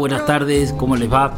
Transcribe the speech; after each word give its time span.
Buenas 0.00 0.24
tardes, 0.24 0.72
¿cómo 0.72 0.96
les 0.96 1.12
va? 1.12 1.34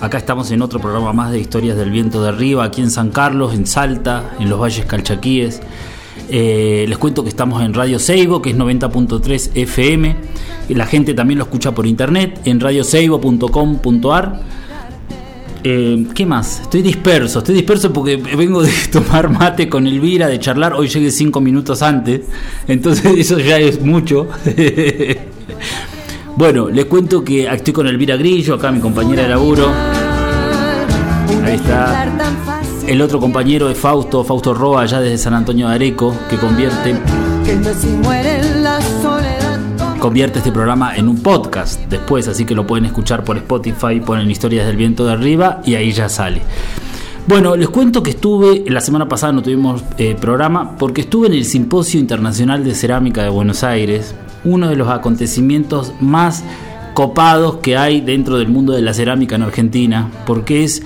Acá 0.00 0.18
estamos 0.18 0.50
en 0.50 0.62
otro 0.62 0.80
programa 0.80 1.12
más 1.12 1.30
de 1.30 1.38
Historias 1.38 1.76
del 1.76 1.92
Viento 1.92 2.20
de 2.20 2.30
Arriba, 2.30 2.64
aquí 2.64 2.80
en 2.80 2.90
San 2.90 3.10
Carlos, 3.10 3.54
en 3.54 3.66
Salta, 3.66 4.34
en 4.40 4.50
los 4.50 4.58
Valles 4.60 4.84
Calchaquíes. 4.84 5.60
Eh, 6.28 6.86
les 6.88 6.98
cuento 6.98 7.22
que 7.22 7.28
estamos 7.28 7.62
en 7.62 7.72
Radio 7.72 8.00
Seibo, 8.00 8.42
que 8.42 8.50
es 8.50 8.56
90.3 8.56 9.50
FM. 9.54 10.16
La 10.70 10.86
gente 10.86 11.14
también 11.14 11.38
lo 11.38 11.44
escucha 11.44 11.72
por 11.72 11.86
internet 11.86 12.40
en 12.46 12.58
radioseibo.com.ar. 12.58 14.40
Eh, 15.62 16.06
¿Qué 16.12 16.26
más? 16.26 16.62
Estoy 16.62 16.82
disperso, 16.82 17.38
estoy 17.38 17.54
disperso 17.54 17.92
porque 17.92 18.16
vengo 18.16 18.60
de 18.60 18.72
tomar 18.92 19.30
mate 19.30 19.68
con 19.68 19.86
Elvira, 19.86 20.26
de 20.26 20.40
charlar. 20.40 20.72
Hoy 20.72 20.88
llegué 20.88 21.12
cinco 21.12 21.40
minutos 21.40 21.80
antes, 21.80 22.22
entonces 22.66 23.04
eso 23.16 23.38
ya 23.38 23.58
es 23.58 23.80
mucho. 23.80 24.26
Bueno, 26.36 26.68
les 26.68 26.86
cuento 26.86 27.22
que 27.22 27.46
estoy 27.46 27.72
con 27.72 27.86
Elvira 27.86 28.16
Grillo, 28.16 28.54
acá 28.54 28.70
mi 28.70 28.80
compañera 28.80 29.22
de 29.22 29.28
laburo. 29.28 29.66
Ahí 31.44 31.54
está. 31.54 32.06
El 32.86 33.02
otro 33.02 33.20
compañero 33.20 33.68
es 33.68 33.78
Fausto, 33.78 34.24
Fausto 34.24 34.54
Roa, 34.54 34.82
allá 34.82 35.00
desde 35.00 35.18
San 35.18 35.34
Antonio 35.34 35.68
de 35.68 35.74
Areco, 35.74 36.14
que 36.28 36.36
convierte, 36.36 36.96
convierte 40.00 40.38
este 40.38 40.50
programa 40.50 40.96
en 40.96 41.08
un 41.08 41.22
podcast 41.22 41.80
después, 41.88 42.26
así 42.26 42.44
que 42.44 42.54
lo 42.54 42.66
pueden 42.66 42.86
escuchar 42.86 43.22
por 43.22 43.36
Spotify, 43.36 44.00
ponen 44.00 44.30
Historias 44.30 44.66
del 44.66 44.76
Viento 44.76 45.04
de 45.04 45.12
Arriba 45.12 45.60
y 45.64 45.74
ahí 45.74 45.92
ya 45.92 46.08
sale. 46.08 46.42
Bueno, 47.26 47.54
les 47.54 47.68
cuento 47.68 48.02
que 48.02 48.10
estuve, 48.10 48.64
la 48.66 48.80
semana 48.80 49.06
pasada 49.06 49.32
no 49.32 49.42
tuvimos 49.42 49.84
eh, 49.98 50.16
programa, 50.20 50.76
porque 50.76 51.02
estuve 51.02 51.28
en 51.28 51.34
el 51.34 51.44
Simposio 51.44 52.00
Internacional 52.00 52.64
de 52.64 52.74
Cerámica 52.74 53.22
de 53.22 53.28
Buenos 53.28 53.62
Aires, 53.62 54.16
uno 54.44 54.68
de 54.68 54.76
los 54.76 54.88
acontecimientos 54.88 55.92
más 56.00 56.44
copados 56.94 57.56
que 57.58 57.76
hay 57.76 58.00
dentro 58.00 58.38
del 58.38 58.48
mundo 58.48 58.72
de 58.72 58.82
la 58.82 58.94
cerámica 58.94 59.36
en 59.36 59.42
Argentina, 59.42 60.10
porque 60.26 60.64
es, 60.64 60.82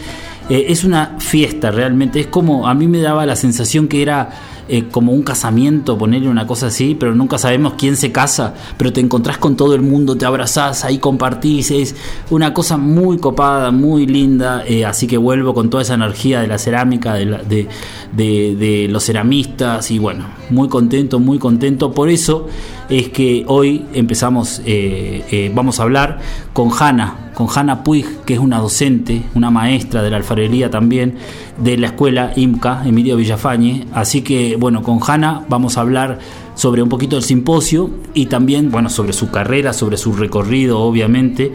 eh, 0.51 0.67
es 0.69 0.85
una 0.85 1.17
fiesta 1.19 1.71
realmente, 1.71 2.21
es 2.21 2.27
como, 2.27 2.69
a 2.69 2.75
mí 2.75 2.87
me 2.89 3.01
daba 3.01 3.25
la 3.27 3.37
sensación 3.37 3.89
que 3.89 4.03
era 4.03 4.31
eh, 4.67 4.85
como 4.91 5.13
un 5.13 5.23
casamiento, 5.23 5.99
ponerle 5.99 6.29
una 6.29 6.47
cosa 6.47 6.69
así, 6.69 6.95
pero 6.99 7.15
nunca 7.15 7.37
sabemos 7.37 7.75
quién 7.77 7.97
se 7.97 8.13
casa, 8.13 8.55
pero 8.79 8.93
te 8.95 9.01
encontrás 9.01 9.37
con 9.37 9.57
todo 9.57 9.75
el 9.75 9.83
mundo, 9.83 10.17
te 10.17 10.25
abrazás, 10.25 10.85
ahí 10.87 10.97
compartís, 10.99 11.71
es 11.71 11.95
una 12.31 12.55
cosa 12.55 12.79
muy 12.79 13.19
copada, 13.19 13.71
muy 13.73 14.07
linda, 14.07 14.65
eh, 14.67 14.87
así 14.87 15.07
que 15.07 15.19
vuelvo 15.19 15.53
con 15.53 15.69
toda 15.69 15.83
esa 15.83 15.95
energía 15.95 16.41
de 16.41 16.47
la 16.49 16.57
cerámica, 16.59 17.13
de, 17.15 17.27
la- 17.27 17.43
de- 17.43 17.69
de- 18.17 18.57
de 18.57 18.89
los 18.89 19.05
ceramistas 19.05 19.91
y 19.91 19.99
bueno, 19.99 20.25
muy 20.51 20.69
contento, 20.71 21.19
muy 21.19 21.39
contento, 21.39 21.93
por 21.93 22.09
eso 22.09 22.47
es 22.89 23.09
que 23.09 23.45
hoy 23.47 23.87
empezamos, 23.95 24.61
eh, 24.65 25.25
eh, 25.31 25.53
vamos 25.55 25.81
a 25.81 25.85
hablar 25.85 26.19
con 26.53 26.71
Hanna, 26.79 27.31
con 27.35 27.49
Hanna 27.55 27.83
Puig, 27.83 28.07
que 28.25 28.35
es 28.35 28.41
una 28.41 28.59
docente, 28.59 29.23
una 29.35 29.51
maestra 29.51 30.03
de 30.03 30.11
la 30.11 30.19
alfarería 30.19 30.71
también, 30.71 31.17
de 31.59 31.77
la 31.77 31.89
escuela 31.89 32.33
IMCA, 32.37 32.83
Emilio 32.87 33.17
Villafañe. 33.17 33.87
Así 33.93 34.23
que, 34.23 34.57
bueno, 34.57 34.83
con 34.83 35.01
Hanna 35.07 35.45
vamos 35.49 35.77
a 35.77 35.81
hablar 35.81 36.19
sobre 36.55 36.83
un 36.83 36.89
poquito 36.89 37.17
del 37.17 37.25
simposio 37.25 37.91
y 38.13 38.27
también, 38.27 38.71
bueno, 38.71 38.89
sobre 38.89 39.13
su 39.13 39.31
carrera, 39.31 39.73
sobre 39.73 39.97
su 39.97 40.13
recorrido, 40.13 40.81
obviamente. 40.81 41.53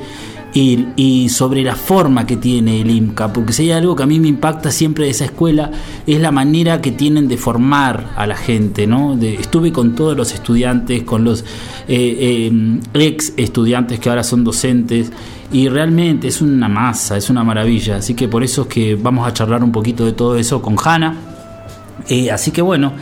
Y, 0.52 1.30
sobre 1.30 1.64
la 1.64 1.76
forma 1.76 2.26
que 2.26 2.36
tiene 2.36 2.82
el 2.82 2.90
IMCA, 2.90 3.32
porque 3.32 3.54
si 3.54 3.64
hay 3.64 3.72
algo 3.72 3.96
que 3.96 4.04
a 4.04 4.06
mí 4.08 4.20
me 4.20 4.28
impacta 4.28 4.72
siempre 4.72 5.06
de 5.06 5.12
esa 5.12 5.26
escuela 5.26 5.72
es 6.08 6.20
la 6.20 6.32
manera 6.32 6.82
que 6.82 6.92
tienen 6.92 7.28
de 7.28 7.38
formar 7.38 8.14
a 8.16 8.26
la 8.26 8.36
gente, 8.36 8.88
¿no? 8.88 9.18
Estuve 9.22 9.72
con 9.72 9.96
todos 9.96 10.18
los 10.18 10.34
estudiantes, 10.34 11.04
con 11.04 11.24
los 11.24 11.42
eh, 11.88 12.50
eh, 12.50 12.80
ex 12.96 13.34
estudiantes 13.38 14.00
que 14.00 14.10
ahora 14.10 14.24
son 14.24 14.44
docentes, 14.44 15.12
y 15.52 15.68
realmente 15.68 16.28
es 16.28 16.42
una 16.42 16.68
masa, 16.68 17.18
es 17.18 17.30
una 17.30 17.44
maravilla, 17.44 17.98
así 17.98 18.14
que 18.14 18.28
por 18.28 18.44
eso 18.44 18.64
es 18.64 18.68
que 18.68 18.96
vamos 18.96 19.28
a 19.28 19.34
charlar 19.34 19.64
un 19.64 19.72
poquito 19.72 20.06
de 20.06 20.14
todo 20.14 20.36
eso 20.36 20.62
con 20.62 20.76
Hanna. 20.84 21.16
Eh, 22.08 22.32
así 22.32 22.52
que 22.52 22.62
bueno, 22.62 22.94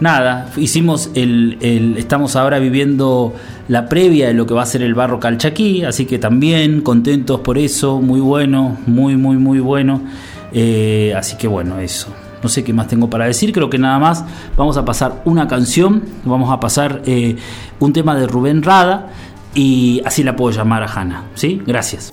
nada, 0.00 0.50
hicimos 0.56 1.10
el, 1.14 1.94
estamos 1.96 2.36
ahora 2.36 2.58
viviendo 2.58 3.34
la 3.68 3.88
previa 3.88 4.28
de 4.28 4.34
lo 4.34 4.46
que 4.46 4.54
va 4.54 4.62
a 4.62 4.66
ser 4.66 4.82
el 4.82 4.94
barro 4.94 5.20
calchaquí, 5.20 5.84
así 5.84 6.06
que 6.06 6.18
también 6.18 6.82
contentos 6.82 7.40
por 7.40 7.58
eso, 7.58 8.00
muy 8.00 8.20
bueno, 8.20 8.76
muy, 8.86 9.16
muy, 9.16 9.36
muy 9.36 9.60
bueno. 9.60 10.02
Eh, 10.52 11.12
así 11.16 11.36
que 11.36 11.48
bueno, 11.48 11.78
eso. 11.78 12.08
No 12.42 12.48
sé 12.48 12.62
qué 12.62 12.72
más 12.72 12.86
tengo 12.86 13.10
para 13.10 13.24
decir, 13.24 13.52
creo 13.52 13.70
que 13.70 13.78
nada 13.78 13.98
más. 13.98 14.24
Vamos 14.56 14.76
a 14.76 14.84
pasar 14.84 15.22
una 15.24 15.48
canción, 15.48 16.02
vamos 16.24 16.52
a 16.52 16.60
pasar 16.60 17.02
eh, 17.06 17.36
un 17.80 17.92
tema 17.92 18.14
de 18.14 18.26
Rubén 18.26 18.62
Rada 18.62 19.08
y 19.54 20.02
así 20.04 20.22
la 20.22 20.36
puedo 20.36 20.56
llamar 20.56 20.82
a 20.82 20.86
Hanna. 20.86 21.24
¿Sí? 21.34 21.60
Gracias. 21.66 22.12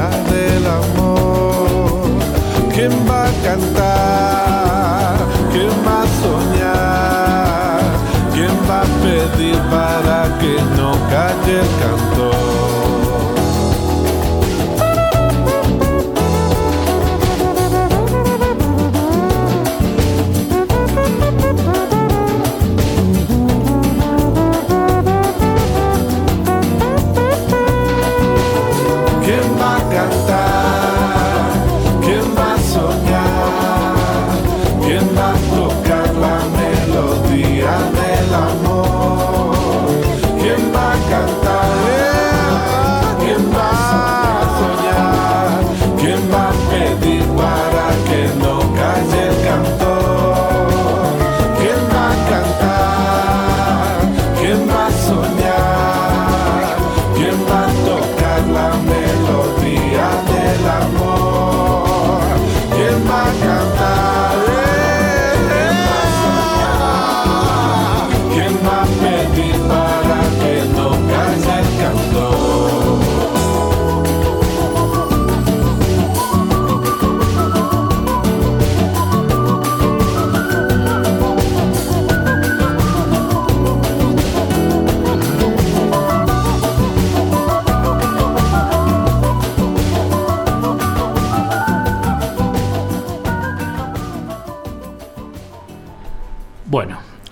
del 0.00 0.66
amor. 0.66 2.08
¿Quién 2.74 2.92
va 3.06 3.26
a 3.26 3.32
cantar? 3.44 4.31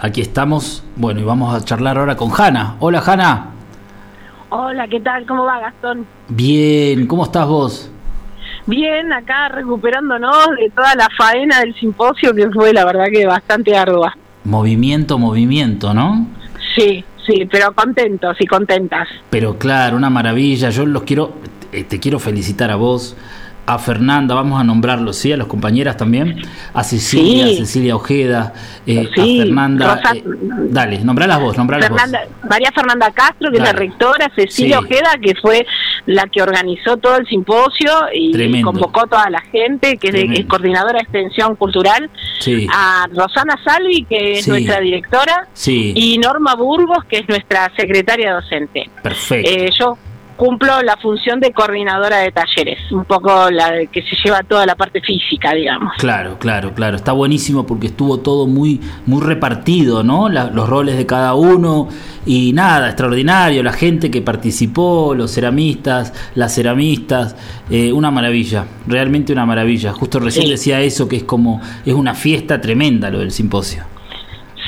Aquí 0.00 0.20
estamos. 0.20 0.82
Bueno, 0.96 1.20
y 1.20 1.24
vamos 1.24 1.54
a 1.54 1.64
charlar 1.64 1.98
ahora 1.98 2.16
con 2.16 2.30
Hanna. 2.36 2.76
Hola, 2.80 3.02
Hanna. 3.04 3.46
Hola, 4.48 4.88
¿qué 4.88 5.00
tal? 5.00 5.26
¿Cómo 5.26 5.44
va, 5.44 5.60
Gastón? 5.60 6.06
Bien, 6.28 7.06
¿cómo 7.06 7.24
estás 7.24 7.46
vos? 7.46 7.90
Bien, 8.66 9.12
acá 9.12 9.48
recuperándonos 9.48 10.50
de 10.58 10.70
toda 10.70 10.94
la 10.94 11.08
faena 11.16 11.60
del 11.60 11.74
simposio 11.74 12.34
que 12.34 12.50
fue 12.50 12.72
la 12.72 12.84
verdad 12.84 13.06
que 13.12 13.26
bastante 13.26 13.76
ardua. 13.76 14.16
Movimiento, 14.44 15.18
movimiento, 15.18 15.94
¿no? 15.94 16.26
Sí, 16.74 17.04
sí, 17.26 17.46
pero 17.50 17.72
contentos 17.72 18.36
y 18.40 18.46
contentas. 18.46 19.08
Pero 19.30 19.56
claro, 19.58 19.96
una 19.96 20.10
maravilla. 20.10 20.70
Yo 20.70 20.84
los 20.84 21.02
quiero, 21.04 21.34
eh, 21.72 21.84
te 21.84 22.00
quiero 22.00 22.18
felicitar 22.18 22.70
a 22.70 22.76
vos, 22.76 23.16
a 23.74 23.78
Fernanda, 23.78 24.34
vamos 24.34 24.60
a 24.60 24.64
nombrarlos, 24.64 25.16
¿sí? 25.16 25.32
A 25.32 25.36
los 25.36 25.46
compañeras 25.46 25.96
también, 25.96 26.42
a 26.74 26.82
Cecilia, 26.82 27.46
Sí. 27.46 27.56
Cecilia 27.58 27.96
Ojeda, 27.96 28.52
eh, 28.86 29.08
Sí, 29.14 29.40
a 29.40 29.44
Fernanda. 29.44 29.94
Rosa- 29.96 30.16
eh, 30.16 30.24
dale, 30.70 30.98
nombralas 31.00 31.40
vos, 31.40 31.56
nombralas 31.56 31.88
Fernanda, 31.88 32.20
vos. 32.40 32.50
María 32.50 32.70
Fernanda 32.74 33.10
Castro, 33.12 33.50
que 33.50 33.58
es 33.58 33.62
la 33.62 33.72
rectora, 33.72 34.30
Cecilia 34.34 34.78
Sí. 34.78 34.84
Ojeda, 34.84 35.10
que 35.22 35.34
fue 35.40 35.66
la 36.06 36.26
que 36.26 36.42
organizó 36.42 36.96
todo 36.96 37.16
el 37.16 37.26
simposio 37.26 37.92
y 38.14 38.32
Tremendo. 38.32 38.72
convocó 38.72 39.02
a 39.02 39.06
toda 39.06 39.30
la 39.30 39.40
gente, 39.40 39.96
que 39.98 40.08
es, 40.08 40.12
de- 40.14 40.18
Tremendo. 40.20 40.40
es 40.40 40.46
coordinadora 40.46 40.94
de 40.94 41.02
extensión 41.02 41.56
cultural, 41.56 42.10
a 42.74 43.06
Rosana 43.14 43.56
Salvi, 43.64 44.04
que 44.04 44.32
es 44.38 44.48
nuestra 44.48 44.80
directora, 44.80 45.46
y 45.66 46.18
Norma 46.18 46.54
Burgos, 46.54 47.04
que 47.04 47.18
es 47.18 47.28
nuestra 47.28 47.70
secretaria 47.76 48.32
docente. 48.34 48.90
perfecto. 49.02 49.48
Eh, 49.50 49.70
yo 49.78 49.96
cumplo 50.40 50.80
la 50.82 50.96
función 50.96 51.38
de 51.38 51.52
coordinadora 51.52 52.16
de 52.20 52.32
talleres, 52.32 52.78
un 52.90 53.04
poco 53.04 53.50
la 53.50 53.72
de 53.72 53.88
que 53.88 54.00
se 54.00 54.16
lleva 54.24 54.42
toda 54.42 54.64
la 54.64 54.74
parte 54.74 55.02
física, 55.02 55.52
digamos. 55.52 55.92
Claro, 55.98 56.38
claro, 56.38 56.72
claro. 56.72 56.96
Está 56.96 57.12
buenísimo 57.12 57.66
porque 57.66 57.88
estuvo 57.88 58.20
todo 58.20 58.46
muy, 58.46 58.80
muy 59.04 59.20
repartido, 59.20 60.02
¿no? 60.02 60.30
La- 60.30 60.46
los 60.50 60.66
roles 60.66 60.96
de 60.96 61.04
cada 61.04 61.34
uno 61.34 61.88
y 62.24 62.54
nada, 62.54 62.86
extraordinario. 62.88 63.62
La 63.62 63.74
gente 63.74 64.10
que 64.10 64.22
participó, 64.22 65.14
los 65.14 65.30
ceramistas, 65.30 66.14
las 66.34 66.54
ceramistas, 66.54 67.36
eh, 67.68 67.92
una 67.92 68.10
maravilla, 68.10 68.64
realmente 68.86 69.34
una 69.34 69.44
maravilla. 69.44 69.92
Justo 69.92 70.20
recién 70.20 70.46
Sí. 70.46 70.52
decía 70.52 70.80
eso 70.80 71.06
que 71.06 71.16
es 71.16 71.24
como 71.24 71.60
es 71.84 71.92
una 71.92 72.14
fiesta 72.14 72.62
tremenda 72.62 73.10
lo 73.10 73.18
del 73.18 73.30
simposio. 73.30 73.84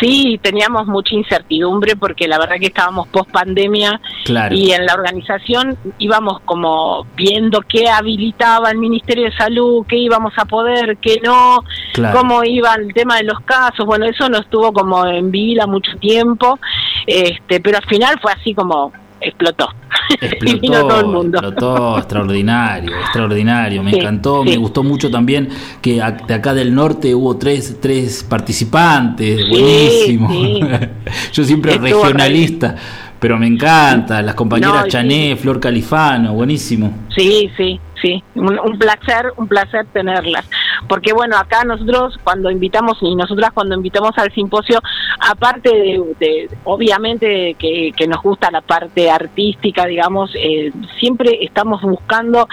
Sí, 0.02 0.38
teníamos 0.43 0.87
mucha 0.87 1.14
incertidumbre 1.14 1.96
porque 1.96 2.26
la 2.28 2.38
verdad 2.38 2.56
que 2.58 2.66
estábamos 2.66 3.08
post 3.08 3.31
pandemia 3.31 4.00
Claro. 4.25 4.54
y 4.54 4.72
en 4.72 4.84
la 4.87 4.94
organización 4.94 5.76
íbamos 5.99 6.40
como 6.44 7.06
viendo 7.16 7.60
qué 7.62 7.88
habilitaba 7.88 8.70
el 8.70 8.78
Ministerio 8.78 9.25
de 9.25 9.32
Salud, 9.37 9.84
qué 9.88 9.96
íbamos 9.96 10.32
a 10.37 10.44
poder, 10.44 10.96
qué 10.99 11.20
no, 11.25 11.60
Claro. 11.93 12.19
cómo 12.19 12.44
iba 12.44 12.75
el 12.75 12.93
tema 12.94 13.16
de 13.16 13.25
los 13.25 13.40
casos. 13.40 13.87
Bueno, 13.87 14.06
eso 14.06 14.28
nos 14.28 14.43
estuvo 14.43 14.72
como 14.72 15.06
en 15.06 15.31
vila 15.31 15.66
mucho 15.66 15.93
tiempo, 15.99 16.58
este, 17.06 17.60
pero 17.60 17.78
al 17.78 17.84
final 17.87 18.19
fue 18.20 18.32
así 18.32 18.54
como 18.54 18.93
explotó. 19.23 19.69
y 20.21 20.55
vino 20.61 20.75
Explotó, 20.77 20.89
todo 20.89 21.01
el 21.01 21.07
mundo. 21.07 21.39
explotó, 21.39 21.99
extraordinario, 21.99 22.91
extraordinario, 23.01 23.83
me 23.83 23.91
Sí, 23.93 23.99
encantó, 23.99 24.43
sí. 24.43 24.51
me 24.51 24.57
gustó 24.57 24.83
mucho 24.83 25.11
también 25.11 25.49
que 25.81 25.95
de 26.27 26.35
acá 26.35 26.55
del 26.55 26.75
norte 26.75 27.15
hubo 27.15 27.37
tres, 27.37 27.79
tres 27.81 28.25
participantes, 28.25 29.39
Sí, 29.41 29.49
buenísimo. 29.51 30.29
Yo 31.33 31.45
siempre 31.45 31.73
Estuvo 31.73 32.02
regionalista, 32.05 32.76
pero 33.19 33.38
me 33.38 33.47
encanta, 33.47 34.21
las 34.23 34.35
compañeras 34.35 34.83
No, 34.85 34.88
Chané, 34.88 35.37
Flor 35.37 35.61
Califano, 35.61 36.33
buenísimo. 36.35 36.93
Sí, 37.17 37.50
sí, 37.57 37.79
sí, 38.02 38.23
un, 38.35 38.59
un 38.59 38.78
placer, 38.78 39.32
un 39.37 39.49
placer 39.49 39.87
tenerlas. 39.92 40.44
Porque 40.88 41.12
bueno, 41.14 41.37
acá 41.38 41.64
nosotros 41.64 42.18
cuando 42.25 42.50
invitamos, 42.50 42.99
y 43.00 43.14
nosotras 43.14 43.52
cuando 43.54 43.75
invitamos 43.76 44.11
al 44.18 44.32
simposio, 44.35 44.80
aparte 45.21 45.71
de, 45.71 46.02
de- 46.18 46.49
obviamente 46.64 47.54
que, 47.59 47.92
que 47.97 48.06
nos 48.09 48.21
gusta 48.23 48.50
la 48.50 48.61
parte 48.61 49.11
artística, 49.11 49.87
digamos, 49.87 50.30
eh, 50.35 50.73
siempre 50.99 51.38
estamos 51.40 51.80
buscando 51.82 52.49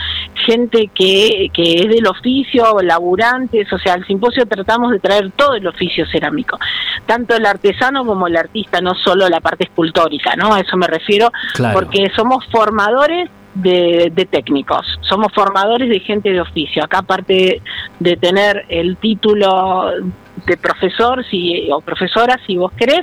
gente 0.46 0.90
que, 0.94 1.50
que 1.54 1.74
es 1.82 1.88
del 1.90 2.06
oficio, 2.08 2.78
laburantes, 2.84 3.72
o 3.74 3.80
sea, 3.80 3.94
al 3.96 4.06
simposio 4.06 4.46
tratamos 4.46 4.92
de 4.92 5.00
traer 5.00 5.32
todo 5.32 5.56
el 5.56 5.68
oficio 5.68 6.06
cerámico, 6.08 6.58
tanto 7.06 7.36
el 7.36 7.46
artesano 7.46 8.06
como 8.06 8.28
el 8.28 8.38
artista, 8.38 8.80
no 8.82 8.94
solo 8.96 9.28
la 9.28 9.40
parte 9.42 9.64
escultórica, 9.66 10.36
¿no? 10.36 10.54
A 10.54 10.60
eso 10.60 10.78
me 10.78 10.88
refiero, 10.88 11.32
Claro. 11.56 11.74
porque 11.80 12.12
somos 12.16 12.46
formadores 12.52 13.30
de, 13.62 14.12
de 14.14 14.26
técnicos, 14.26 14.86
somos 15.02 15.32
formadores 15.34 15.90
de 15.90 16.00
gente 16.00 16.32
de 16.32 16.42
oficio. 16.42 16.84
Acá 16.84 17.00
aparte 17.00 17.62
de 18.00 18.18
tener 18.18 18.66
el 18.70 18.98
título 18.98 19.92
de 20.46 20.56
profesor 20.58 21.26
si, 21.30 21.70
o 21.72 21.82
profesora, 21.82 22.40
si 22.48 22.56
vos 22.56 22.72
querés, 22.72 23.02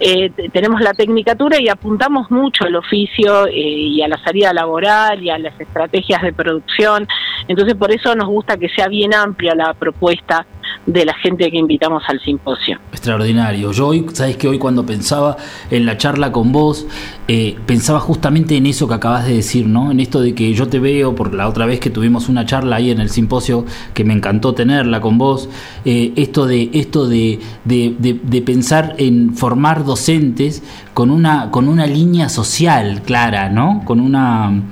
eh, 0.00 0.30
te- 0.30 0.48
tenemos 0.48 0.80
la 0.80 0.92
tecnicatura 0.92 1.60
y 1.60 1.68
apuntamos 1.68 2.30
mucho 2.30 2.64
al 2.64 2.74
oficio 2.74 3.46
eh, 3.46 3.52
y 3.52 4.02
a 4.02 4.08
la 4.08 4.18
salida 4.24 4.52
laboral 4.52 5.22
y 5.22 5.30
a 5.30 5.38
las 5.38 5.58
estrategias 5.60 6.20
de 6.22 6.32
producción. 6.32 7.06
Entonces 7.46 7.74
por 7.74 7.92
eso 7.92 8.14
nos 8.16 8.26
gusta 8.28 8.56
que 8.56 8.68
sea 8.70 8.88
bien 8.88 9.14
amplia 9.14 9.54
la 9.54 9.72
propuesta 9.74 10.44
de 10.86 11.04
la 11.04 11.14
gente 11.14 11.50
que 11.50 11.56
invitamos 11.56 12.02
al 12.08 12.20
simposio. 12.20 12.78
Extraordinario. 12.92 13.72
Yo 13.72 13.88
hoy, 13.88 14.06
sabes 14.12 14.36
que 14.36 14.48
hoy 14.48 14.58
cuando 14.58 14.84
pensaba 14.84 15.36
en 15.70 15.86
la 15.86 15.96
charla 15.96 16.30
con 16.32 16.52
vos, 16.52 16.86
eh, 17.26 17.56
pensaba 17.66 18.00
justamente 18.00 18.56
en 18.56 18.66
eso 18.66 18.86
que 18.86 18.94
acabas 18.94 19.26
de 19.26 19.34
decir, 19.36 19.66
¿no? 19.66 19.90
En 19.90 20.00
esto 20.00 20.20
de 20.20 20.34
que 20.34 20.52
yo 20.52 20.68
te 20.68 20.78
veo, 20.78 21.14
por 21.14 21.32
la 21.34 21.48
otra 21.48 21.64
vez 21.66 21.80
que 21.80 21.90
tuvimos 21.90 22.28
una 22.28 22.44
charla 22.44 22.76
ahí 22.76 22.90
en 22.90 23.00
el 23.00 23.08
simposio, 23.10 23.64
que 23.94 24.04
me 24.04 24.12
encantó 24.12 24.52
tenerla 24.54 25.00
con 25.00 25.16
vos, 25.18 25.48
eh, 25.84 26.12
esto 26.16 26.46
de, 26.46 26.70
esto 26.72 27.08
de, 27.08 27.38
de, 27.64 27.94
de- 27.98 28.20
de 28.22 28.42
pensar 28.42 28.94
en 28.98 29.34
formar 29.34 29.84
docentes 29.84 30.62
con 30.92 31.10
una, 31.10 31.50
con 31.50 31.68
una 31.68 31.86
línea 31.86 32.28
social 32.28 33.02
clara, 33.04 33.48
¿no? 33.48 33.82
Con 33.84 34.00
una 34.00 34.62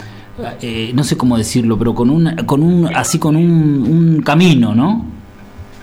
eh, 0.61 0.93
no 0.95 1.05
sé 1.05 1.17
cómo 1.17 1.37
decirlo, 1.39 1.79
pero 1.79 1.95
con 1.95 2.11
un, 2.11 2.35
con 2.47 2.63
un, 2.63 2.87
así 2.95 3.19
con 3.19 3.37
un, 3.37 3.45
un 3.89 4.23
camino, 4.23 4.75
¿no? 4.75 5.05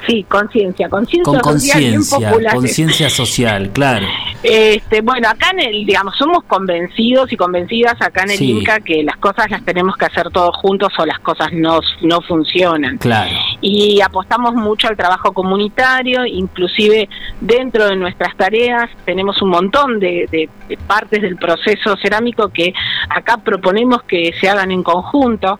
Sí, 0.07 0.23
conciencia, 0.29 0.87
conciencia 0.89 1.23
Con 1.31 1.39
conciencia, 1.41 2.31
conciencia 2.53 3.09
social, 3.09 3.69
claro. 3.71 4.07
Este, 4.41 5.01
bueno, 5.01 5.27
acá 5.29 5.49
en 5.51 5.59
el, 5.59 5.85
digamos, 5.85 6.15
somos 6.17 6.43
convencidos 6.45 7.31
y 7.33 7.35
convencidas 7.37 8.01
acá 8.01 8.23
en 8.23 8.31
el 8.31 8.37
Sí. 8.37 8.51
INCA 8.51 8.79
que 8.79 9.03
las 9.03 9.17
cosas 9.17 9.51
las 9.51 9.63
tenemos 9.65 9.97
que 9.97 10.05
hacer 10.05 10.29
todos 10.31 10.55
juntos 10.57 10.93
o 10.97 11.05
las 11.05 11.19
cosas 11.19 11.49
no, 11.51 11.81
no 12.01 12.21
funcionan. 12.21 12.97
Claro, 12.97 13.31
Y 13.61 13.99
apostamos 14.01 14.53
mucho 14.55 14.87
al 14.87 14.95
trabajo 14.95 15.33
comunitario, 15.33 16.25
inclusive 16.25 17.09
dentro 17.41 17.87
de 17.87 17.95
nuestras 17.97 18.35
tareas 18.37 18.89
tenemos 19.05 19.41
un 19.41 19.49
montón 19.49 19.99
de, 19.99 20.27
de- 20.31 20.49
de 20.69 20.77
partes 20.77 21.21
del 21.21 21.35
proceso 21.35 21.95
cerámico 22.01 22.49
que 22.49 22.73
acá 23.09 23.37
proponemos 23.37 24.03
que 24.03 24.31
se 24.39 24.47
hagan 24.49 24.71
en 24.71 24.83
conjunto. 24.83 25.59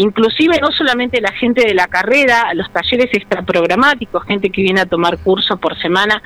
Inclusive 0.00 0.58
no 0.62 0.72
solamente 0.72 1.20
la 1.20 1.30
gente 1.32 1.62
de 1.66 1.74
la 1.74 1.86
carrera, 1.86 2.54
los 2.54 2.72
talleres 2.72 3.10
extraprogramáticos, 3.12 4.24
gente 4.24 4.48
que 4.48 4.62
viene 4.62 4.80
a 4.80 4.86
tomar 4.86 5.18
curso 5.18 5.58
por 5.58 5.78
semana, 5.78 6.22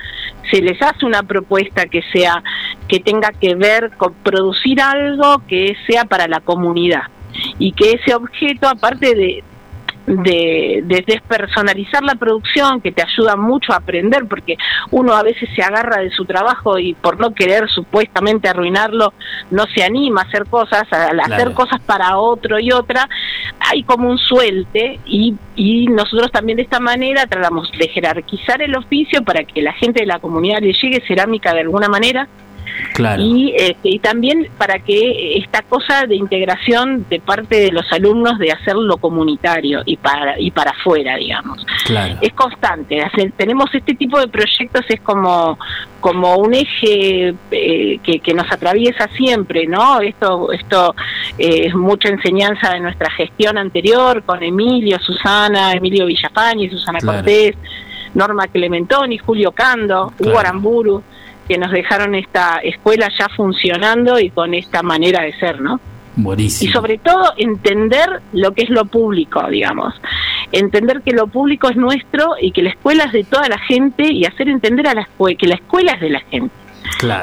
se 0.49 0.61
les 0.61 0.81
hace 0.81 1.05
una 1.05 1.23
propuesta 1.23 1.85
que 1.85 2.01
sea 2.13 2.41
que 2.87 3.01
tenga 3.01 3.31
que 3.33 3.53
ver 3.55 3.91
con 3.97 4.13
producir 4.13 4.79
algo 4.79 5.41
que 5.45 5.75
sea 5.87 6.05
para 6.05 6.29
la 6.29 6.39
comunidad 6.39 7.01
y 7.59 7.73
que 7.73 7.99
ese 8.01 8.15
objeto 8.15 8.69
aparte 8.69 9.13
de 9.13 9.43
de, 10.07 10.81
de 10.85 11.03
despersonalizar 11.07 12.03
la 12.03 12.15
producción 12.15 12.79
que 12.81 12.91
te 12.91 13.01
ayuda 13.01 13.35
mucho 13.35 13.73
a 13.73 13.77
aprender 13.77 14.25
porque 14.27 14.55
uno 14.91 15.13
a 15.13 15.23
veces 15.23 15.49
se 15.55 15.61
agarra 15.63 16.01
de 16.01 16.11
su 16.11 16.25
trabajo 16.25 16.77
y 16.79 16.93
por 16.93 17.19
no 17.19 17.33
querer 17.33 17.67
supuestamente 17.69 18.47
arruinarlo 18.47 19.13
no 19.51 19.65
se 19.73 19.83
anima 19.83 20.21
a 20.21 20.25
hacer 20.25 20.45
cosas, 20.45 20.83
a, 20.91 21.05
a 21.07 21.09
Claro. 21.09 21.33
hacer 21.33 21.53
cosas 21.53 21.81
para 21.81 22.17
otro 22.17 22.59
y 22.59 22.71
otra, 22.71 23.09
hay 23.59 23.83
como 23.83 24.09
un 24.09 24.17
suelte 24.17 24.99
y, 25.05 25.33
y 25.55 25.87
nosotros 25.87 26.31
también 26.31 26.57
de 26.57 26.63
esta 26.63 26.79
manera 26.79 27.25
tratamos 27.25 27.71
de 27.77 27.87
jerarquizar 27.87 28.61
el 28.61 28.75
oficio 28.75 29.23
para 29.23 29.43
que 29.43 29.61
la 29.61 29.73
gente 29.73 30.01
de 30.01 30.05
la 30.07 30.19
comunidad 30.19 30.59
le 30.61 30.73
llegue 30.73 31.01
cerámica 31.07 31.53
de 31.53 31.61
alguna 31.61 31.87
manera 31.87 32.27
claro. 32.95 33.21
y, 33.21 33.53
este, 33.55 33.89
y 33.89 33.99
también 33.99 34.47
para 34.57 34.79
que 34.79 35.37
esta 35.37 35.61
cosa 35.61 36.05
de 36.07 36.15
integración 36.15 37.05
de 37.09 37.19
parte 37.19 37.59
de 37.59 37.71
los 37.71 37.85
alumnos 37.91 38.39
de 38.39 38.51
hacerlo 38.51 38.97
comunitario 38.97 39.83
y 39.85 39.97
para 39.97 40.39
y 40.39 40.49
para 40.51 40.71
afuera, 40.71 41.15
digamos. 41.17 41.63
Claro. 41.85 42.15
Es 42.21 42.33
constante. 42.33 43.01
hacer- 43.01 43.31
tenemos 43.37 43.69
este 43.73 43.93
tipo 43.93 44.19
de 44.19 44.27
proyectos, 44.27 44.83
es 44.89 44.99
como, 45.01 45.59
como 46.01 46.37
un 46.37 46.53
eje 46.53 47.35
eh, 47.51 47.99
que, 48.03 48.19
que 48.19 48.33
nos 48.33 48.51
atraviesa 48.51 49.07
siempre, 49.15 49.67
¿no? 49.67 49.99
Esto, 50.01 50.51
esto 50.51 50.95
eh, 51.37 51.67
es 51.67 51.75
mucha 51.75 52.09
enseñanza 52.09 52.71
de 52.71 52.79
nuestra 52.79 53.11
gestión 53.11 53.57
anterior 53.57 54.23
con 54.23 54.41
Emilio, 54.41 54.97
Susana, 54.99 55.73
Emilio 55.73 56.05
Villafañe, 56.07 56.69
Susana 56.69 56.99
Claro. 56.99 57.17
Cortés, 57.19 57.55
Norma 58.13 58.47
Clementoni, 58.47 59.17
Julio 59.17 59.51
Cando, 59.51 60.13
Claro. 60.17 60.31
Hugo 60.31 60.39
Aramburu, 60.39 61.03
que 61.47 61.57
nos 61.57 61.71
dejaron 61.71 62.15
esta 62.15 62.59
escuela 62.63 63.09
ya 63.17 63.29
funcionando 63.29 64.19
y 64.19 64.29
con 64.29 64.53
esta 64.53 64.83
manera 64.83 65.23
de 65.23 65.33
ser, 65.39 65.61
¿no? 65.61 65.79
Buenísimo. 66.17 66.69
y 66.69 66.73
sobre 66.73 66.97
todo 66.97 67.33
entender 67.35 68.21
lo 68.31 68.53
que 68.53 68.63
es 68.63 68.69
lo 68.69 68.85
público, 68.85 69.45
digamos. 69.49 69.93
entender 70.53 71.01
que 71.01 71.11
lo 71.11 71.27
público 71.27 71.67
es 71.67 71.75
nuestro 71.75 72.35
y 72.39 72.51
que 72.51 72.61
la 72.61 72.69
escuela 72.69 73.03
es 73.05 73.11
de 73.11 73.23
toda 73.25 73.49
la 73.49 73.59
gente 73.59 74.09
y 74.11 74.23
hacer 74.23 74.47
entender 74.47 74.87
a 74.87 74.93
la 74.93 75.07
que 75.37 75.47
la 75.47 75.55
escuela 75.55 75.91
es 75.93 76.01
de 76.01 76.09
la 76.09 76.19
gente. 76.21 76.55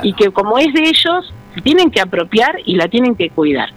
Y 0.02 0.12
que 0.12 0.30
como 0.30 0.58
es 0.58 0.72
de 0.74 0.82
ellos, 0.82 1.32
tienen 1.62 1.90
que 1.90 2.00
apropiar 2.00 2.56
y 2.64 2.76
la 2.76 2.88
tienen 2.88 3.14
que 3.14 3.30
cuidar. 3.30 3.70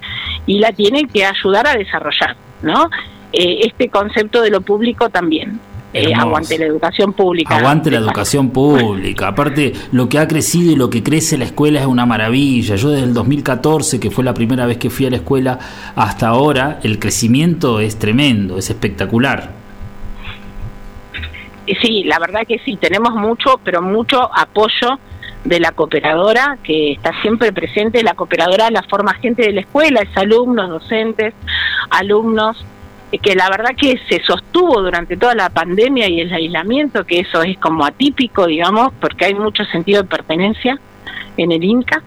Y 0.46 0.60
la 0.60 0.72
tienen 0.72 1.08
que 1.08 1.26
ayudar 1.26 1.68
a 1.68 1.76
desarrollar, 1.76 2.36
¿no? 2.62 2.90
Eh, 3.34 3.60
este 3.66 3.90
concepto 3.90 4.42
de 4.42 4.50
lo 4.50 4.62
público 4.62 5.10
también. 5.10 5.60
Eh, 5.98 6.14
aguante 6.14 6.58
la 6.58 6.66
educación 6.66 7.14
pública. 7.14 7.56
Aguante 7.56 7.90
la 7.90 8.00
educación 8.00 8.50
pública. 8.50 9.30
Aparte, 9.30 9.72
lo 9.94 10.10
que 10.10 10.20
ha 10.20 10.28
crecido 10.28 10.74
y 10.74 10.76
lo 10.76 10.90
que 10.90 11.02
crece 11.02 11.38
la 11.38 11.46
escuela 11.46 11.80
es 11.80 11.86
una 11.86 12.06
maravilla. 12.06 12.76
Yo 12.76 12.90
desde 12.90 13.06
el 13.06 13.14
2014, 13.14 13.98
que 14.02 14.12
fue 14.12 14.26
la 14.26 14.34
primera 14.34 14.66
vez 14.66 14.78
que 14.78 14.90
fui 14.90 15.06
a 15.06 15.10
la 15.10 15.16
escuela, 15.16 15.58
hasta 15.96 16.28
ahora, 16.28 16.82
el 16.84 17.00
crecimiento 17.00 17.80
es 17.80 17.98
tremendo, 17.98 18.58
es 18.58 18.70
espectacular. 18.70 19.54
Sí, 21.82 22.04
la 22.04 22.20
verdad 22.20 22.42
que 22.46 22.60
sí, 22.60 22.76
tenemos 22.76 23.16
mucho, 23.16 23.62
pero 23.64 23.82
mucho 23.82 24.30
apoyo 24.36 25.00
de 25.46 25.62
la 25.62 25.72
cooperadora, 25.72 26.58
que 26.62 26.92
está 26.92 27.14
siempre 27.22 27.54
presente. 27.54 28.04
La 28.04 28.16
cooperadora 28.16 28.70
la 28.70 28.84
forma 28.84 29.14
gente 29.14 29.44
de 29.44 29.54
la 29.54 29.62
escuela, 29.62 30.02
es 30.02 30.18
alumnos, 30.18 30.70
docentes, 30.70 31.34
alumnos, 31.90 32.66
que 33.22 33.36
la 33.36 33.50
verdad 33.50 33.76
que 33.78 34.00
se 34.10 34.22
sostuvo 34.24 34.82
durante 34.82 35.18
toda 35.18 35.36
la 35.36 35.50
pandemia 35.50 36.08
y 36.10 36.22
el 36.22 36.34
aislamiento, 36.34 37.06
que 37.06 37.20
eso 37.20 37.44
es 37.44 37.58
como 37.58 37.86
atípico, 37.86 38.48
digamos, 38.48 38.92
porque 39.00 39.26
hay 39.26 39.36
mucho 39.36 39.64
sentido 39.66 40.02
de 40.02 40.08
pertenencia 40.08 40.80
en 41.38 41.52
el 41.52 41.64
Inca. 41.64 42.04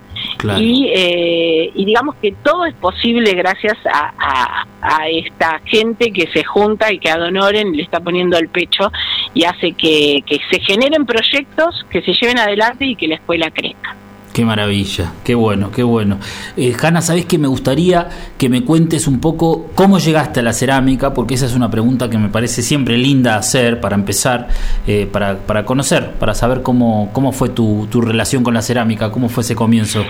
Y, 0.56 0.90
eh, 0.94 1.70
y 1.74 1.84
digamos 1.84 2.16
que 2.16 2.32
todo 2.42 2.64
es 2.64 2.74
posible 2.74 3.32
gracias 3.34 3.76
a, 3.92 4.64
a, 4.80 5.08
esta 5.08 5.60
gente 5.64 6.12
que 6.12 6.28
se 6.32 6.44
junta 6.44 6.92
y 6.92 6.98
que 6.98 7.10
a 7.10 7.18
Donoren 7.18 7.72
le 7.72 7.82
está 7.82 8.00
poniendo 8.00 8.36
el 8.36 8.48
pecho 8.48 8.90
y 9.34 9.44
hace 9.44 9.72
que, 9.72 10.22
que 10.26 10.38
se 10.50 10.60
generen 10.60 11.06
proyectos 11.06 11.86
que 11.90 12.02
se 12.02 12.12
lleven 12.14 12.38
adelante 12.38 12.84
y 12.84 12.96
que 12.96 13.08
la 13.08 13.16
escuela 13.16 13.50
crezca. 13.50 13.96
Qué 14.38 14.44
maravilla, 14.44 15.14
qué 15.24 15.34
bueno, 15.34 15.72
qué 15.72 15.82
bueno. 15.82 16.20
Eh, 16.56 16.72
Hanna, 16.80 17.02
¿sabes 17.02 17.26
que 17.26 17.38
me 17.38 17.48
gustaría 17.48 18.08
que 18.38 18.48
me 18.48 18.62
cuentes 18.62 19.08
un 19.08 19.20
poco 19.20 19.66
cómo 19.74 19.98
llegaste 19.98 20.38
a 20.38 20.42
la 20.44 20.52
cerámica? 20.52 21.12
Porque 21.12 21.34
esa 21.34 21.46
es 21.46 21.56
una 21.56 21.68
pregunta 21.72 22.08
que 22.08 22.18
me 22.18 22.28
parece 22.28 22.62
siempre 22.62 22.96
linda 22.96 23.34
hacer 23.34 23.80
para 23.80 23.96
empezar, 23.96 24.46
eh, 24.86 25.08
para, 25.10 25.38
para 25.38 25.64
conocer, 25.64 26.12
para 26.20 26.34
saber 26.34 26.62
cómo, 26.62 27.10
cómo 27.12 27.32
fue 27.32 27.48
tu, 27.48 27.88
tu 27.90 28.00
relación 28.00 28.44
con 28.44 28.54
la 28.54 28.62
cerámica, 28.62 29.10
cómo 29.10 29.28
fue 29.28 29.42
ese 29.42 29.56
comienzo. 29.56 30.04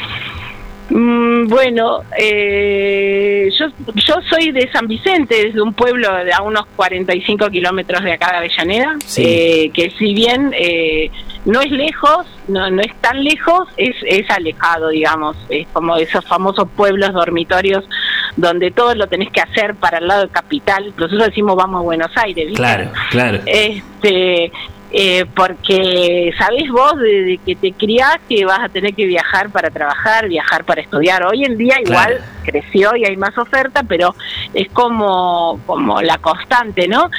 Mm, 0.90 1.48
bueno, 1.48 2.00
eh, 2.18 3.50
yo, 3.58 3.66
yo 3.94 4.14
soy 4.28 4.52
de 4.52 4.70
San 4.72 4.86
Vicente, 4.86 5.52
de 5.52 5.60
un 5.60 5.74
pueblo 5.74 6.12
de 6.24 6.32
a 6.32 6.42
unos 6.42 6.64
45 6.76 7.50
kilómetros 7.50 8.02
de 8.02 8.12
acá 8.12 8.32
de 8.32 8.36
Avellaneda, 8.38 8.96
eh, 9.16 9.70
que 9.72 9.90
si 9.98 10.14
bien 10.14 10.54
eh, 10.54 11.10
no 11.44 11.60
es 11.60 11.70
lejos, 11.70 12.26
no, 12.48 12.70
no 12.70 12.82
es 12.82 12.94
tan 13.00 13.22
lejos, 13.22 13.68
es, 13.76 13.96
es 14.06 14.28
alejado, 14.30 14.88
digamos, 14.88 15.36
es 15.48 15.66
como 15.72 15.96
esos 15.96 16.24
famosos 16.26 16.68
pueblos 16.76 17.12
dormitorios 17.12 17.88
donde 18.36 18.70
todo 18.70 18.94
lo 18.94 19.06
tenés 19.06 19.30
que 19.30 19.40
hacer 19.40 19.74
para 19.74 19.98
el 19.98 20.08
lado 20.08 20.26
de 20.26 20.28
capital. 20.28 20.92
Nosotros 20.96 21.26
decimos 21.26 21.56
vamos 21.56 21.80
a 21.80 21.82
Buenos 21.82 22.10
Aires, 22.16 22.46
¿viste? 22.46 22.62
Claro, 22.62 22.90
claro. 23.10 23.40
Este, 23.46 24.52
eh, 24.90 25.26
porque 25.36 26.32
sabés 26.38 26.70
vos 26.70 26.98
de, 26.98 27.38
que 27.44 27.54
te 27.56 27.72
criás 27.72 28.18
que 28.26 28.46
vas 28.46 28.60
a 28.60 28.68
tener 28.70 28.94
que 28.94 29.04
viajar 29.04 29.50
para 29.50 29.68
trabajar, 29.68 30.28
viajar 30.28 30.64
para 30.64 30.80
estudiar. 30.80 31.24
Hoy 31.26 31.44
en 31.44 31.58
día 31.58 31.76
igual 31.84 32.20
creció 32.44 32.96
y 32.96 33.04
hay 33.04 33.16
más 33.16 33.36
oferta, 33.36 33.82
pero 33.82 34.14
es 34.54 34.68
como, 34.70 35.60
como 35.66 36.00
la 36.00 36.16
constante, 36.18 36.88
¿no? 36.88 37.10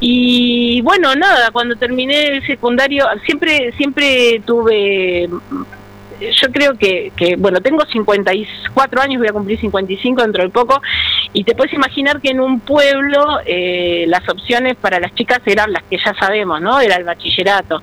Y 0.00 0.80
bueno, 0.82 1.14
nada, 1.14 1.50
cuando 1.50 1.76
terminé 1.76 2.26
el 2.28 2.46
secundario, 2.46 3.06
siempre, 3.24 3.72
siempre 3.76 4.42
tuve 4.44 5.28
yo 6.20 6.50
creo 6.50 6.74
que, 6.74 7.12
que, 7.16 7.36
bueno, 7.36 7.60
tengo 7.60 7.84
54 7.84 9.00
años, 9.00 9.18
voy 9.18 9.28
a 9.28 9.32
cumplir 9.32 9.60
55 9.60 10.22
dentro 10.22 10.42
de 10.42 10.48
poco, 10.50 10.80
y 11.32 11.44
te 11.44 11.54
puedes 11.54 11.72
imaginar 11.72 12.20
que 12.20 12.30
en 12.30 12.40
un 12.40 12.60
pueblo 12.60 13.40
eh, 13.44 14.06
las 14.08 14.28
opciones 14.28 14.76
para 14.76 14.98
las 15.00 15.14
chicas 15.14 15.40
eran 15.46 15.72
las 15.72 15.82
que 15.84 15.98
ya 15.98 16.14
sabemos, 16.14 16.60
¿no? 16.60 16.80
Era 16.80 16.96
el 16.96 17.04
bachillerato. 17.04 17.82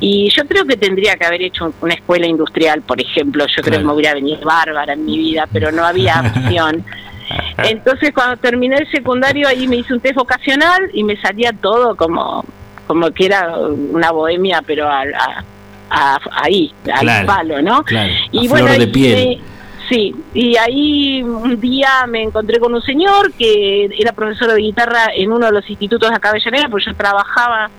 Y 0.00 0.30
yo 0.30 0.46
creo 0.46 0.64
que 0.64 0.76
tendría 0.76 1.16
que 1.16 1.26
haber 1.26 1.42
hecho 1.42 1.72
una 1.82 1.94
escuela 1.94 2.26
industrial, 2.26 2.82
por 2.82 3.00
ejemplo. 3.00 3.46
Yo 3.46 3.62
creo 3.62 3.78
que 3.78 3.84
me 3.84 3.92
hubiera 3.92 4.14
venido 4.14 4.40
bárbara 4.42 4.94
en 4.94 5.04
mi 5.04 5.18
vida, 5.18 5.46
pero 5.52 5.70
no 5.70 5.84
había 5.84 6.20
opción. 6.36 6.84
Entonces, 7.58 8.12
cuando 8.14 8.36
terminé 8.36 8.76
el 8.76 8.90
secundario, 8.90 9.48
ahí 9.48 9.66
me 9.66 9.76
hice 9.76 9.94
un 9.94 10.00
test 10.00 10.16
vocacional 10.16 10.90
y 10.92 11.04
me 11.04 11.16
salía 11.16 11.52
todo 11.52 11.96
como, 11.96 12.44
como 12.86 13.10
que 13.10 13.26
era 13.26 13.56
una 13.58 14.10
bohemia, 14.10 14.62
pero 14.66 14.88
a, 14.88 15.12
ahí, 16.32 16.72
al 16.92 17.26
palo, 17.26 17.60
¿no? 17.62 17.84
y 18.30 18.48
bueno, 18.48 18.72
de 18.72 18.86
piel. 18.86 19.40
sí, 19.88 20.14
y 20.34 20.56
ahí 20.56 21.22
un 21.22 21.60
día 21.60 22.06
me 22.08 22.22
encontré 22.22 22.60
con 22.60 22.72
un 22.74 22.82
señor 22.82 23.32
que 23.32 23.86
era 23.98 24.12
profesor 24.12 24.52
de 24.52 24.60
guitarra 24.60 25.06
en 25.14 25.32
uno 25.32 25.46
de 25.46 25.52
los 25.52 25.68
institutos 25.68 26.10
de 26.10 26.16
acá 26.16 26.32
de 26.32 26.68
porque 26.70 26.86
yo 26.86 26.94
trabajaba 26.94 27.70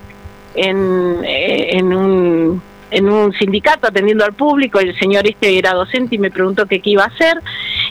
en, 0.55 1.23
eh, 1.23 1.77
en 1.77 1.93
un 1.93 2.61
en 2.91 3.09
un 3.09 3.33
sindicato 3.33 3.87
atendiendo 3.87 4.23
al 4.23 4.33
público, 4.33 4.79
el 4.79 4.97
señor 4.99 5.25
este 5.27 5.57
era 5.57 5.73
docente 5.73 6.15
y 6.15 6.19
me 6.19 6.29
preguntó 6.29 6.65
qué 6.65 6.81
iba 6.83 7.03
a 7.03 7.07
hacer. 7.07 7.41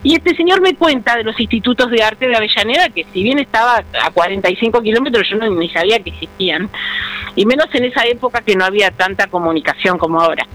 Y 0.02 0.14
este 0.14 0.35
señor 0.37 0.61
me 0.61 0.75
cuenta 0.75 1.16
de 1.16 1.25
los 1.25 1.38
institutos 1.40 1.90
de 1.90 2.02
arte 2.02 2.28
de 2.28 2.37
Avellaneda, 2.37 2.88
que 2.90 3.04
si 3.12 3.23
bien 3.23 3.38
estaba 3.38 3.83
a 4.02 4.11
45 4.11 4.80
kilómetros, 4.83 5.28
yo 5.28 5.37
no, 5.37 5.50
ni 5.50 5.69
sabía 5.71 5.99
que 5.99 6.11
existían. 6.11 6.71
Y 7.37 7.47
menos 7.47 7.66
en 7.75 7.85
esa 7.85 8.04
época 8.04 8.40
que 8.42 8.57
no 8.57 8.64
había 8.64 8.90
tanta 8.90 9.26
comunicación 9.28 9.99
como 9.99 10.21
ahora. 10.21 10.47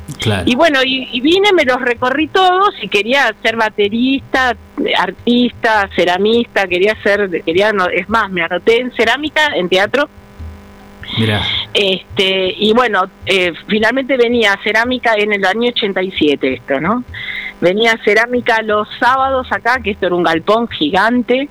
Y 0.45 0.55
bueno, 0.55 0.79
y, 0.83 1.19
vine, 1.21 1.51
me 1.53 1.63
los 1.63 1.81
recorrí 1.81 2.27
todos 2.27 2.73
y 2.81 2.87
quería 2.87 3.33
ser 3.41 3.55
baterista, 3.55 4.55
artista, 4.97 5.89
ceramista, 5.95 6.67
quería 6.67 6.95
ser, 7.01 7.29
quería, 7.43 7.71
no, 7.71 7.87
es 7.87 8.09
más, 8.09 8.29
me 8.31 8.43
anoté 8.43 8.81
en 8.81 8.91
cerámica, 8.91 9.47
en 9.55 9.69
teatro. 9.69 10.09
Este, 11.73 12.55
y 12.57 12.73
bueno, 12.73 13.03
eh, 13.25 13.53
finalmente 13.67 14.17
venía 14.17 14.57
cerámica 14.63 15.13
en 15.15 15.33
el 15.33 15.45
año 15.45 15.69
87 15.69 16.53
esto, 16.53 16.79
¿no? 16.79 17.03
venía 17.61 17.97
cerámica 18.03 18.61
los 18.61 18.87
sábados 18.99 19.47
acá, 19.51 19.79
que 19.83 19.91
esto 19.91 20.07
era 20.07 20.15
un 20.15 20.23
galpón 20.23 20.67
gigante, 20.67 21.49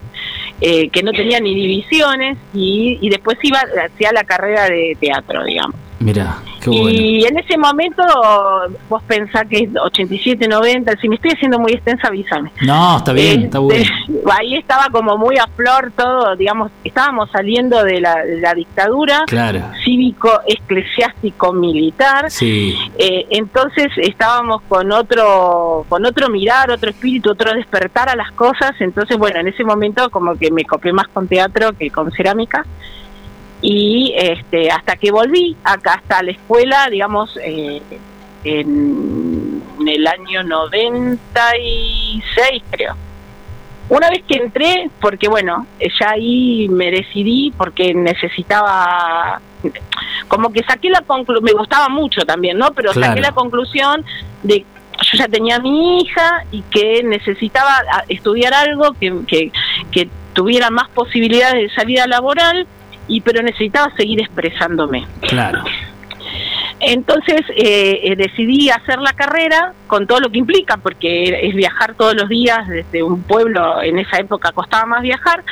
eh, 0.60 0.88
que 0.90 1.02
no 1.02 1.12
tenía 1.12 1.40
ni 1.40 1.54
divisiones, 1.54 2.38
y, 2.52 2.98
y 3.00 3.08
después 3.08 3.38
iba 3.42 3.58
hacia 3.58 4.12
la 4.12 4.24
carrera 4.24 4.66
de 4.68 4.96
teatro, 5.00 5.44
digamos. 5.44 5.76
Mira, 6.04 6.36
qué 6.60 6.68
bueno. 6.68 6.90
Y 6.90 7.24
en 7.24 7.38
ese 7.38 7.56
momento 7.56 8.02
vos 8.90 9.02
pensás 9.04 9.46
que 9.48 9.60
es 9.60 9.70
87, 9.74 10.46
90, 10.46 10.96
si 11.00 11.08
me 11.08 11.14
estoy 11.14 11.30
haciendo 11.30 11.58
muy 11.58 11.72
extensa, 11.72 12.08
avísame. 12.08 12.52
No, 12.60 12.98
está 12.98 13.14
bien, 13.14 13.44
está 13.44 13.58
bueno. 13.58 13.82
Ahí 14.38 14.54
estaba 14.56 14.90
como 14.92 15.16
muy 15.16 15.38
a 15.38 15.46
flor 15.46 15.92
todo, 15.96 16.36
digamos, 16.36 16.70
estábamos 16.84 17.30
saliendo 17.30 17.82
de 17.82 18.02
la, 18.02 18.54
dictadura 18.54 19.24
cívico, 19.82 20.30
eclesiástico, 20.46 21.54
militar. 21.54 22.30
Sí. 22.30 22.76
Eh, 22.98 23.24
entonces 23.30 23.88
estábamos 23.96 24.60
con 24.68 24.92
otro, 24.92 25.86
con 25.88 26.04
otro 26.04 26.28
mirar, 26.28 26.70
otro 26.70 26.90
espíritu, 26.90 27.30
otro 27.30 27.54
despertar 27.54 28.10
a 28.10 28.14
las 28.14 28.30
cosas. 28.32 28.72
Entonces, 28.80 29.16
bueno, 29.16 29.40
en 29.40 29.48
ese 29.48 29.64
momento 29.64 30.10
como 30.10 30.34
que 30.34 30.50
me 30.50 30.66
copié 30.66 30.92
más 30.92 31.08
con 31.08 31.28
teatro 31.28 31.72
que 31.72 31.88
con 31.90 32.12
cerámica 32.12 32.66
y 33.60 34.14
este, 34.16 34.70
hasta 34.70 34.96
que 34.96 35.10
volví 35.10 35.56
acá 35.64 35.94
hasta 35.94 36.22
la 36.22 36.30
escuela, 36.32 36.88
digamos, 36.90 37.38
eh, 37.42 37.80
en, 38.44 39.62
el 39.86 40.06
año 40.06 40.42
96 40.44 42.62
creo. 42.70 42.94
Una 43.88 44.08
vez 44.08 44.22
que 44.26 44.36
entré, 44.36 44.88
porque 45.00 45.28
bueno, 45.28 45.66
ya 46.00 46.10
ahí 46.10 46.68
me 46.70 46.90
decidí 46.90 47.52
porque 47.56 47.92
necesitaba, 47.92 49.42
como 50.28 50.50
que 50.52 50.62
saqué 50.62 50.88
la 50.88 51.02
conclusión, 51.02 51.44
me 51.44 51.52
gustaba 51.52 51.90
mucho 51.90 52.22
también, 52.22 52.56
¿no? 52.56 52.72
Pero 52.72 52.94
saqué 52.94 53.20
la 53.20 53.32
conclusión 53.32 54.04
de 54.42 54.64
yo 55.02 55.18
ya 55.18 55.28
tenía 55.28 55.58
mi 55.58 56.00
hija 56.00 56.44
y 56.50 56.62
que 56.62 57.02
necesitaba 57.02 57.82
estudiar 58.08 58.54
algo 58.54 58.94
que, 58.94 59.12
que, 59.26 59.52
que 59.90 60.08
tuviera 60.32 60.70
más 60.70 60.88
posibilidades 60.90 61.54
de 61.54 61.68
salida 61.74 62.06
laboral 62.06 62.66
y 63.08 63.20
pero 63.20 63.42
necesitaba 63.42 63.92
seguir 63.96 64.20
expresándome. 64.20 65.06
Claro. 65.20 65.62
Entonces 66.86 67.42
eh, 67.56 68.00
eh, 68.04 68.16
decidí 68.16 68.70
hacer 68.70 68.98
la 68.98 69.12
carrera 69.12 69.72
con 69.86 70.06
todo 70.06 70.20
lo 70.20 70.30
que 70.30 70.38
implica, 70.38 70.76
porque 70.76 71.46
es 71.46 71.54
viajar 71.54 71.94
todos 71.94 72.14
los 72.14 72.28
días 72.28 72.68
desde 72.68 73.02
un 73.02 73.22
pueblo, 73.22 73.82
en 73.82 73.98
esa 73.98 74.18
época 74.18 74.52
costaba 74.52 74.86
más 74.86 75.02
viajar. 75.02 75.44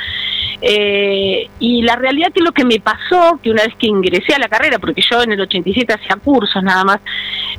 Eh, 0.65 1.49
y 1.59 1.81
la 1.81 1.97
realidad 1.97 2.31
que 2.33 2.41
lo 2.41 2.53
que 2.53 2.63
me 2.63 2.79
pasó, 2.79 3.37
que 3.43 3.51
una 3.51 3.63
vez 3.63 3.75
que 3.77 3.87
ingresé 3.87 4.33
a 4.33 4.39
la 4.39 4.47
carrera, 4.47 4.79
porque 4.79 5.01
yo 5.01 5.21
en 5.21 5.33
el 5.33 5.41
87 5.41 5.91
hacía 5.91 6.15
cursos 6.15 6.63
nada 6.63 6.85
más, 6.85 6.99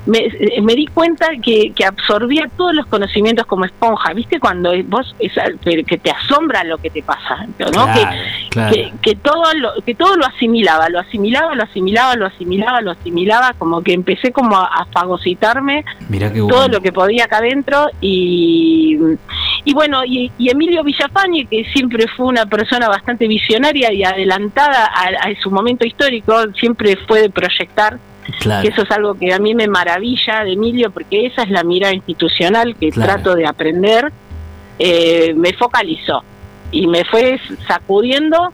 me, 0.06 0.20
eh, 0.20 0.62
me 0.62 0.74
di 0.74 0.86
cuenta 0.86 1.28
que, 1.42 1.72
que, 1.74 1.84
absorbía 1.84 2.48
todos 2.56 2.74
los 2.74 2.86
conocimientos 2.86 3.44
como 3.44 3.66
esponja. 3.66 4.14
¿Viste? 4.14 4.40
Cuando 4.40 4.72
vos 4.84 5.14
que 5.18 5.98
te 5.98 6.10
asombra 6.10 6.64
lo 6.64 6.78
que 6.78 6.88
te 6.88 7.02
pasa, 7.02 7.46
¿no? 7.58 7.86
que, 7.92 8.92
Que, 9.02 9.16
todo 9.16 9.52
lo, 9.54 9.74
que 9.84 9.94
todo 9.94 10.16
lo 10.16 10.24
asimilaba, 10.24 10.88
lo 10.88 11.00
asimilaba, 11.00 11.54
lo 11.54 11.64
asimilaba, 11.64 12.16
lo 12.16 12.26
asimilaba, 12.26 12.80
lo 12.80 12.90
asimilaba, 12.92 13.52
como 13.64 13.82
que 13.82 13.94
empecé 13.94 14.30
como 14.30 14.56
a, 14.58 14.86
fagocitarme 14.92 15.86
todo 16.50 16.68
lo 16.68 16.82
que 16.82 16.92
podía 16.92 17.24
acá 17.24 17.38
adentro 17.38 17.86
y, 17.98 18.98
y 19.64 19.72
bueno, 19.72 20.04
y, 20.04 20.30
Emilio 20.38 20.84
Villafañe, 20.84 21.46
que 21.46 21.64
siempre 21.72 22.06
fue 22.14 22.26
una 22.26 22.44
persona 22.44 22.90
bastante 22.90 23.26
visionaria 23.26 23.90
y 23.90 24.04
adelantada 24.04 24.84
a, 24.84 25.28
a 25.28 25.34
su 25.42 25.50
momento 25.50 25.86
histórico, 25.86 26.34
siempre 26.52 26.98
fue 27.06 27.22
de 27.22 27.30
proyectar 27.30 27.98
que 28.60 28.68
eso 28.68 28.82
es 28.82 28.90
algo 28.90 29.14
que 29.14 29.32
a 29.32 29.38
mí 29.38 29.54
me 29.54 29.66
maravilla 29.66 30.44
de 30.44 30.52
Emilio, 30.52 30.90
porque 30.90 31.24
esa 31.24 31.42
es 31.42 31.50
la 31.50 31.64
mirada 31.64 31.94
institucional 31.94 32.76
que 32.76 32.90
trato 32.90 33.34
de 33.34 33.46
aprender. 33.46 34.12
Eh, 34.78 35.32
me 35.36 35.54
focalizó 35.54 36.22
y 36.70 36.86
me 36.86 37.04
fue 37.04 37.40
sacudiendo 37.66 38.52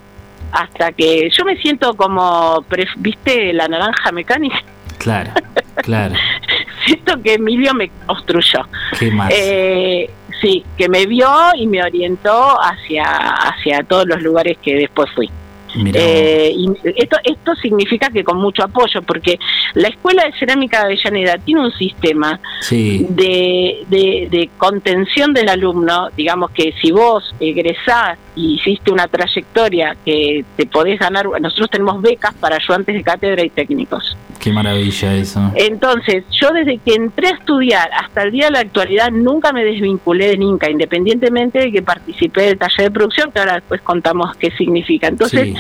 hasta 0.52 0.92
que 0.92 1.30
yo 1.30 1.44
me 1.44 1.56
siento 1.56 1.94
como, 1.94 2.64
¿viste 2.96 3.52
la 3.52 3.68
naranja 3.68 4.12
mecánica? 4.12 4.62
Claro, 5.00 5.32
claro. 5.76 6.14
siento 6.84 7.20
que 7.22 7.34
Emilio 7.34 7.74
me 7.74 7.90
construyó. 8.06 8.60
¿Qué 8.98 9.10
más? 9.10 9.32
Eh, 9.34 10.10
sí, 10.40 10.64
que 10.76 10.88
me 10.88 11.06
vio 11.06 11.28
y 11.56 11.66
me 11.66 11.82
orientó 11.82 12.56
hacia, 12.60 13.04
hacia 13.04 13.82
todos 13.82 14.06
los 14.06 14.22
lugares 14.22 14.58
que 14.62 14.74
después 14.76 15.10
fui. 15.14 15.30
Eh, 15.74 16.52
y 16.56 16.68
esto, 16.96 17.16
esto 17.24 17.54
significa 17.56 18.10
que 18.10 18.24
con 18.24 18.38
mucho 18.38 18.62
apoyo, 18.62 19.02
porque 19.02 19.38
la 19.74 19.88
Escuela 19.88 20.24
de 20.24 20.32
Cerámica 20.38 20.78
de 20.78 20.84
Avellaneda 20.84 21.38
tiene 21.38 21.60
un 21.62 21.72
sistema 21.72 22.40
de, 22.70 23.84
de, 23.88 24.50
contención 24.58 25.32
del 25.32 25.48
alumno, 25.48 26.08
digamos 26.16 26.50
que 26.50 26.74
si 26.80 26.90
vos 26.90 27.34
egresás 27.40 28.18
y 28.34 28.54
hiciste 28.54 28.90
una 28.90 29.08
trayectoria 29.08 29.96
que 30.04 30.44
te 30.56 30.66
podés 30.66 30.98
ganar, 30.98 31.26
nosotros 31.40 31.70
tenemos 31.70 32.00
becas 32.02 32.34
para 32.34 32.56
ayudantes 32.56 32.94
de 32.94 33.02
cátedra 33.02 33.44
y 33.44 33.50
técnicos. 33.50 34.16
Qué 34.40 34.52
maravilla 34.52 35.14
eso. 35.16 35.52
Entonces, 35.54 36.24
yo 36.30 36.50
desde 36.52 36.78
que 36.78 36.94
entré 36.94 37.28
a 37.28 37.32
estudiar 37.32 37.90
hasta 37.92 38.22
el 38.22 38.32
día 38.32 38.46
de 38.46 38.52
la 38.52 38.60
actualidad 38.60 39.10
nunca 39.10 39.52
me 39.52 39.62
desvinculé 39.62 40.28
de 40.28 40.38
NINCA, 40.38 40.70
independientemente 40.70 41.58
de 41.58 41.70
que 41.70 41.82
participé 41.82 42.42
del 42.42 42.58
taller 42.58 42.86
de 42.86 42.90
producción, 42.90 43.30
que 43.32 43.38
ahora 43.38 43.54
después 43.54 43.82
contamos 43.82 44.34
qué 44.36 44.50
significa. 44.52 45.08
Entonces, 45.08 45.54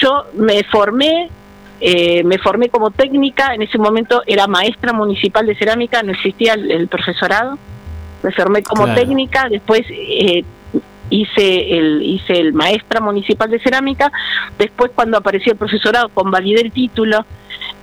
yo 0.00 0.26
me 0.34 0.62
formé 0.64 1.28
eh, 1.78 2.24
me 2.24 2.38
formé 2.38 2.70
como 2.70 2.90
técnica, 2.90 3.54
en 3.54 3.60
ese 3.60 3.76
momento 3.76 4.22
era 4.26 4.46
maestra 4.46 4.94
municipal 4.94 5.44
de 5.44 5.54
cerámica, 5.56 6.02
no 6.02 6.12
existía 6.12 6.54
el, 6.54 6.88
profesorado, 6.88 7.58
me 8.22 8.32
formé 8.32 8.62
como 8.62 8.94
técnica, 8.94 9.48
después 9.50 9.82
eh, 9.90 10.42
hice 11.10 11.78
el 11.78 12.02
hice 12.02 12.40
el 12.40 12.54
maestra 12.54 13.00
municipal 13.00 13.50
de 13.50 13.60
cerámica, 13.60 14.10
después 14.58 14.90
cuando 14.94 15.18
apareció 15.18 15.52
el 15.52 15.58
profesorado 15.58 16.08
convalidé 16.08 16.62
el 16.62 16.72
título 16.72 17.26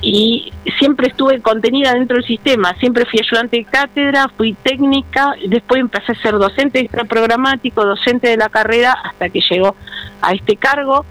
y 0.01 0.51
siempre 0.79 1.07
estuve 1.07 1.39
contenida 1.41 1.93
dentro 1.93 2.17
del 2.17 2.25
sistema, 2.25 2.73
siempre 2.79 3.05
fui 3.05 3.19
ayudante 3.19 3.57
de 3.57 3.65
cátedra, 3.65 4.27
fui 4.36 4.53
técnica, 4.53 5.36
después 5.47 5.79
empecé 5.79 6.13
a 6.13 6.21
ser 6.21 6.33
docente 6.33 6.79
extra 6.79 7.05
programático, 7.05 7.86
docente 7.86 8.27
de 8.29 8.38
la 8.38 8.49
carrera 8.49 8.91
hasta 8.91 9.29
que 9.29 9.39
llegó 9.47 9.75
a 10.21 10.33
este 10.33 10.55
cargo 10.55 11.05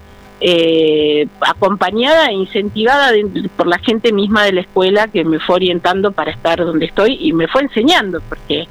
eh, 0.45 1.25
acompañada 1.39 2.27
e 2.27 2.33
incentivada 2.33 3.11
por 3.55 3.65
la 3.65 3.79
gente 3.79 4.11
misma 4.11 4.43
de 4.43 4.51
la 4.51 4.61
escuela 4.61 5.07
que 5.07 5.23
me 5.23 5.39
fue 5.39 5.55
orientando 5.55 6.11
para 6.11 6.31
estar 6.31 6.59
donde 6.59 6.87
estoy 6.87 7.17
y 7.21 7.31
me 7.31 7.47
fue 7.47 7.61
enseñando, 7.61 8.21
porque 8.27 8.67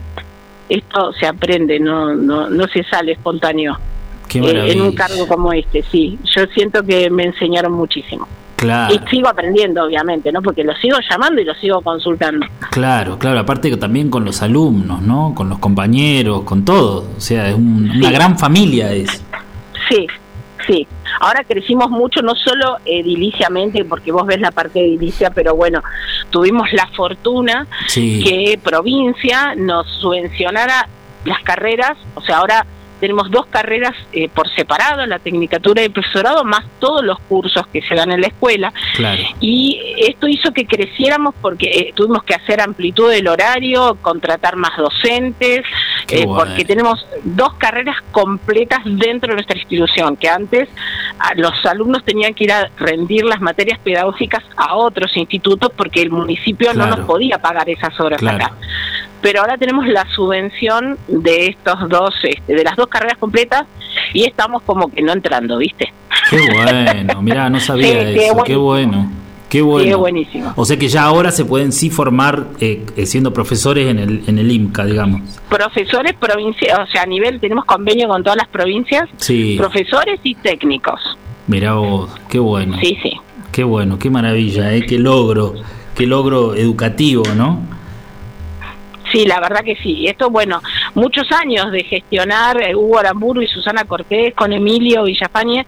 esto 0.69 1.15
se 1.15 1.27
aprende, 1.27 1.81
no, 1.81 2.15
no, 2.15 2.51
no 2.51 2.69
se 2.69 2.85
sale 2.85 3.13
espontáneo 3.13 3.79
eh, 4.35 4.73
en 4.73 4.83
un 4.83 4.93
cargo 4.93 5.27
como 5.27 5.51
este, 5.55 5.83
sí. 5.91 6.19
Yo 6.25 6.45
siento 6.55 6.83
que 6.83 7.09
me 7.09 7.25
enseñaron 7.25 7.73
muchísimo. 7.73 8.29
Claro. 8.57 8.95
Y 8.95 9.09
sigo 9.09 9.29
aprendiendo, 9.29 9.83
obviamente, 9.85 10.31
¿no? 10.31 10.43
Porque 10.43 10.63
lo 10.63 10.75
sigo 10.77 10.99
llamando 11.11 11.41
y 11.41 11.45
lo 11.45 11.55
sigo 11.55 11.81
consultando. 11.81 12.47
Claro, 12.71 13.19
claro. 13.19 13.41
Aparte 13.41 13.71
que 13.71 13.79
también 13.79 14.11
con 14.11 14.27
los 14.27 14.43
alumnos, 14.43 15.01
¿no? 15.01 15.35
Con 15.35 15.49
los 15.49 15.59
compañeros, 15.59 16.43
con 16.43 16.67
todo. 16.67 17.09
O 17.17 17.21
sea, 17.21 17.49
es 17.49 17.57
una 17.57 18.11
gran 18.11 18.39
familia 18.39 18.93
es. 18.93 19.25
Sí, 19.89 20.07
sí. 20.67 20.87
Ahora 21.25 21.45
crecimos 21.45 21.89
mucho, 21.89 22.21
no 22.21 22.35
solo 22.35 22.79
ediliciamente, 22.85 23.85
porque 23.85 24.11
vos 24.11 24.27
ves 24.27 24.41
la 24.41 24.51
parte 24.51 24.81
edilicia, 24.81 25.31
pero 25.31 25.55
bueno, 25.55 25.81
tuvimos 26.31 26.73
la 26.73 26.89
fortuna 26.89 27.69
que 27.95 28.59
provincia 28.61 29.55
nos 29.55 29.87
subvencionara 30.01 30.89
las 31.25 31.41
carreras, 31.45 31.97
o 32.17 32.23
sea, 32.23 32.39
ahora 32.39 32.67
tenemos 33.03 33.33
dos 33.33 33.47
carreras 33.47 33.97
eh, 34.13 34.29
por 34.29 34.49
separado, 34.51 35.05
la 35.07 35.19
tecnicatura 35.19 35.83
y 35.83 35.87
el 35.87 35.91
profesorado, 35.91 36.45
más 36.45 36.65
todos 36.79 37.05
los 37.05 37.19
cursos 37.19 37.67
que 37.67 37.83
se 37.83 37.97
dan 37.97 38.13
en 38.13 38.21
la 38.21 38.29
escuela. 38.29 38.73
Y 39.41 39.81
esto 39.99 40.29
hizo 40.29 40.53
que 40.53 40.67
creciéramos 40.67 41.35
porque 41.43 41.67
eh, 41.67 41.93
tuvimos 41.97 42.23
que 42.23 42.37
hacer 42.37 42.61
amplitud 42.61 43.11
del 43.11 43.27
horario, 43.27 43.99
contratar 44.01 44.55
más 44.55 44.77
docentes, 44.77 45.63
eh, 46.11 46.25
porque 46.27 46.65
tenemos 46.65 47.05
dos 47.25 47.55
carreras 47.55 47.97
completas 48.13 48.79
dentro 48.85 49.31
de 49.31 49.35
nuestra 49.35 49.59
institución, 49.59 50.17
que 50.17 50.29
antes 50.29 50.69
los 51.35 51.67
alumnos 51.67 52.05
tenían 52.05 52.35
que 52.35 52.45
ir 52.45 52.53
a 52.53 52.71
rendir 52.79 53.25
las 53.25 53.41
materias 53.41 53.81
pedagógicas 53.81 54.45
a 54.57 54.77
otros 54.77 55.17
institutos 55.17 55.73
porque 55.77 56.03
el 56.03 56.11
municipio 56.13 56.73
no 56.73 56.87
nos 56.87 57.01
podía 57.01 57.39
pagar 57.39 57.69
esas 57.69 57.99
horas 57.99 58.23
acá 58.23 58.53
pero 59.23 59.41
ahora 59.41 59.57
tenemos 59.57 59.87
la 59.87 60.05
subvención 60.15 60.99
de 61.09 61.47
estos 61.47 61.89
dos, 61.89 62.15
este, 62.25 62.55
de 62.55 62.65
las 62.65 62.77
dos 62.77 62.89
carreras 62.89 63.17
completas 63.17 63.65
y 64.13 64.25
estamos 64.25 64.63
como 64.63 64.91
que 64.91 65.01
no 65.01 65.13
entrando, 65.13 65.57
¿viste? 65.59 65.93
Qué 66.29 66.41
bueno, 66.53 67.23
mirá, 67.23 67.49
no 67.49 67.61
sabía 67.61 68.03
eso, 68.11 68.43
qué 68.45 68.57
bueno. 68.57 69.11
Qué 69.49 69.61
bueno. 69.61 69.87
Sí, 69.87 69.95
buenísimo. 69.95 70.53
O 70.57 70.65
sea 70.65 70.79
que 70.79 70.89
ya 70.89 71.03
ahora 71.03 71.31
se 71.31 71.45
pueden 71.45 71.73
sí 71.73 71.91
formar 71.91 72.47
eh, 72.59 72.87
eh, 72.97 73.05
siendo 73.05 73.35
profesores 73.35 73.87
en 73.87 73.99
el, 73.99 74.23
en 74.27 74.39
el 74.39 74.51
IMCA, 74.51 74.87
digamos. 74.87 75.21
Profesores 75.51 76.15
provinciales, 76.15 76.89
o 76.89 76.91
sea, 76.91 77.03
a 77.03 77.07
nivel, 77.07 77.39
tenemos 77.39 77.67
convenio 77.67 78.09
con 78.09 78.23
todas 78.23 78.39
las 78.39 78.49
provincias. 78.49 79.11
Sí. 79.19 79.57
Profesores 79.59 80.21
y 80.23 80.37
técnicos. 80.37 81.19
Mirá 81.49 81.75
vos, 81.75 82.11
qué 82.31 82.39
bueno. 82.39 82.79
Sí, 82.81 82.97
sí. 83.03 83.13
Qué 83.53 83.63
bueno, 83.63 83.99
qué 83.99 84.09
maravilla, 84.09 84.73
eh, 84.73 84.87
qué 84.87 84.99
logro, 84.99 85.53
qué 85.95 86.07
logro 86.07 86.55
educativo, 86.55 87.25
¿no? 87.37 87.61
Sí, 89.13 89.27
la 89.27 89.41
verdad 89.41 89.63
que 89.63 89.77
sí. 89.77 90.07
Esto, 90.09 90.31
bueno, 90.31 90.63
muchos 90.95 91.31
años 91.33 91.71
de 91.71 91.85
gestionar 91.85 92.63
eh, 92.63 92.75
Hugo 92.75 92.99
Aramburu 92.99 93.43
y 93.43 93.47
Susana 93.47 93.85
Cortés 93.85 94.35
con 94.35 94.55
Emilio 94.55 95.05
Villafañe 95.05 95.67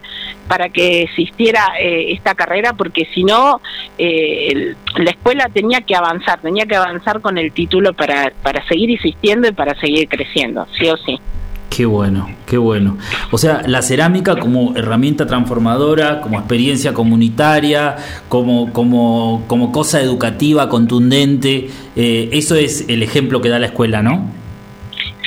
para 0.48 0.70
que 0.70 1.02
existiera 1.02 1.74
eh, 1.78 2.12
esta 2.12 2.34
carrera, 2.34 2.72
porque 2.72 3.06
si 3.12 3.22
no, 3.22 3.60
eh, 3.98 4.74
la 4.96 5.10
escuela 5.10 5.50
tenía 5.52 5.82
que 5.82 5.94
avanzar, 5.94 6.40
tenía 6.40 6.64
que 6.64 6.76
avanzar 6.76 7.20
con 7.20 7.36
el 7.36 7.52
título 7.52 7.92
para, 7.92 8.32
para 8.42 8.66
seguir 8.66 8.90
existiendo 8.92 9.46
y 9.46 9.52
para 9.52 9.78
seguir 9.78 10.08
creciendo, 10.08 10.66
sí 10.78 10.88
o 10.88 10.96
sí. 10.96 11.20
Qué 11.74 11.86
bueno, 11.86 12.28
qué 12.46 12.56
bueno. 12.56 12.98
O 13.32 13.38
sea, 13.38 13.62
la 13.66 13.82
cerámica 13.82 14.36
como 14.36 14.76
herramienta 14.76 15.26
transformadora, 15.26 16.20
como 16.20 16.38
experiencia 16.38 16.94
comunitaria, 16.94 17.96
como, 18.28 18.72
como, 18.72 19.42
como 19.48 19.72
cosa 19.72 20.00
educativa 20.00 20.68
contundente, 20.68 21.68
eh, 21.96 22.28
eso 22.30 22.54
es 22.54 22.88
el 22.88 23.02
ejemplo 23.02 23.40
que 23.40 23.48
da 23.48 23.58
la 23.58 23.66
escuela, 23.66 24.02
¿no? 24.02 24.30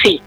Sí, 0.01 0.21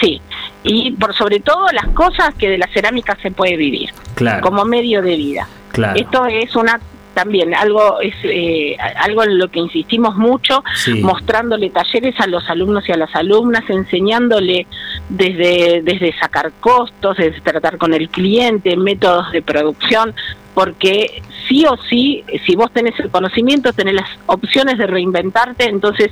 sí. 0.00 0.20
Y 0.62 0.92
por 0.92 1.12
sobre 1.16 1.40
todo 1.40 1.66
las 1.72 1.88
cosas 1.88 2.36
que 2.36 2.50
de 2.50 2.58
la 2.58 2.68
cerámica 2.72 3.18
se 3.20 3.32
puede 3.32 3.56
vivir, 3.56 3.90
claro. 4.14 4.42
como 4.42 4.64
medio 4.64 5.02
de 5.02 5.16
vida. 5.16 5.48
Claro. 5.72 5.98
Esto 5.98 6.26
es 6.26 6.54
una 6.54 6.78
también 7.14 7.54
algo 7.54 8.00
es 8.00 8.14
eh, 8.24 8.76
algo 8.96 9.24
en 9.24 9.38
lo 9.38 9.48
que 9.48 9.60
insistimos 9.60 10.16
mucho 10.16 10.62
mostrándole 11.02 11.70
talleres 11.70 12.14
a 12.20 12.26
los 12.26 12.48
alumnos 12.48 12.88
y 12.88 12.92
a 12.92 12.96
las 12.96 13.14
alumnas 13.14 13.64
enseñándole 13.68 14.66
desde 15.08 15.82
desde 15.82 16.16
sacar 16.18 16.52
costos 16.60 17.16
desde 17.16 17.40
tratar 17.40 17.78
con 17.78 17.94
el 17.94 18.08
cliente 18.08 18.76
métodos 18.76 19.32
de 19.32 19.42
producción 19.42 20.14
porque 20.54 21.22
sí 21.48 21.64
o 21.66 21.76
sí 21.88 22.24
si 22.46 22.56
vos 22.56 22.72
tenés 22.72 22.98
el 23.00 23.10
conocimiento 23.10 23.72
tenés 23.72 23.94
las 23.94 24.10
opciones 24.26 24.78
de 24.78 24.86
reinventarte 24.86 25.64
entonces 25.64 26.10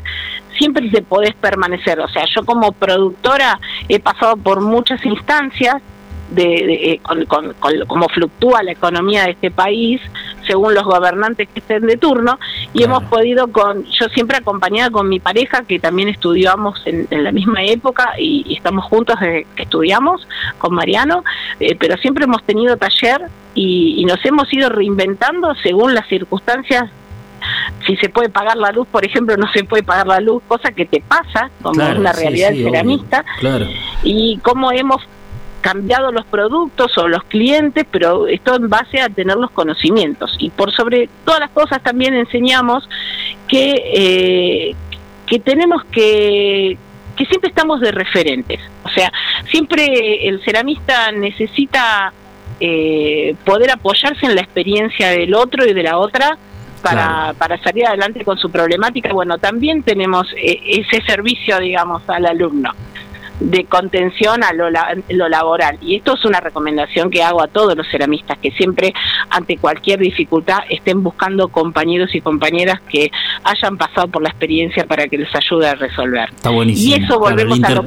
siempre 0.58 0.88
te 0.90 1.02
podés 1.02 1.34
permanecer. 1.34 2.00
O 2.00 2.08
sea 2.08 2.24
yo 2.34 2.44
como 2.44 2.72
productora 2.72 3.58
he 3.88 4.00
pasado 4.00 4.36
por 4.36 4.60
muchas 4.60 5.04
instancias 5.04 5.82
de, 6.30 6.92
eh, 6.92 7.00
con, 7.02 7.24
cómo 7.86 8.08
fluctúa 8.08 8.62
la 8.62 8.72
economía 8.72 9.24
de 9.24 9.30
este 9.32 9.50
país 9.50 10.00
según 10.46 10.74
los 10.74 10.84
gobernantes 10.84 11.48
que 11.48 11.60
estén 11.60 11.86
de 11.86 11.96
turno 11.96 12.38
y 12.72 12.82
hemos 12.82 13.04
podido 13.04 13.48
con 13.48 13.84
yo 13.84 14.06
siempre 14.08 14.38
acompañada 14.38 14.90
con 14.90 15.08
mi 15.08 15.20
pareja 15.20 15.62
que 15.62 15.78
también 15.78 16.08
estudiamos 16.08 16.82
en, 16.84 17.06
la 17.10 17.32
misma 17.32 17.62
época 17.62 18.12
y, 18.18 18.54
estamos 18.56 18.84
juntos 18.86 19.18
desde 19.20 19.46
que 19.54 19.62
estudiamos 19.64 20.26
con 20.58 20.74
Mariano 20.74 21.24
eh, 21.60 21.76
pero 21.78 21.96
siempre 21.98 22.24
hemos 22.24 22.42
tenido 22.42 22.76
taller 22.76 23.22
y, 23.54 23.94
y 23.98 24.04
nos 24.04 24.24
hemos 24.24 24.52
ido 24.52 24.68
reinventando 24.68 25.54
según 25.62 25.94
las 25.94 26.06
circunstancias. 26.08 26.90
Si 27.86 27.96
se 27.96 28.08
puede 28.08 28.28
pagar 28.28 28.56
la 28.56 28.72
luz, 28.72 28.86
por 28.88 29.04
ejemplo, 29.04 29.36
no 29.36 29.50
se 29.52 29.64
puede 29.64 29.82
pagar 29.82 30.06
la 30.06 30.20
luz, 30.20 30.42
cosa 30.48 30.72
que 30.72 30.84
te 30.84 31.00
pasa, 31.00 31.50
como 31.62 31.74
Claro, 31.74 31.94
es 31.94 31.98
una 32.00 32.12
sí, 32.12 32.20
realidad 32.22 32.50
sí, 32.50 32.56
del 32.56 32.64
ceramista, 32.64 33.24
Claro. 33.38 33.66
y 34.02 34.38
cómo 34.38 34.72
hemos 34.72 35.02
cambiado 35.66 36.12
los 36.12 36.24
productos 36.26 36.96
o 36.96 37.08
los 37.08 37.24
clientes, 37.24 37.84
pero 37.90 38.28
esto 38.28 38.54
en 38.54 38.68
base 38.68 39.00
a 39.00 39.08
tener 39.08 39.36
los 39.36 39.50
conocimientos. 39.50 40.36
Y 40.38 40.50
por 40.50 40.72
sobre 40.72 41.08
todas 41.24 41.40
las 41.40 41.50
cosas 41.50 41.82
también 41.82 42.14
enseñamos 42.14 42.88
que, 43.48 43.74
eh, 43.94 44.74
que 45.26 45.38
tenemos 45.40 45.84
que 45.86 46.78
que 47.16 47.24
siempre 47.24 47.48
estamos 47.48 47.80
de 47.80 47.92
referentes. 47.92 48.60
O 48.84 48.90
sea, 48.90 49.10
siempre 49.50 50.28
el 50.28 50.44
ceramista 50.44 51.10
necesita 51.12 52.12
eh, 52.60 53.34
poder 53.42 53.70
apoyarse 53.70 54.26
en 54.26 54.34
la 54.34 54.42
experiencia 54.42 55.08
del 55.10 55.34
otro 55.34 55.66
y 55.66 55.72
de 55.72 55.82
la 55.82 55.96
otra 55.96 56.36
para, 56.82 57.06
Claro. 57.06 57.38
para 57.38 57.62
salir 57.62 57.86
adelante 57.86 58.22
con 58.22 58.36
su 58.36 58.50
problemática. 58.50 59.14
Bueno, 59.14 59.38
también 59.38 59.82
tenemos 59.82 60.26
eh, 60.36 60.60
ese 60.66 61.02
servicio, 61.06 61.58
digamos, 61.58 62.02
al 62.06 62.26
alumno 62.26 62.70
de 63.40 63.64
contención 63.64 64.42
a 64.42 64.52
lo, 64.52 64.70
la- 64.70 64.96
lo 65.08 65.28
laboral. 65.28 65.78
Y 65.82 65.96
esto 65.96 66.14
es 66.14 66.24
una 66.24 66.40
recomendación 66.40 67.10
que 67.10 67.22
hago 67.22 67.42
a 67.42 67.48
todos 67.48 67.76
los 67.76 67.86
ceramistas, 67.90 68.38
que 68.38 68.50
siempre 68.52 68.92
ante 69.30 69.56
cualquier 69.58 70.00
dificultad 70.00 70.58
estén 70.70 71.02
buscando 71.02 71.48
compañeros 71.48 72.14
y 72.14 72.20
compañeras 72.20 72.80
que 72.88 73.10
hayan 73.44 73.76
pasado 73.76 74.08
por 74.08 74.22
la 74.22 74.30
experiencia 74.30 74.84
para 74.86 75.06
que 75.06 75.18
les 75.18 75.28
ayude 75.34 75.68
a 75.68 75.74
resolver. 75.74 76.28
Está 76.30 76.50
buenísimo. 76.50 76.96
Y 76.96 77.04
eso 77.04 77.18
volvemos 77.18 77.62
a 77.62 77.70
lo 77.70 77.82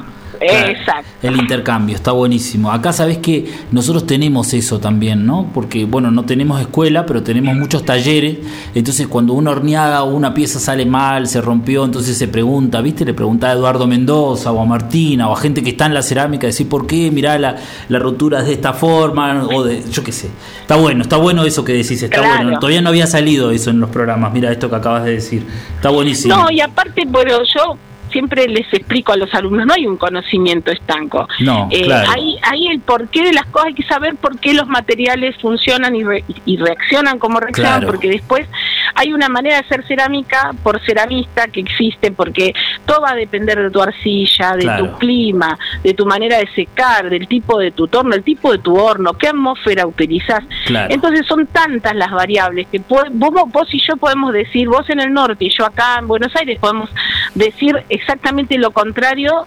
¿no? 0.00 0.19
Exacto. 0.40 1.08
El 1.22 1.36
intercambio, 1.36 1.94
está 1.94 2.12
buenísimo. 2.12 2.72
Acá 2.72 2.92
sabes 2.92 3.18
que 3.18 3.52
nosotros 3.70 4.06
tenemos 4.06 4.52
eso 4.54 4.80
también, 4.80 5.26
¿no? 5.26 5.50
Porque, 5.52 5.84
bueno, 5.84 6.10
no 6.10 6.24
tenemos 6.24 6.60
escuela, 6.60 7.04
pero 7.06 7.22
tenemos 7.22 7.54
muchos 7.54 7.84
talleres. 7.84 8.38
Entonces, 8.74 9.06
cuando 9.06 9.34
una 9.34 9.50
horneada 9.50 10.02
o 10.02 10.14
una 10.14 10.32
pieza 10.32 10.58
sale 10.58 10.86
mal, 10.86 11.26
se 11.26 11.40
rompió, 11.40 11.84
entonces 11.84 12.16
se 12.16 12.26
pregunta, 12.28 12.80
¿viste? 12.80 13.04
Le 13.04 13.12
pregunta 13.14 13.48
a 13.50 13.52
Eduardo 13.52 13.86
Mendoza 13.86 14.50
o 14.52 14.60
a 14.62 14.64
Martina 14.64 15.28
o 15.28 15.32
a 15.32 15.36
gente 15.36 15.62
que 15.62 15.70
está 15.70 15.86
en 15.86 15.94
la 15.94 16.02
cerámica, 16.02 16.46
decir, 16.46 16.68
¿por 16.68 16.86
qué? 16.86 17.10
Mirá, 17.10 17.38
la, 17.38 17.56
la 17.88 17.98
rotura 17.98 18.40
es 18.40 18.46
de 18.46 18.54
esta 18.54 18.72
forma, 18.72 19.44
o 19.54 19.62
de, 19.62 19.82
yo 19.90 20.02
qué 20.02 20.12
sé. 20.12 20.28
Está 20.62 20.76
bueno, 20.76 21.02
está 21.02 21.16
bueno 21.16 21.44
eso 21.44 21.64
que 21.64 21.72
decís, 21.74 22.02
está 22.02 22.18
Claro. 22.18 22.44
bueno. 22.44 22.58
Todavía 22.60 22.80
no 22.80 22.88
había 22.88 23.06
salido 23.06 23.50
eso 23.50 23.70
en 23.70 23.80
los 23.80 23.90
programas, 23.90 24.32
mira 24.32 24.50
esto 24.50 24.70
que 24.70 24.76
acabas 24.76 25.04
de 25.04 25.12
decir. 25.12 25.44
Está 25.76 25.90
buenísimo. 25.90 26.34
No, 26.34 26.50
y 26.50 26.60
aparte, 26.60 27.02
bueno, 27.06 27.32
yo 27.54 27.76
siempre 28.10 28.46
les 28.48 28.72
explico 28.72 29.12
a 29.12 29.16
los 29.16 29.32
alumnos, 29.34 29.66
no 29.66 29.74
hay 29.74 29.86
un 29.86 29.96
conocimiento 29.96 30.70
estanco. 30.70 31.28
No, 31.40 31.68
Eh, 31.70 31.82
claro. 31.84 32.10
hay, 32.10 32.36
hay 32.42 32.66
el 32.68 32.80
porqué 32.80 33.22
de 33.22 33.32
las 33.32 33.46
cosas, 33.46 33.68
hay 33.68 33.74
que 33.74 33.82
saber 33.84 34.16
por 34.16 34.38
qué 34.38 34.54
los 34.54 34.66
materiales 34.68 35.36
funcionan 35.40 35.94
y, 35.96 36.04
re- 36.04 36.24
y 36.46 36.56
reaccionan 36.56 37.18
como 37.18 37.40
reaccionan, 37.40 37.80
Claro. 37.80 37.86
porque 37.92 38.08
después 38.08 38.46
hay 38.94 39.12
una 39.12 39.28
manera 39.28 39.56
de 39.56 39.64
hacer 39.64 39.86
cerámica 39.86 40.50
por 40.62 40.80
ceramista 40.84 41.46
que 41.48 41.60
existe, 41.60 42.10
porque 42.12 42.52
todo 42.86 43.02
va 43.02 43.10
a 43.12 43.14
depender 43.14 43.58
de 43.60 43.70
tu 43.70 43.80
arcilla, 43.80 44.52
de 44.52 44.62
Claro. 44.62 44.86
tu 44.90 44.98
clima, 44.98 45.58
de 45.82 45.94
tu 45.94 46.06
manera 46.06 46.38
de 46.38 46.48
secar, 46.54 47.08
del 47.08 47.26
tipo 47.28 47.58
de 47.58 47.70
tu 47.70 47.86
torno, 47.88 48.14
el 48.14 48.22
tipo 48.22 48.52
de 48.52 48.58
tu 48.58 48.76
horno, 48.76 49.14
qué 49.14 49.28
atmósfera 49.28 49.86
utilizás. 49.86 50.42
Claro. 50.66 50.92
Entonces 50.92 51.26
son 51.26 51.46
tantas 51.46 51.94
las 51.94 52.10
variables 52.10 52.66
que 52.70 52.80
vos, 52.88 53.04
vos 53.12 53.68
y 53.72 53.80
yo 53.80 53.96
podemos 53.96 54.32
decir, 54.32 54.68
vos 54.68 54.88
en 54.90 55.00
el 55.00 55.12
norte 55.12 55.44
y 55.44 55.50
yo 55.50 55.64
acá 55.64 55.96
en 55.98 56.08
Buenos 56.08 56.34
Aires 56.36 56.58
podemos 56.58 56.90
decir 57.34 57.84
exactamente 58.00 58.56
lo 58.58 58.70
contrario 58.70 59.44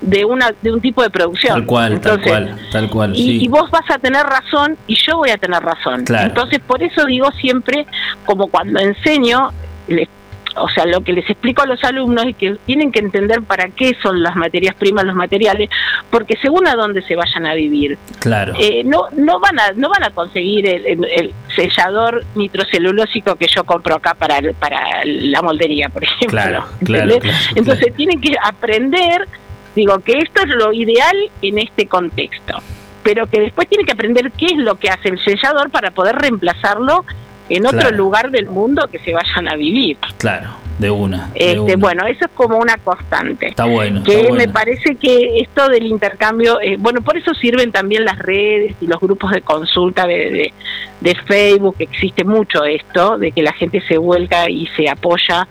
de 0.00 0.24
una 0.24 0.52
de 0.60 0.70
un 0.72 0.80
tipo 0.80 1.02
de 1.02 1.08
producción. 1.10 1.54
Tal 1.54 1.66
cual, 1.66 1.92
Entonces, 1.94 2.24
tal 2.30 2.44
cual, 2.46 2.68
tal 2.72 2.90
cual. 2.90 3.12
y, 3.16 3.22
sí. 3.38 3.44
y 3.44 3.48
vos 3.48 3.70
vas 3.70 3.88
a 3.90 3.98
tener 3.98 4.22
razón 4.24 4.76
y 4.86 4.96
yo 4.96 5.16
voy 5.18 5.30
a 5.30 5.38
tener 5.38 5.62
razón. 5.62 6.04
Claro. 6.04 6.28
Entonces, 6.28 6.60
por 6.60 6.82
eso 6.82 7.06
digo 7.06 7.30
siempre, 7.32 7.86
como 8.26 8.48
cuando 8.48 8.80
enseño, 8.80 9.50
le- 9.88 10.08
o 10.56 10.68
sea, 10.68 10.86
lo 10.86 11.00
que 11.02 11.12
les 11.12 11.28
explico 11.28 11.62
a 11.62 11.66
los 11.66 11.82
alumnos 11.84 12.26
es 12.26 12.36
que 12.36 12.56
tienen 12.66 12.92
que 12.92 13.00
entender 13.00 13.42
para 13.42 13.68
qué 13.68 13.96
son 14.02 14.22
las 14.22 14.36
materias 14.36 14.74
primas, 14.74 15.04
los 15.04 15.14
materiales, 15.16 15.68
porque 16.10 16.36
según 16.40 16.66
a 16.68 16.74
dónde 16.74 17.02
se 17.02 17.16
vayan 17.16 17.46
a 17.46 17.54
vivir, 17.54 17.98
Claro. 18.20 18.54
eh, 18.58 18.82
no 18.84 19.08
no 19.16 19.40
van 19.40 19.58
a 19.58 19.72
no 19.74 19.88
van 19.88 20.04
a 20.04 20.10
conseguir 20.10 20.66
el, 20.68 20.86
el- 20.86 21.04
el 21.04 21.32
sellador 21.54 22.24
nitrocelulósico 22.34 23.36
que 23.36 23.46
yo 23.48 23.64
compro 23.64 23.96
acá 23.96 24.14
para 24.14 24.38
el- 24.38 24.54
para 24.54 24.78
la 25.04 25.42
moldería 25.42 25.88
por 25.88 26.04
ejemplo. 26.04 26.28
Claro, 26.30 26.64
claro, 26.84 27.14
entonces 27.54 27.94
tienen 27.94 28.20
que 28.20 28.34
aprender 28.42 29.26
digo 29.74 29.98
que 30.00 30.18
esto 30.18 30.42
es 30.42 30.48
lo 30.48 30.72
ideal 30.72 31.16
en 31.42 31.58
este 31.58 31.86
contexto 31.86 32.58
pero 33.02 33.26
que 33.26 33.40
después 33.40 33.68
tienen 33.68 33.84
que 33.86 33.92
aprender 33.92 34.32
qué 34.32 34.46
es 34.46 34.56
lo 34.56 34.76
que 34.76 34.88
hace 34.88 35.10
el 35.10 35.22
sellador 35.22 35.68
para 35.70 35.90
poder 35.90 36.16
reemplazarlo 36.16 37.04
en 37.48 37.66
otro 37.66 37.78
Claro. 37.80 37.96
lugar 37.96 38.30
del 38.30 38.46
mundo 38.46 38.88
que 38.90 38.98
se 39.00 39.12
vayan 39.12 39.48
a 39.48 39.56
vivir 39.56 39.96
Claro, 40.18 40.50
de 40.78 40.90
una. 40.90 41.28
de 41.34 41.52
este 41.52 41.60
una. 41.60 41.76
bueno 41.76 42.06
eso 42.06 42.24
es 42.24 42.30
como 42.34 42.56
una 42.58 42.76
constante 42.78 43.48
Está 43.48 43.66
bueno. 43.66 44.02
que 44.02 44.12
está 44.12 44.22
me 44.24 44.28
bueno. 44.38 44.52
parece 44.52 44.96
que 44.96 45.40
esto 45.40 45.68
del 45.68 45.86
intercambio, 45.86 46.58
eh, 46.60 46.76
bueno, 46.78 47.02
por 47.02 47.16
eso 47.16 47.34
sirven 47.34 47.70
también 47.72 48.04
las 48.04 48.18
redes 48.18 48.74
y 48.80 48.86
los 48.86 48.98
grupos 49.00 49.30
de 49.32 49.42
consulta 49.42 50.06
de, 50.06 50.30
de, 50.30 50.52
de 51.00 51.14
Facebook, 51.26 51.76
existe 51.78 52.24
mucho 52.24 52.64
esto, 52.64 53.18
de 53.18 53.30
que 53.32 53.42
la 53.42 53.52
gente 53.52 53.80
se 53.86 53.98
vuelca 53.98 54.48
y 54.48 54.66
se 54.76 54.88
apoya 54.88 55.46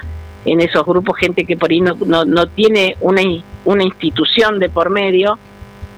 en 0.45 0.60
esos 0.60 0.86
grupos, 0.86 1.17
gente 1.17 1.45
que 1.45 1.56
por 1.56 1.71
ahí 1.71 1.79
no, 1.79 1.95
no, 2.06 2.25
no 2.25 2.47
tiene 2.47 2.97
una, 2.99 3.21
una 3.65 3.84
institución 3.84 4.60
de 4.60 4.67
por 4.69 4.89
medio. 4.89 5.38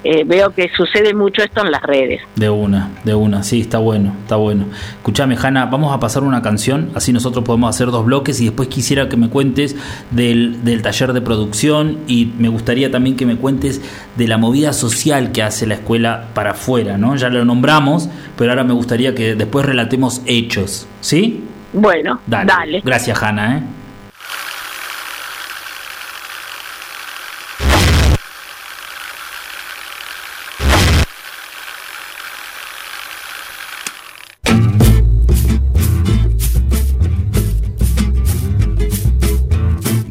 Eh, 0.08 0.22
veo 0.24 0.50
que 0.50 0.70
sucede 0.76 1.12
mucho 1.14 1.42
esto 1.42 1.64
en 1.64 1.72
las 1.72 1.82
redes. 1.82 2.20
De 2.36 2.48
una, 2.48 2.90
de 3.02 3.12
una, 3.16 3.42
sí, 3.42 3.60
está 3.62 3.78
bueno, 3.78 4.14
está 4.22 4.36
bueno. 4.36 4.66
Escuchame, 4.98 5.36
Hanna, 5.36 5.66
vamos 5.66 5.92
a 5.92 5.98
pasar 5.98 6.22
una 6.22 6.42
canción, 6.42 6.90
así 6.94 7.12
nosotros 7.12 7.44
podemos 7.44 7.70
hacer 7.74 7.88
dos 7.90 8.06
bloques 8.06 8.40
y 8.40 8.44
después 8.44 8.68
quisiera 8.68 9.08
que 9.08 9.16
me 9.16 9.28
cuentes 9.30 9.74
del, 10.12 10.64
del 10.64 10.80
taller 10.82 11.12
de 11.12 11.20
producción 11.22 11.98
y 12.06 12.32
me 12.38 12.46
gustaría 12.48 12.88
también 12.88 13.16
que 13.16 13.26
me 13.26 13.34
cuentes 13.36 13.80
de 14.16 14.28
la 14.28 14.38
movida 14.38 14.72
social 14.72 15.32
que 15.32 15.42
hace 15.42 15.66
la 15.66 15.74
escuela 15.74 16.28
para 16.34 16.52
afuera, 16.52 16.96
¿no? 16.98 17.16
Ya 17.16 17.28
lo 17.28 17.44
nombramos, 17.44 18.08
pero 18.38 18.52
ahora 18.52 18.62
me 18.62 18.74
gustaría 18.74 19.12
que 19.12 19.34
después 19.34 19.66
relatemos 19.66 20.22
hechos, 20.26 20.86
¿sí? 21.00 21.42
Bueno, 21.72 22.20
Dale. 22.28 22.46
dale. 22.46 22.82
Gracias, 22.84 23.20
Hanna, 23.20 23.58
¿eh? 23.58 23.62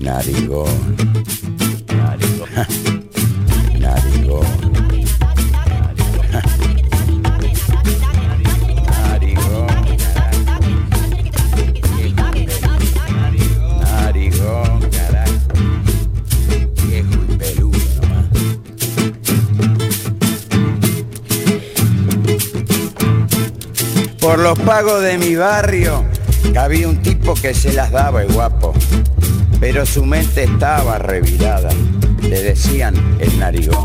Narigón. 0.06 0.96
Narigón. 1.88 2.48
Narigón. 3.80 4.46
Narigón. 9.02 9.68
Narigón, 13.82 14.80
carajo. 14.92 15.54
Viejo 16.86 17.16
y 17.28 17.36
peludo 17.36 17.80
nomás. 18.00 18.26
Por 24.20 24.38
los 24.38 24.60
pagos 24.60 25.02
de 25.02 25.18
mi 25.18 25.36
barrio, 25.36 26.06
había 26.56 26.88
un 26.90 27.02
tipo 27.02 27.34
que 27.34 27.56
se 27.56 27.74
las 27.74 27.90
daba 27.90 28.22
el 28.22 28.32
guapo 28.32 28.72
pero 29.68 29.84
su 29.84 30.06
mente 30.06 30.44
estaba 30.44 31.00
revirada. 31.00 31.70
Le 32.22 32.40
decían 32.44 32.94
el 33.20 33.40
narigón, 33.40 33.84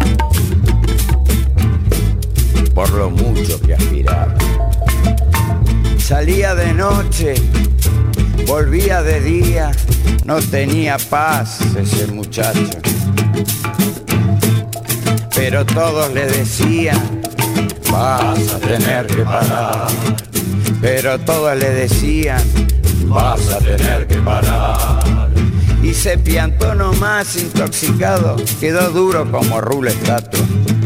por 2.74 2.90
lo 2.90 3.08
mucho 3.08 3.58
que 3.62 3.72
aspiraba. 3.72 4.34
Salía 5.96 6.54
de 6.54 6.74
noche, 6.74 7.32
volvía 8.46 9.00
de 9.00 9.22
día, 9.22 9.70
no 10.26 10.42
tenía 10.42 10.98
paz 10.98 11.60
ese 11.74 12.08
muchacho. 12.08 12.78
Pero 15.34 15.64
todos 15.64 16.12
le 16.12 16.26
decían, 16.26 17.22
vas 17.90 18.52
a 18.52 18.58
tener 18.58 19.06
que 19.06 19.22
parar. 19.22 19.86
Pero 20.82 21.18
todos 21.20 21.56
le 21.56 21.70
decían, 21.70 22.42
vas 23.06 23.48
a 23.48 23.58
tener 23.60 24.06
que 24.06 24.16
parar 24.16 25.09
y 25.82 25.94
se 25.94 26.18
piantó 26.18 26.74
nomás 26.74 27.36
intoxicado, 27.36 28.36
quedó 28.60 28.90
duro 28.90 29.30
como 29.30 29.60
rulo 29.60 29.90
estatua, 29.90 30.40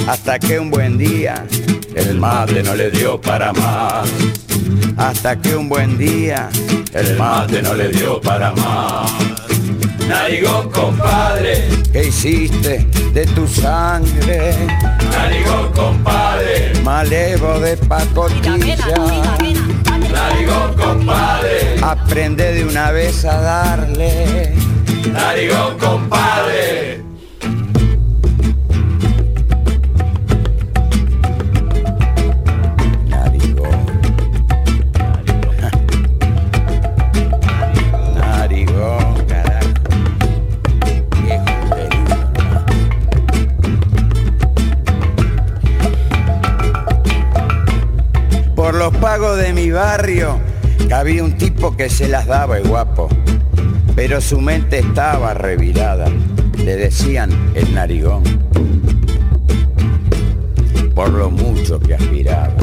hasta 0.06 0.38
que 0.38 0.58
un 0.58 0.70
buen 0.70 0.98
día 0.98 1.46
el 1.94 2.18
mate 2.18 2.62
no 2.62 2.74
le 2.74 2.90
dio 2.90 3.20
para 3.20 3.52
más. 3.52 4.08
Hasta 4.96 5.40
que 5.40 5.56
un 5.56 5.68
buen 5.68 5.98
día 5.98 6.48
el 6.92 7.16
mate 7.16 7.62
no 7.62 7.74
le 7.74 7.88
dio 7.88 8.20
para 8.20 8.52
más. 8.52 9.10
Narigón, 10.08 10.70
compadre, 10.70 11.66
¿qué 11.92 12.04
hiciste 12.04 12.86
de 13.12 13.26
tu 13.26 13.48
sangre? 13.48 14.54
Narigón, 15.10 15.72
compadre, 15.72 16.72
malevo 16.82 17.58
de 17.58 17.76
pacotilla. 17.76 18.76
Narigón, 20.12 20.74
compadre. 20.76 21.76
Aprende 21.82 22.52
de 22.52 22.64
una 22.64 22.90
vez 22.90 23.24
a 23.24 23.40
darle. 23.40 24.54
Narigón, 25.12 25.78
compadre. 25.78 27.02
Narigón. 33.08 33.86
Narigón, 38.14 39.26
carajo. 39.26 39.68
Viejo 41.22 41.44
nomás. 41.68 42.64
Por 48.54 48.74
los 48.74 48.96
pagos 48.96 49.36
de 49.38 49.52
mi 49.52 49.70
barrio 49.70 50.40
había 50.92 51.24
un 51.24 51.36
tipo 51.36 51.76
que 51.76 51.90
se 51.90 52.08
las 52.08 52.26
daba 52.26 52.56
el 52.58 52.68
guapo, 52.68 53.08
pero 53.94 54.20
su 54.20 54.40
mente 54.40 54.80
estaba 54.80 55.34
revirada. 55.34 56.06
Le 56.64 56.76
decían 56.76 57.30
el 57.54 57.74
narigón, 57.74 58.22
por 60.94 61.10
lo 61.10 61.30
mucho 61.30 61.78
que 61.78 61.94
aspiraba. 61.94 62.54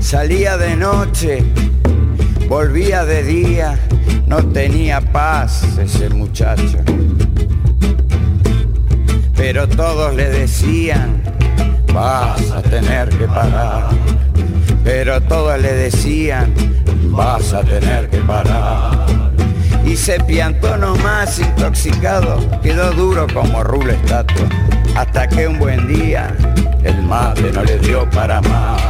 Salía 0.00 0.56
de 0.56 0.76
noche, 0.76 1.42
volvía 2.48 3.04
de 3.04 3.22
día, 3.24 3.78
no 4.26 4.44
tenía 4.46 5.00
paz 5.00 5.64
ese 5.78 6.08
muchacho. 6.10 6.78
Pero 9.36 9.68
todos 9.68 10.14
le 10.14 10.28
decían, 10.30 11.22
vas 11.92 12.50
a 12.52 12.62
tener 12.62 13.08
que 13.08 13.26
parar. 13.26 13.88
Pero 14.84 15.20
todos 15.22 15.60
le 15.60 15.72
decían, 15.72 16.54
vas 17.10 17.52
a 17.52 17.62
tener 17.62 18.08
que 18.08 18.18
parar. 18.18 19.15
Y 19.86 19.96
se 19.96 20.18
piantó 20.18 20.76
nomás 20.76 21.38
intoxicado, 21.38 22.38
quedó 22.60 22.90
duro 22.90 23.26
como 23.32 23.62
rulo 23.62 23.92
estatua. 23.92 24.48
Hasta 24.96 25.28
que 25.28 25.46
un 25.46 25.58
buen 25.58 25.86
día 25.86 26.36
el 26.82 27.02
mate 27.02 27.52
no 27.52 27.62
le 27.62 27.78
dio 27.78 28.08
para 28.10 28.40
más. 28.42 28.82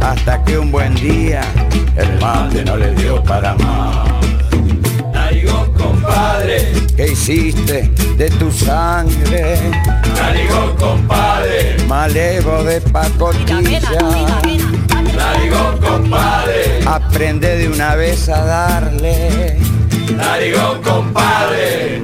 Hasta 0.00 0.42
que 0.44 0.58
un 0.58 0.72
buen 0.72 0.94
día 0.94 1.42
el 1.96 2.18
mate 2.18 2.64
no 2.64 2.78
le 2.78 2.94
dio 2.94 3.22
para 3.22 3.54
más. 3.56 4.08
Narigón, 5.12 5.72
compadre. 5.74 6.72
¿Qué 6.96 7.12
hiciste 7.12 7.90
de 8.16 8.30
tu 8.30 8.50
sangre? 8.50 9.58
Narigón, 10.14 10.76
compadre. 10.76 11.76
Malevo 11.86 12.64
de 12.64 12.80
pacotilla. 12.80 13.80
Narigón, 15.14 15.78
compadre. 15.78 16.80
Aprende 16.86 17.58
de 17.58 17.68
una 17.68 17.96
vez 17.96 18.30
a 18.30 18.44
darle. 18.44 19.58
Narigón, 20.16 20.82
compadre. 20.82 22.02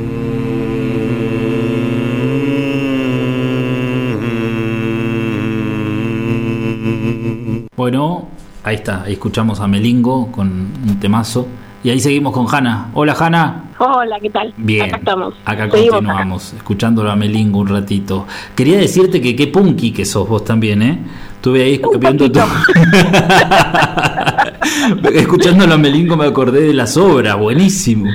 Bueno, 7.76 8.28
ahí 8.64 8.76
está, 8.76 9.02
ahí 9.02 9.12
escuchamos 9.12 9.60
a 9.60 9.66
Melingo 9.66 10.32
con 10.32 10.48
un 10.48 11.00
temazo. 11.00 11.46
Y 11.84 11.90
ahí 11.90 12.00
seguimos 12.00 12.32
con 12.32 12.46
Hanna. 12.52 12.90
Hola 12.94 13.14
Hanna. 13.18 13.64
Hola, 13.78 14.18
¿qué 14.20 14.30
tal? 14.30 14.52
Bien. 14.56 14.86
Acá 14.86 14.96
estamos. 14.96 15.34
Acá 15.44 15.70
Seguimos 15.70 15.98
continuamos, 15.98 16.52
escuchándolo 16.54 17.10
a 17.10 17.16
Melingo 17.16 17.60
un 17.60 17.68
ratito. 17.68 18.26
Quería 18.56 18.78
decirte 18.78 19.20
que 19.20 19.36
qué 19.36 19.46
punky 19.46 19.92
que 19.92 20.04
sos 20.04 20.28
vos 20.28 20.44
también, 20.44 20.82
¿eh? 20.82 20.98
Estuve 21.34 21.62
ahí 21.62 21.80
viendo 22.00 22.28
tu... 22.32 22.40
Escuchándolo 25.14 25.74
a 25.74 25.78
Melingo 25.78 26.16
me 26.16 26.26
acordé 26.26 26.60
de 26.62 26.74
las 26.74 26.96
obras, 26.96 27.36
buenísimo. 27.36 28.10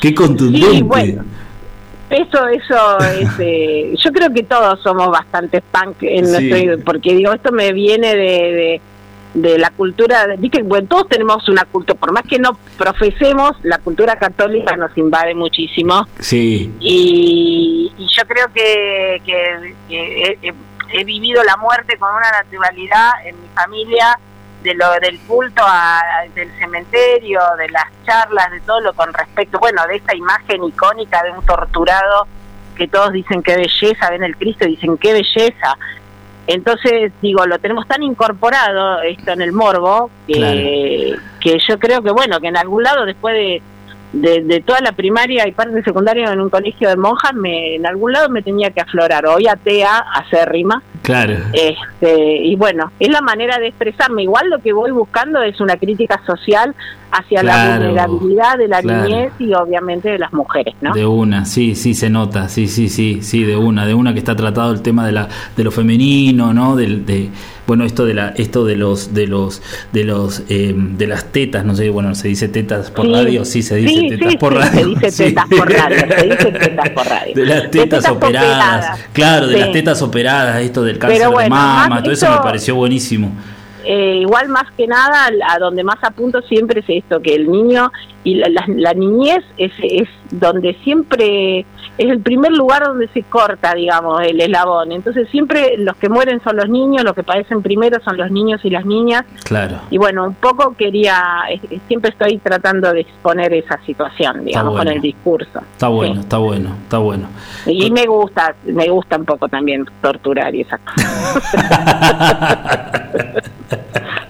Qué 0.00 0.14
contundente. 0.14 0.70
Sí, 0.76 0.82
bueno. 0.82 1.24
Eso, 2.08 2.46
eso, 2.48 2.98
es, 3.00 3.28
eh, 3.40 3.94
yo 3.98 4.12
creo 4.12 4.32
que 4.32 4.44
todos 4.44 4.80
somos 4.82 5.08
bastante 5.10 5.60
punk 5.60 5.96
en 6.02 6.26
Sí. 6.26 6.48
nuestro, 6.50 6.84
porque 6.84 7.14
digo, 7.14 7.32
esto 7.32 7.50
me 7.50 7.72
viene 7.72 8.14
de, 8.14 8.80
de, 9.34 9.48
de 9.50 9.58
la 9.58 9.70
cultura, 9.70 10.24
que 10.52 10.62
bueno, 10.62 10.86
todos 10.86 11.08
tenemos 11.08 11.48
una 11.48 11.64
cultura, 11.64 11.98
por 11.98 12.12
más 12.12 12.22
que 12.22 12.38
no 12.38 12.56
profesemos, 12.78 13.56
la 13.64 13.78
cultura 13.78 14.14
católica 14.16 14.76
nos 14.76 14.96
invade 14.96 15.34
muchísimo 15.34 16.06
Sí, 16.20 16.72
y, 16.78 17.92
y 17.98 18.06
yo 18.16 18.22
creo 18.28 18.46
que, 18.54 19.20
que- 19.26 19.74
que 19.88 20.22
he, 20.42 20.48
he- 20.48 20.54
he 21.00 21.04
vivido 21.04 21.42
la 21.42 21.56
muerte 21.56 21.96
con 21.98 22.08
una 22.14 22.30
naturalidad 22.30 23.10
en 23.26 23.34
mi 23.42 23.48
familia 23.48 24.16
de 24.66 24.74
lo 24.74 24.90
del 25.00 25.18
culto 25.20 25.62
a- 25.64 26.02
del 26.34 26.50
cementerio, 26.58 27.40
de 27.56 27.68
las 27.70 27.84
charlas, 28.04 28.50
de 28.50 28.60
todo 28.60 28.80
lo 28.80 28.92
con 28.94 29.12
respecto, 29.14 29.58
bueno, 29.58 29.80
de 29.86 29.96
esta 29.96 30.14
imagen 30.14 30.64
icónica 30.64 31.22
de 31.22 31.30
un 31.30 31.44
torturado 31.46 32.26
que 32.76 32.88
todos 32.88 33.12
dicen 33.12 33.42
qué 33.42 33.56
belleza, 33.56 34.10
ven 34.10 34.24
el 34.24 34.36
Cristo 34.36 34.64
y 34.66 34.72
dicen 34.72 34.98
qué 34.98 35.12
belleza. 35.12 35.78
Entonces, 36.48 37.12
digo, 37.22 37.46
lo 37.46 37.58
tenemos 37.58 37.86
tan 37.88 38.02
incorporado 38.02 39.00
esto 39.02 39.32
en 39.32 39.40
el 39.40 39.52
morbo 39.52 40.10
que, 40.26 41.16
que 41.40 41.58
yo 41.66 41.78
creo 41.78 42.02
que, 42.02 42.10
bueno, 42.10 42.40
que 42.40 42.48
en 42.48 42.56
algún 42.56 42.82
lado 42.82 43.04
después 43.04 43.34
de, 43.34 43.62
de, 44.20 44.42
de 44.42 44.60
toda 44.60 44.80
la 44.80 44.92
primaria 44.92 45.46
y 45.46 45.52
parte 45.52 45.74
de 45.74 45.82
secundaria 45.82 46.32
en 46.32 46.40
un 46.40 46.50
colegio 46.50 46.88
de 46.88 46.96
monjas, 46.96 47.34
me, 47.34 47.76
en 47.76 47.86
algún 47.86 48.12
lado 48.12 48.28
me 48.28 48.42
tenía 48.42 48.70
que 48.70 48.80
aflorar. 48.80 49.26
Hoy 49.26 49.46
atea, 49.46 50.04
acérrima. 50.14 50.82
claro. 51.02 51.34
Este, 51.52 52.36
y 52.42 52.56
bueno, 52.56 52.92
es 52.98 53.08
la 53.10 53.20
manera 53.20 53.58
de 53.58 53.68
expresarme. 53.68 54.22
Igual 54.22 54.48
lo 54.50 54.58
que 54.60 54.72
voy 54.72 54.90
buscando 54.90 55.42
es 55.42 55.60
una 55.60 55.76
crítica 55.76 56.20
social 56.26 56.74
hacia 57.18 57.42
la 57.42 57.78
vulnerabilidad 57.78 58.58
de 58.58 58.68
la 58.68 58.82
claro. 58.82 59.08
niñez 59.08 59.32
y 59.38 59.52
obviamente 59.54 60.08
de 60.10 60.18
las 60.18 60.32
mujeres, 60.32 60.74
¿no? 60.80 60.92
De 60.94 61.06
una, 61.06 61.44
sí, 61.44 61.74
sí, 61.74 61.94
se 61.94 62.10
nota, 62.10 62.48
sí, 62.48 62.68
sí, 62.68 62.88
sí, 62.88 63.18
sí, 63.22 63.42
de 63.44 63.56
una, 63.56 63.86
de 63.86 63.94
una 63.94 64.12
que 64.12 64.18
está 64.18 64.34
tratado 64.36 64.72
el 64.72 64.82
tema 64.82 65.06
de 65.06 65.12
la, 65.12 65.28
de 65.56 65.64
lo 65.64 65.70
femenino, 65.70 66.52
¿no? 66.52 66.76
Del, 66.76 67.04
de, 67.06 67.30
bueno, 67.66 67.84
esto 67.84 68.04
de 68.04 68.14
la, 68.14 68.28
esto 68.36 68.64
de 68.64 68.76
los, 68.76 69.12
de 69.14 69.26
los, 69.26 69.62
de 69.92 70.04
los, 70.04 70.42
eh, 70.48 70.74
de 70.76 71.06
las 71.06 71.32
tetas, 71.32 71.64
no 71.64 71.74
sé, 71.74 71.90
bueno, 71.90 72.14
se 72.14 72.28
dice 72.28 72.48
tetas 72.48 72.90
por 72.90 73.06
Sí. 73.06 73.12
radio, 73.12 73.44
sí, 73.44 73.62
se 73.62 73.76
dice 73.76 73.94
Sí, 74.00 74.08
tetas 74.10 74.30
sí, 74.32 74.38
por 74.38 74.54
radio. 74.54 74.94
se 75.00 75.06
dice 75.06 75.24
tetas 75.30 75.46
por 75.48 75.70
radio, 75.72 75.98
se 75.98 76.24
dice 76.26 76.52
tetas 76.52 76.90
por 76.90 77.06
radio. 77.06 77.34
De 77.34 77.46
las 77.46 77.62
De 77.62 77.68
tetas, 77.68 78.08
operadas, 78.08 78.50
operadas, 78.86 79.00
claro, 79.12 79.46
de 79.48 79.58
las 79.58 79.72
tetas 79.72 80.02
operadas, 80.02 80.62
esto 80.62 80.82
del 80.84 80.98
cáncer 80.98 81.18
Pero 81.18 81.30
de 81.30 81.34
bueno, 81.34 81.54
mama, 81.56 82.02
todo 82.02 82.12
eso- 82.12 82.30
me 82.30 82.38
pareció 82.38 82.74
buenísimo. 82.76 83.32
Eh, 83.88 84.18
igual 84.22 84.48
más 84.48 84.64
que 84.76 84.86
nada, 84.86 85.28
a 85.48 85.58
donde 85.58 85.84
más 85.84 86.02
apunto 86.02 86.42
siempre 86.42 86.80
es 86.80 86.86
esto, 86.88 87.20
que 87.22 87.34
el 87.36 87.50
niño 87.50 87.92
y 88.24 88.34
la, 88.34 88.48
la- 88.48 88.64
la 88.68 88.94
niñez 88.94 89.44
es, 89.58 89.72
es 89.80 90.08
donde 90.30 90.74
siempre 90.82 91.64
es 91.98 92.10
el 92.10 92.20
primer 92.20 92.52
lugar 92.52 92.84
donde 92.84 93.08
se 93.08 93.22
corta, 93.22 93.74
digamos, 93.74 94.20
el 94.22 94.40
eslabón. 94.40 94.92
Entonces 94.92 95.28
siempre 95.30 95.76
los 95.78 95.96
que 95.96 96.08
mueren 96.08 96.40
son 96.42 96.56
los 96.56 96.68
niños, 96.68 97.04
los 97.04 97.14
que 97.14 97.22
padecen 97.22 97.62
primero 97.62 97.98
son 98.04 98.16
los 98.16 98.30
niños 98.30 98.60
y 98.64 98.70
las 98.70 98.84
niñas. 98.84 99.24
Claro. 99.44 99.78
Y 99.90 99.98
bueno, 99.98 100.26
un 100.26 100.34
poco 100.34 100.74
quería, 100.76 101.22
siempre 101.88 102.10
estoy 102.10 102.38
tratando 102.38 102.92
de 102.92 103.00
exponer 103.00 103.52
esa 103.54 103.78
situación, 103.86 104.44
digamos, 104.44 104.72
bueno. 104.72 104.84
con 104.90 104.94
el 104.96 105.00
discurso. 105.02 105.60
Está 105.72 105.88
bueno, 105.88 106.14
Sí. 106.14 106.20
está 106.20 106.38
bueno, 106.38 106.76
está 106.82 106.98
bueno. 106.98 107.28
Y 107.66 107.90
me 107.90 108.06
gusta, 108.06 108.54
me 108.64 108.88
gusta 108.88 109.16
un 109.16 109.24
poco 109.24 109.48
también 109.48 109.84
torturar 110.00 110.54
y 110.54 110.60
esas 110.62 110.80
cosas. 110.80 111.42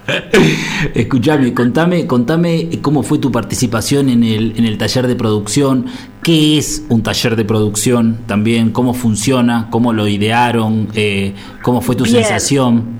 Escúchame, 0.95 1.53
contame, 1.53 2.07
contame 2.07 2.69
cómo 2.81 3.03
fue 3.03 3.19
tu 3.19 3.33
participación 3.33 4.09
en 4.09 4.23
el, 4.23 4.55
en 4.57 4.65
el 4.65 4.79
taller 4.79 5.07
de 5.07 5.17
producción, 5.17 5.87
qué 6.27 6.59
es 6.59 6.85
un 6.89 7.05
taller 7.05 7.37
de 7.37 7.45
producción 7.45 8.19
también, 8.27 8.71
cómo 8.73 8.95
funciona, 8.95 9.69
cómo 9.71 9.93
lo 9.93 10.09
idearon, 10.09 10.89
eh, 10.97 11.35
cómo 11.63 11.81
fue 11.81 11.95
tu 11.95 12.03
Bien. 12.03 12.17
sensación. 12.17 12.97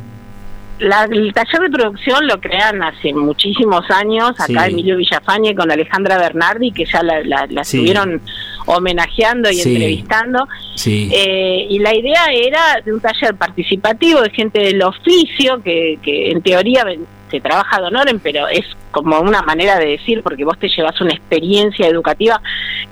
La- 0.79 1.09
el 1.11 1.33
taller 1.33 1.63
de 1.63 1.71
producción 1.71 2.25
lo 2.29 2.39
crean 2.41 2.81
hace 2.85 3.13
muchísimos 3.13 3.83
años, 3.91 4.31
acá 4.39 4.67
Sí. 4.67 4.71
Emilio 4.73 4.97
Villafañe 4.99 5.57
con 5.57 5.69
Alejandra 5.73 6.19
Bernardi, 6.19 6.71
que 6.71 6.85
ya 6.85 7.03
la, 7.03 7.21
la- 7.25 7.47
la 7.51 7.65
Sí. 7.65 7.79
estuvieron 7.79 8.21
homenajeando 8.67 9.51
y 9.51 9.55
Sí. 9.55 9.71
entrevistando. 9.75 10.47
Eh, 10.87 11.67
y 11.69 11.79
la 11.81 11.97
idea 11.97 12.27
era 12.33 12.81
de 12.85 12.93
un 12.93 13.01
taller 13.01 13.35
participativo 13.35 14.21
de 14.21 14.31
gente 14.31 14.61
del 14.61 14.83
oficio, 14.83 15.61
que, 15.65 15.99
que 16.01 16.31
en 16.31 16.43
teoría 16.43 16.85
se 17.31 17.41
trabaja 17.41 17.81
de 17.81 17.89
pero 18.21 18.47
es 18.49 18.65
como 18.91 19.19
una 19.21 19.43
manera 19.43 19.79
de 19.79 19.87
decir, 19.87 20.23
porque 20.23 20.45
vos 20.45 20.59
te 20.59 20.69
llevas 20.69 21.01
una 21.01 21.13
experiencia 21.13 21.87
educativa 21.87 22.41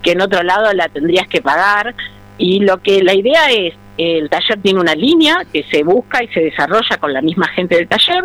que 0.03 0.13
en 0.13 0.21
otro 0.21 0.43
lado 0.43 0.73
la 0.73 0.89
tendrías 0.89 1.27
que 1.29 1.41
pagar. 1.41 1.95
Y 2.37 2.61
lo 2.61 2.79
que 2.79 3.03
la 3.03 3.15
idea 3.15 3.51
es, 3.53 3.75
el 3.97 4.29
taller 4.29 4.59
tiene 4.61 4.81
una 4.81 4.95
línea 4.97 5.37
que 5.53 5.63
se 5.71 5.85
busca 5.85 6.23
y 6.25 6.29
se 6.29 6.41
desarrolla 6.41 6.97
con 6.99 7.13
la 7.13 7.23
misma 7.23 7.47
gente 7.49 7.77
del 7.77 7.87
taller, 7.89 8.25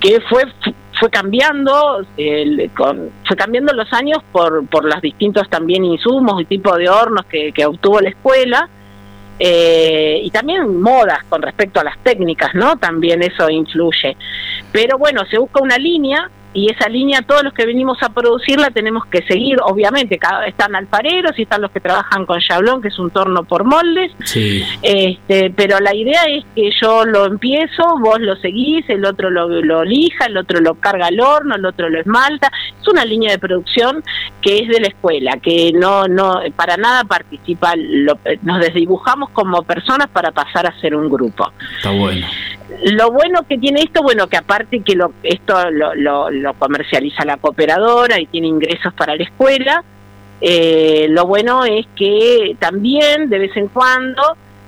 que 0.00 0.20
fue 0.28 0.44
fue 1.00 1.08
cambiando 1.10 2.04
el- 2.18 2.70
con, 2.76 3.10
fue 3.26 3.34
cambiando 3.36 3.72
los 3.72 3.90
años 3.94 4.18
por 4.30 4.66
por 4.66 4.84
los 4.84 5.00
distintos 5.00 5.48
también 5.48 5.82
insumos 5.84 6.40
y 6.42 6.44
tipo 6.44 6.76
de 6.76 6.88
hornos 6.90 7.24
que, 7.26 7.52
que 7.52 7.64
obtuvo 7.64 8.00
la 8.00 8.10
escuela 8.10 8.68
eh, 9.38 10.20
y 10.22 10.30
también 10.30 10.80
modas 10.80 11.24
con 11.28 11.42
respecto 11.42 11.80
a 11.80 11.84
las 11.84 11.98
técnicas, 11.98 12.54
¿no? 12.54 12.76
También 12.76 13.22
eso 13.22 13.48
influye. 13.48 14.16
Pero 14.70 14.98
bueno, 14.98 15.22
se 15.30 15.38
busca 15.38 15.62
una 15.62 15.78
línea 15.78 16.30
y 16.54 16.70
esa 16.70 16.88
línea 16.88 17.22
todos 17.22 17.42
los 17.44 17.52
que 17.54 17.64
venimos 17.66 18.02
a 18.02 18.10
producirla 18.10 18.70
tenemos 18.70 19.06
que 19.06 19.22
seguir, 19.26 19.56
obviamente, 19.64 20.18
cada, 20.18 20.46
están 20.46 20.74
alfareros 20.74 21.38
y 21.38 21.42
están 21.42 21.62
los 21.62 21.70
que 21.70 21.80
trabajan 21.80 22.26
con 22.26 22.40
chablón, 22.40 22.82
que 22.82 22.88
es 22.88 22.98
un 22.98 23.10
torno 23.10 23.44
por 23.44 23.64
moldes, 23.64 24.12
Sí. 24.24 24.62
este, 24.82 25.50
pero 25.56 25.80
la 25.80 25.94
idea 25.94 26.22
es 26.28 26.44
que 26.54 26.70
yo 26.80 27.04
lo 27.04 27.26
empiezo, 27.26 27.98
vos 28.00 28.20
lo 28.20 28.36
seguís, 28.36 28.88
el 28.88 29.04
otro 29.04 29.30
lo, 29.30 29.48
lo 29.48 29.84
lija, 29.84 30.26
el 30.26 30.36
otro 30.36 30.60
lo 30.60 30.74
carga 30.74 31.06
al 31.06 31.20
horno, 31.20 31.54
el 31.56 31.64
otro 31.64 31.88
lo 31.88 31.98
esmalta, 32.00 32.50
es 32.80 32.88
una 32.88 33.04
línea 33.04 33.30
de 33.32 33.38
producción 33.38 34.02
que 34.40 34.58
es 34.58 34.68
de 34.68 34.80
la 34.80 34.88
escuela, 34.88 35.36
que 35.42 35.72
no, 35.72 36.06
no, 36.08 36.40
para 36.56 36.76
nada 36.76 37.04
participa, 37.04 37.74
lo- 37.76 38.18
nos 38.42 38.60
desdibujamos 38.60 39.30
como 39.30 39.62
personas 39.62 40.08
para 40.08 40.32
pasar 40.32 40.66
a 40.66 40.80
ser 40.80 40.94
un 40.96 41.08
grupo. 41.08 41.50
Está 41.76 41.90
bueno. 41.92 42.26
Lo 42.84 43.12
bueno 43.12 43.40
que 43.48 43.58
tiene 43.58 43.82
esto, 43.82 44.02
bueno, 44.02 44.26
que 44.28 44.36
aparte 44.38 44.80
que 44.80 44.94
lo, 44.96 45.12
esto 45.22 45.70
lo, 45.70 45.94
lo- 45.94 46.30
lo 46.42 46.54
comercializa 46.54 47.24
la 47.24 47.38
cooperadora 47.38 48.20
y 48.20 48.26
tiene 48.26 48.48
ingresos 48.48 48.92
para 48.94 49.16
la 49.16 49.22
escuela, 49.22 49.82
eh, 50.40 51.06
lo 51.08 51.26
bueno 51.26 51.64
es 51.64 51.86
que 51.96 52.56
también 52.58 53.30
de 53.30 53.38
vez 53.38 53.56
en 53.56 53.68
cuando 53.68 54.22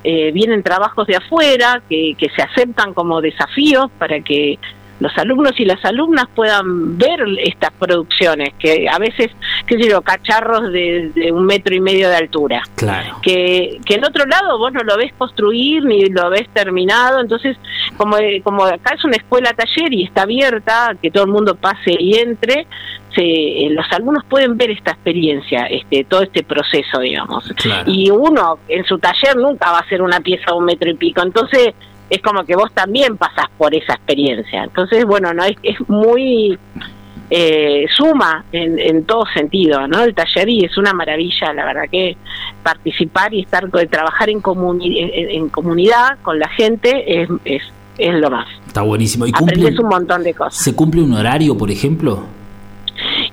eh, 0.04 0.30
vienen 0.32 0.62
trabajos 0.62 1.06
de 1.06 1.16
afuera 1.16 1.82
que, 1.88 2.14
que 2.16 2.28
se 2.30 2.42
aceptan 2.42 2.94
como 2.94 3.20
desafíos 3.20 3.90
para 3.98 4.20
que 4.20 4.58
los 5.00 5.16
alumnos 5.18 5.52
y 5.59 5.64
las 5.64 5.85
alumnas 5.85 6.26
puedan 6.35 6.96
ver 6.96 7.20
estas 7.42 7.72
producciones, 7.72 8.54
que 8.59 8.88
a 8.88 8.98
veces, 8.98 9.30
qué 9.66 9.76
sé 9.78 9.88
yo, 9.88 10.02
cacharros 10.02 10.72
de, 10.72 11.11
de 11.14 11.33
un 11.33 11.44
metro 11.46 11.74
y 11.74 11.80
medio 11.80 12.09
de 12.09 12.16
altura 12.16 12.62
Claro. 12.76 13.18
que, 13.22 13.80
que 13.85 13.94
en 13.94 14.04
otro 14.04 14.24
lado 14.26 14.59
vos 14.59 14.72
no 14.72 14.83
lo 14.83 14.96
ves 14.96 15.12
construir 15.18 15.85
ni 15.85 16.07
lo 16.07 16.30
ves 16.30 16.48
terminado, 16.52 17.20
entonces 17.20 17.57
como, 17.96 18.18
eh, 18.18 18.40
como 18.42 18.64
acá 18.64 18.94
es 18.94 19.04
una 19.04 19.16
escuela 19.16 19.52
taller 19.52 19.92
y 19.92 20.04
está 20.04 20.22
abierta, 20.22 20.94
que 21.00 21.11
todo 21.11 21.24
el 21.24 21.30
mundo 21.30 21.54
pase 21.57 21.96
y 21.98 22.14
entre, 22.18 22.66
se, 23.14 23.22
eh, 23.22 23.68
los 23.70 23.87
alumnos 23.92 24.24
pueden 24.28 24.57
ver 24.57 24.70
esta 24.70 24.92
experiencia, 24.92 25.66
este 25.66 26.04
todo 26.04 26.22
este 26.22 26.42
proceso, 26.42 27.00
digamos. 27.00 27.44
Claro. 27.57 27.90
Y 27.90 28.11
uno 28.11 28.59
en 28.68 28.85
su 28.85 28.98
taller 28.98 29.37
nunca 29.37 29.70
va 29.70 29.78
a 29.78 29.80
hacer 29.83 30.02
una 30.02 30.20
pieza 30.20 30.44
de 30.48 30.52
un 30.57 30.64
metro 30.64 30.90
y 30.90 30.94
pico, 30.94 31.22
entonces 31.22 31.74
es 32.10 32.22
como 32.22 32.44
que 32.44 32.54
vos 32.54 32.72
también 32.72 33.16
pasás 33.16 33.46
por 33.56 33.74
esa 33.74 33.94
experiencia. 33.94 34.64
Entonces, 34.64 35.04
bueno, 35.04 35.32
no 35.32 35.44
es, 35.44 35.56
es 35.62 35.76
muy 35.88 36.58
eh, 37.30 37.86
suma 37.96 38.44
en, 38.52 38.78
en 38.78 39.04
todo 39.04 39.24
sentido, 39.32 39.88
¿no? 39.88 40.02
El 40.02 40.14
taller 40.14 40.48
y 40.48 40.64
es 40.64 40.76
una 40.76 40.92
maravilla, 40.92 41.52
la 41.52 41.64
verdad 41.64 41.84
que 41.90 42.16
participar 42.62 43.32
y 43.32 43.40
estar 43.40 43.70
trabajar 43.90 44.28
en, 44.28 44.40
comuni 44.40 45.00
en, 45.00 45.30
en 45.30 45.48
comunidad 45.48 46.18
con 46.22 46.38
la 46.38 46.48
gente 46.48 47.22
es, 47.22 47.28
es, 47.44 47.62
es 47.98 48.14
lo 48.14 48.30
más. 48.30 48.46
Está 48.66 48.82
buenísimo. 48.82 49.26
¿Y 49.26 49.32
Aprendes 49.34 49.78
un 49.78 49.88
montón 49.88 50.22
de 50.22 50.34
cosas. 50.34 50.62
¿Se 50.62 50.74
cumple 50.74 51.02
un 51.02 51.14
horario, 51.14 51.56
por 51.56 51.70
ejemplo? 51.70 52.24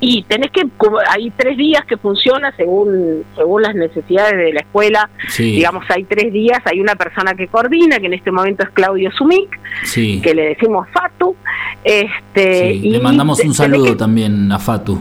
Y 0.03 0.23
tenés 0.23 0.49
que, 0.51 0.63
hay 1.09 1.31
tres 1.37 1.55
días 1.57 1.85
que 1.85 1.95
funciona 1.95 2.51
según 2.57 3.23
según 3.35 3.61
las 3.61 3.75
necesidades 3.75 4.35
de 4.35 4.51
la 4.53 4.59
escuela. 4.61 5.09
Sí. 5.29 5.51
Digamos, 5.53 5.85
hay 5.89 6.03
tres 6.05 6.33
días, 6.33 6.59
hay 6.65 6.81
una 6.81 6.95
persona 6.95 7.35
que 7.35 7.47
coordina, 7.47 7.99
que 7.99 8.07
en 8.07 8.13
este 8.15 8.31
momento 8.31 8.63
es 8.63 8.71
Claudio 8.71 9.11
Sumic, 9.11 9.59
Sí. 9.83 10.19
que 10.23 10.33
le 10.33 10.49
decimos 10.49 10.87
Fatu. 10.91 11.35
Este, 11.83 12.71
Sí, 12.73 12.81
y 12.87 12.89
Le 12.91 12.99
mandamos 12.99 13.39
un 13.43 13.53
saludo 13.53 13.85
que- 13.91 13.95
también 13.95 14.51
a 14.51 14.57
Fatu. 14.59 14.99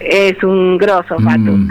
Es 0.00 0.40
un 0.44 0.78
grosso, 0.78 1.16
Fatu. 1.18 1.40
Mm, 1.56 1.68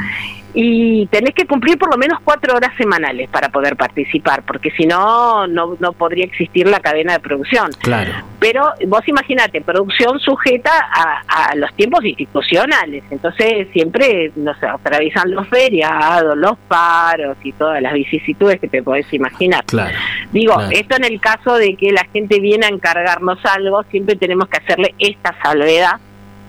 Y 0.59 1.05
tenés 1.11 1.35
que 1.35 1.45
cumplir 1.45 1.77
por 1.77 1.91
lo 1.91 1.99
menos 1.99 2.17
cuatro 2.23 2.55
horas 2.55 2.71
semanales 2.77 3.29
para 3.29 3.49
poder 3.49 3.75
participar, 3.75 4.41
porque 4.41 4.71
si 4.71 4.87
no, 4.87 5.45
no, 5.45 5.77
no 5.79 5.93
podría 5.93 6.25
existir 6.25 6.67
la 6.67 6.79
cadena 6.79 7.13
de 7.13 7.19
producción. 7.19 7.69
claro. 7.79 8.11
Pero 8.39 8.73
vos 8.87 9.07
imaginate, 9.07 9.61
producción 9.61 10.19
sujeta 10.19 10.71
a, 10.91 11.49
a 11.51 11.55
los 11.55 11.71
tiempos 11.75 12.03
institucionales, 12.05 13.03
entonces 13.11 13.67
siempre 13.71 14.31
nos 14.35 14.57
atraviesan 14.63 15.29
los 15.31 15.47
feriados, 15.47 16.35
los 16.35 16.57
paros 16.67 17.37
y 17.43 17.51
todas 17.51 17.79
las 17.81 17.93
vicisitudes 17.93 18.59
que 18.59 18.67
te 18.67 18.81
podés 18.81 19.11
imaginar. 19.13 19.63
Claro. 19.65 19.95
Digo, 20.31 20.55
Claro. 20.55 20.71
esto 20.71 20.95
en 20.95 21.03
el 21.05 21.19
caso 21.21 21.53
de 21.55 21.75
que 21.75 21.91
la 21.91 22.05
gente 22.11 22.39
viene 22.39 22.65
a 22.65 22.69
encargarnos 22.69 23.37
algo, 23.45 23.83
siempre 23.91 24.15
tenemos 24.15 24.47
que 24.49 24.57
hacerle 24.57 24.95
esta 24.97 25.35
salvedad 25.43 25.99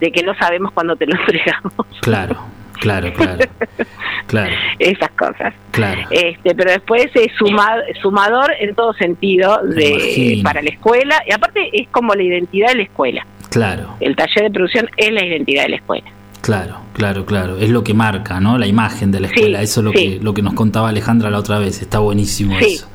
de 0.00 0.12
que 0.12 0.22
no 0.22 0.34
sabemos 0.36 0.72
cuándo 0.72 0.96
te 0.96 1.06
lo 1.06 1.14
entregamos, 1.20 1.72
Claro. 2.00 2.36
Claro, 2.80 3.12
claro. 3.12 3.38
Claro, 4.26 4.52
esas 4.78 5.10
cosas. 5.10 5.54
claro. 5.70 6.02
Este, 6.10 6.54
pero 6.54 6.70
después 6.70 7.06
es 7.14 7.32
suma- 7.38 7.82
sumador 8.02 8.52
en 8.60 8.74
todo 8.74 8.92
sentido 8.94 9.58
de 9.64 10.40
para 10.42 10.62
la 10.62 10.70
escuela 10.70 11.22
y 11.26 11.32
aparte 11.32 11.68
es 11.72 11.88
como 11.88 12.14
la 12.14 12.22
identidad 12.22 12.68
de 12.68 12.76
la 12.76 12.82
escuela. 12.82 13.26
Claro, 13.50 13.94
El 14.00 14.14
taller 14.14 14.44
de 14.44 14.50
producción 14.50 14.88
es 14.96 15.10
la 15.10 15.24
identidad 15.24 15.62
de 15.64 15.68
la 15.70 15.76
escuela. 15.76 16.04
claro, 16.42 16.80
claro, 16.92 17.24
claro. 17.24 17.56
Es 17.58 17.70
lo 17.70 17.82
que 17.82 17.94
marca, 17.94 18.40
¿no? 18.40 18.58
La 18.58 18.66
imagen 18.66 19.10
de 19.10 19.20
la 19.20 19.28
Sí, 19.28 19.34
escuela. 19.36 19.62
Eso 19.62 19.80
es 19.80 19.84
lo, 19.84 19.92
sí. 19.92 19.96
que, 20.18 20.24
lo 20.24 20.34
que 20.34 20.42
nos 20.42 20.54
contaba 20.54 20.90
Alejandra 20.90 21.30
la 21.30 21.38
otra 21.38 21.58
vez. 21.58 21.80
Está 21.80 21.98
buenísimo 22.00 22.58
Sí. 22.58 22.74
eso. 22.74 22.88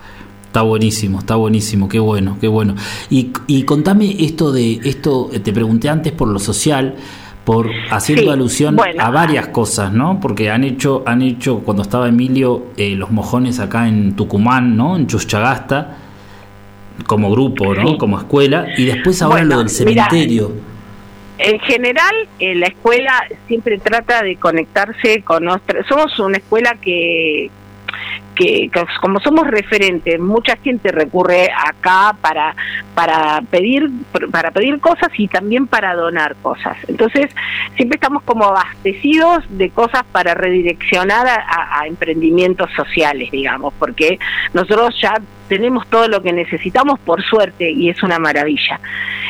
Está 0.45 0.61
buenísimo, 0.61 1.17
está 1.17 1.35
buenísimo, 1.35 1.89
qué 1.89 1.97
bueno, 1.97 2.37
qué 2.39 2.47
bueno. 2.47 2.75
Y, 3.09 3.31
y 3.47 3.63
contame 3.63 4.15
esto 4.19 4.51
de, 4.51 4.73
esto 4.83 5.31
eh, 5.33 5.39
te 5.39 5.51
pregunté 5.51 5.89
antes 5.89 6.11
por 6.13 6.27
lo 6.27 6.37
social, 6.37 6.93
por 7.43 7.69
haciendo 7.91 8.25
Sí, 8.25 8.29
alusión 8.29 8.75
bueno. 8.75 9.03
a 9.03 9.09
varias 9.09 9.47
cosas, 9.49 9.91
¿no? 9.91 10.19
Porque 10.19 10.49
han 10.49 10.63
hecho, 10.63 11.03
han 11.05 11.21
hecho 11.21 11.59
cuando 11.59 11.83
estaba 11.83 12.07
Emilio 12.07 12.67
eh, 12.77 12.95
los 12.95 13.11
mojones 13.11 13.59
acá 13.59 13.87
en 13.87 14.15
Tucumán, 14.15 14.77
¿no? 14.77 14.95
En 14.95 15.07
Chuchagasta, 15.07 15.97
como 17.05 17.31
grupo, 17.31 17.73
¿no? 17.73 17.91
Sí. 17.91 17.97
Como 17.97 18.17
escuela, 18.17 18.67
y 18.77 18.85
después 18.85 19.21
ahora 19.21 19.37
Bueno, 19.37 19.55
lo 19.55 19.59
del 19.59 19.69
cementerio. 19.69 20.51
En 21.37 21.59
general, 21.59 22.13
eh, 22.39 22.55
la 22.55 22.67
escuela 22.67 23.23
siempre 23.47 23.77
trata 23.79 24.21
de 24.23 24.37
conectarse 24.37 25.23
con 25.23 25.43
nuestra... 25.45 25.83
Somos 25.87 26.17
una 26.19 26.37
escuela 26.37 26.77
que, 26.79 27.49
que, 28.35 28.69
como 29.01 29.19
somos 29.19 29.45
referentes, 29.47 30.19
mucha 30.19 30.57
gente 30.57 30.91
recurre 30.91 31.49
acá 31.51 32.15
para, 32.21 32.55
para, 32.95 33.41
pedir, 33.51 33.89
para 34.31 34.51
pedir 34.51 34.79
cosas 34.79 35.09
y 35.17 35.27
también 35.27 35.67
para 35.67 35.93
donar 35.95 36.35
cosas. 36.41 36.77
Entonces, 36.87 37.29
siempre 37.75 37.95
estamos 37.97 38.23
como 38.23 38.45
abastecidos 38.45 39.43
de 39.49 39.69
cosas 39.69 40.03
para 40.11 40.33
redireccionar 40.33 41.27
a, 41.27 41.79
a- 41.81 41.87
emprendimientos 41.87 42.71
sociales, 42.75 43.29
digamos, 43.31 43.73
porque 43.77 44.17
nosotros 44.53 44.95
ya 45.01 45.13
tenemos 45.47 45.87
todo 45.87 46.07
lo 46.07 46.21
que 46.23 46.33
necesitamos 46.33 46.99
por 47.01 47.21
suerte 47.23 47.69
y 47.69 47.89
es 47.89 48.01
una 48.01 48.17
maravilla. 48.17 48.79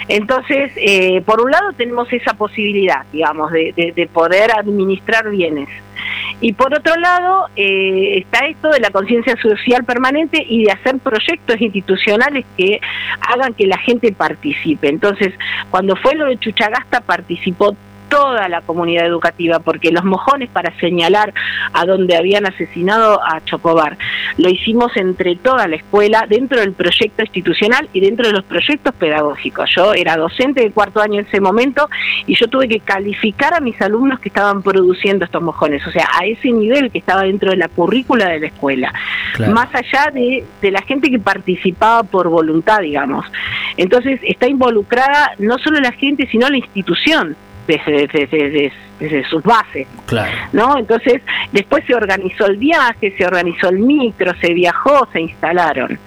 Entonces, 0.08 0.72
eh, 0.78 1.22
por 1.26 1.42
un 1.42 1.52
lado 1.52 1.74
tenemos 1.74 2.12
esa 2.14 2.34
posibilidad, 2.36 3.06
digamos, 3.12 3.52
de- 3.52 3.74
de 3.96 4.08
poder 4.08 4.52
administrar 4.58 5.30
bienes. 5.30 5.68
Y 6.44 6.52
por 6.52 6.78
otro 6.78 6.94
lado, 6.98 7.48
eh, 7.56 8.18
está 8.18 8.46
esto 8.48 8.70
de 8.70 8.82
la 8.82 8.90
conciencia 8.90 9.34
social 9.42 9.86
permanente 9.86 10.46
y 10.46 10.66
de 10.66 10.74
hacer 10.74 11.00
proyectos 11.00 11.62
institucionales 11.62 12.44
que 12.58 12.82
hagan 13.22 13.54
que 13.54 13.66
la 13.66 13.78
gente 13.78 14.12
participe. 14.12 14.90
Entonces, 14.90 15.34
cuando 15.72 15.96
fue 15.96 16.16
lo 16.16 16.26
de 16.26 16.38
Chuchagasta, 16.38 17.00
participó 17.00 17.78
toda 18.14 18.48
la 18.48 18.62
comunidad 18.62 19.08
educativa, 19.08 19.60
porque 19.60 19.92
los 19.92 20.04
mojones 20.04 20.48
para 20.50 20.72
señalar 20.80 21.34
a 21.74 21.84
donde 21.86 22.16
habían 22.16 22.46
asesinado 22.46 23.20
a 23.24 23.44
Chocobar, 23.44 23.98
lo 24.38 24.50
hicimos 24.50 24.96
entre 24.98 25.36
toda 25.36 25.68
la 25.68 25.78
escuela, 25.78 26.28
dentro 26.30 26.60
del 26.60 26.74
proyecto 26.74 27.24
institucional 27.24 27.90
y 27.92 28.02
dentro 28.02 28.28
de 28.28 28.34
los 28.34 28.44
proyectos 28.44 28.94
pedagógicos. 28.94 29.68
Yo 29.76 29.94
era 29.96 30.16
docente 30.16 30.62
de 30.62 30.72
cuarto 30.72 31.02
año 31.02 31.22
en 31.22 31.26
ese 31.26 31.42
momento 31.42 31.90
y 32.28 32.36
yo 32.36 32.48
tuve 32.48 32.68
que 32.68 32.82
calificar 32.82 33.56
a 33.56 33.60
mis 33.60 33.82
alumnos 33.82 34.20
que 34.20 34.30
estaban 34.30 34.62
produciendo 34.62 35.26
estos 35.26 35.42
mojones, 35.42 35.86
o 35.88 35.92
sea, 35.92 36.08
a 36.20 36.26
ese 36.28 36.52
nivel 36.52 36.92
que 36.92 37.00
estaba 37.00 37.24
dentro 37.24 37.50
de 37.50 37.58
la 37.58 37.68
currícula 37.68 38.28
de 38.28 38.40
la 38.42 38.48
escuela 38.48 38.94
Claro. 39.34 39.54
más 39.54 39.70
allá 39.74 40.12
de, 40.14 40.46
de 40.62 40.70
la 40.70 40.84
gente 40.84 41.10
que 41.10 41.18
participaba 41.18 42.04
por 42.04 42.30
voluntad, 42.30 42.82
digamos. 42.82 43.26
Entonces 43.78 44.20
está 44.24 44.48
involucrada 44.48 45.32
no 45.40 45.58
solo 45.58 45.80
la 45.80 45.92
gente, 45.94 46.28
sino 46.28 46.48
la 46.48 46.58
institución 46.58 47.36
desde, 47.68 48.08
desde, 49.00 49.24
sus 49.30 49.44
bases. 49.44 49.88
Claro. 50.06 50.32
¿no? 50.54 50.78
Entonces, 50.78 51.22
después 51.52 51.84
se 51.86 51.94
organizó 51.96 52.46
el 52.46 52.58
viaje, 52.58 53.14
se 53.18 53.26
organizó 53.26 53.70
el 53.70 53.80
micro, 53.80 54.34
se 54.40 54.54
viajó, 54.54 55.08
se 55.12 55.22
instalaron. 55.22 56.00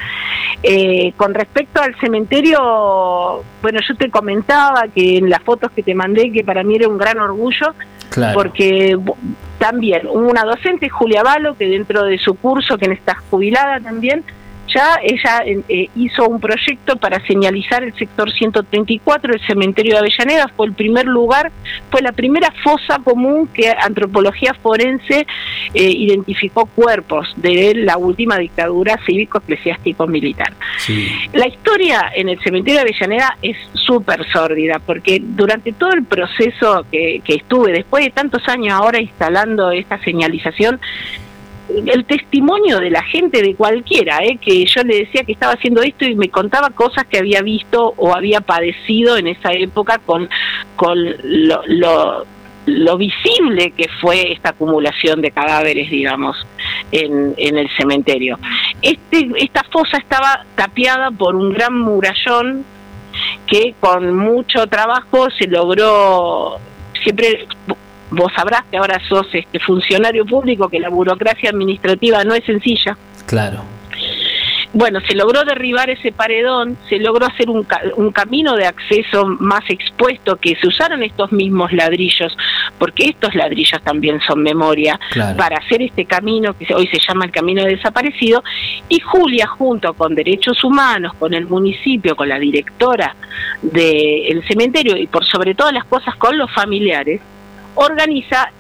Eh, 0.63 1.13
con 1.17 1.35
respecto 1.35 1.83
al 1.83 1.95
cementerio, 2.01 3.45
bueno, 3.63 3.81
yo 3.87 3.95
te 3.97 4.11
comentaba 4.11 4.85
que 4.95 5.19
en 5.19 5.29
las 5.29 5.43
fotos 5.43 5.71
que 5.73 5.83
te 5.83 5.95
mandé, 5.95 6.33
que 6.33 6.43
para 6.45 6.63
mí 6.63 6.77
era 6.77 6.89
un 6.89 6.99
gran 6.99 7.19
orgullo, 7.19 7.75
Claro. 8.09 8.35
porque 8.35 8.97
también 9.59 10.07
hubo 10.07 10.31
una 10.31 10.45
docente, 10.45 10.89
Julia 10.89 11.23
Balo, 11.23 11.57
que 11.57 11.67
dentro 11.69 12.05
de 12.05 12.19
su 12.19 12.35
curso, 12.35 12.79
que 12.79 12.87
está 12.87 13.17
jubilada 13.31 13.81
también, 13.81 14.25
ya 14.73 14.99
ella 15.03 15.43
eh, 15.45 15.89
hizo 15.97 16.27
un 16.29 16.41
proyecto 16.41 16.97
para 16.97 17.25
señalizar 17.27 17.83
el 17.83 17.95
sector 17.95 18.33
134 18.33 19.33
del 19.33 19.47
cementerio 19.47 19.95
de 19.95 19.99
Avellaneda, 20.01 20.49
fue 20.57 20.67
el 20.67 20.73
primer 20.73 21.07
lugar, 21.07 21.53
fue 21.91 22.03
la 22.03 22.13
primera 22.13 22.53
fosa 22.63 22.99
común 23.03 23.49
que 23.49 23.71
antropología 23.71 24.55
forense 24.55 25.27
eh, 25.75 25.91
identificó 25.91 26.67
cuerpos 26.67 27.33
de 27.37 27.75
la 27.75 27.97
última 27.97 28.39
dictadura 28.39 28.99
cívico-eclesiástico-militar. 29.07 30.53
La 31.33 31.47
historia 31.47 32.13
en 32.15 32.29
el 32.29 32.41
cementerio 32.41 32.81
de 32.81 32.91
Avellaneda 32.91 33.37
es 33.43 33.57
súper 33.73 34.27
sórdida, 34.31 34.81
porque 34.85 35.21
durante 35.23 35.73
todo 35.73 35.93
el 35.93 36.05
proceso 36.05 36.87
que, 36.91 37.21
que 37.25 37.35
estuve, 37.35 37.73
después 37.73 38.05
de 38.05 38.11
tantos 38.11 38.47
años 38.49 38.75
ahora 38.75 39.01
instalando 39.01 39.71
esta 39.71 39.99
señalización, 40.03 40.81
el 41.69 42.05
testimonio 42.05 42.79
de 42.79 42.91
la 42.91 43.03
gente, 43.03 43.43
de 43.43 43.55
cualquiera, 43.55 44.19
¿eh? 44.25 44.39
que 44.41 44.65
yo 44.67 44.83
le 44.83 44.99
decía 44.99 45.25
que 45.25 45.33
estaba 45.33 45.55
haciendo 45.55 45.83
esto 45.83 46.05
y 46.05 46.15
me 46.15 46.29
contaba 46.29 46.71
cosas 46.71 47.07
que 47.07 47.19
había 47.19 47.43
visto 47.43 47.95
o 47.97 48.15
había 48.15 48.41
padecido 48.41 49.17
en 49.17 49.27
esa 49.27 49.53
época 49.53 49.99
con, 49.99 50.29
con 50.77 50.99
lo, 51.25 52.25
lo, 52.67 52.97
visible 52.97 53.73
que 53.77 53.89
fue 54.01 54.33
esta 54.33 54.51
acumulación 54.51 55.21
de 55.21 55.31
cadáveres, 55.31 55.91
digamos, 55.91 56.37
en, 56.93 57.35
en 57.37 57.59
el 57.59 57.69
cementerio. 57.77 58.39
Este, 58.83 59.29
esta 59.39 59.65
fosa 59.65 59.99
estaba 59.99 60.45
tapiada 60.55 61.11
por 61.11 61.35
un 61.35 61.53
gran 61.53 61.79
murallón 61.79 62.65
que 63.47 63.75
con 63.81 64.17
mucho 64.17 64.67
trabajo 64.67 65.31
se 65.31 65.47
logró 65.47 66.59
siempre 67.03 67.47
vos 68.11 68.33
sabrás 68.35 68.63
que 68.71 68.77
ahora 68.77 69.01
sos 69.09 69.27
este 69.33 69.59
funcionario 69.61 70.25
público, 70.25 70.69
que 70.69 70.81
la 70.81 70.89
burocracia 70.89 71.51
administrativa 71.51 72.25
no 72.25 72.35
es 72.35 72.45
sencilla. 72.45 72.97
Claro. 73.27 73.63
Bueno, 74.73 75.01
se 75.09 75.15
logró 75.15 75.43
derribar 75.45 75.89
ese 75.89 76.13
paredón, 76.13 76.77
se 76.89 76.99
logró 76.99 77.25
hacer 77.25 77.49
un, 77.49 77.67
un 77.97 78.13
camino 78.13 78.57
de 78.57 78.67
acceso 78.67 79.25
más 79.25 79.63
expuesto, 79.71 80.37
que 80.37 80.55
se 80.57 80.67
usaron 80.67 81.03
estos 81.03 81.33
mismos 81.33 81.73
ladrillos, 81.73 82.37
porque 82.79 83.09
estos 83.09 83.35
ladrillos 83.35 83.81
también 83.83 84.21
son 84.21 84.43
memoria, 84.43 85.01
para 85.39 85.57
hacer 85.59 85.81
este 85.81 86.05
camino 86.05 86.55
que 86.59 86.75
hoy 86.75 86.87
se 86.89 86.99
llama 86.99 87.25
el 87.25 87.31
Camino 87.31 87.65
Desaparecido, 87.65 88.43
y 88.91 89.01
Julia 89.01 89.47
junto 89.47 89.95
con 89.95 90.15
Derechos 90.15 90.63
Humanos, 90.63 91.15
con 91.19 91.33
el 91.33 91.47
municipio, 91.47 92.15
con 92.15 92.29
la 92.29 92.39
directora 92.39 93.17
del 93.63 94.47
cementerio 94.47 94.97
y 94.99 95.07
por 95.07 95.25
sobre 95.25 95.55
todas 95.55 95.73
las 95.73 95.85
cosas 95.85 96.17
con 96.17 96.37
los 96.37 96.53
familiares, 96.53 97.23
organiza 97.77 98.51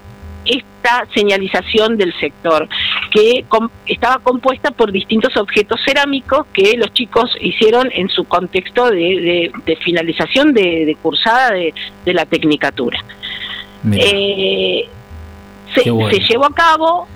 esta 0.45 1.07
señalización 1.13 1.97
del 1.97 2.15
sector, 2.19 2.69
que 3.11 3.45
estaba 3.87 4.19
compuesta 4.19 4.71
por 4.71 4.93
distintos 4.93 5.37
objetos 5.37 5.81
cerámicos 5.85 6.47
que 6.53 6.77
los 6.77 6.93
chicos 6.93 7.37
hicieron 7.41 7.91
en 7.93 8.09
su 8.09 8.25
contexto 8.25 8.91
de, 8.91 9.51
finalización 9.85 10.53
de, 10.55 10.97
cursada 11.03 11.51
de, 11.53 11.75
la 12.15 12.25
tecnicatura. 12.27 12.99
Eh, 13.93 14.89
se, 15.75 15.85
llevó 15.85 16.47
a 16.47 16.55
cabo 16.55 17.09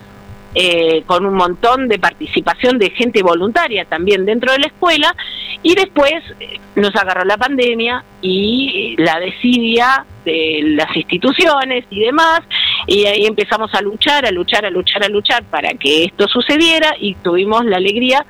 eh, 0.55 1.03
con 1.07 1.25
un 1.25 1.35
montón 1.35 1.89
de 1.89 1.99
participación 1.99 2.79
de 2.79 2.91
gente 2.91 3.23
voluntaria 3.23 3.85
también 3.85 4.27
dentro 4.27 4.53
de 4.53 4.59
la 4.59 4.67
escuela 4.67 5.15
y 5.63 5.75
después 5.75 6.13
eh, 6.41 6.59
nos 6.75 6.95
agarró 6.97 7.25
la 7.25 7.37
pandemia 7.37 8.05
y 8.21 8.97
la 8.99 9.21
desidia 9.21 10.05
de 10.25 10.61
las 10.65 10.95
instituciones 10.97 11.85
y 11.91 12.01
demás 12.01 12.41
y 12.87 13.07
ahí 13.07 13.27
empezamos 13.27 13.75
a 13.75 13.81
luchar, 13.81 14.27
a 14.27 14.31
luchar, 14.31 14.65
a 14.65 14.71
luchar, 14.71 15.05
a 15.05 15.09
luchar 15.09 15.45
para 15.45 15.75
que 15.75 16.05
esto 16.05 16.29
sucediera 16.29 16.95
y 16.99 17.15
tuvimos 17.15 17.65
la 17.65 17.77
alegría 17.77 18.25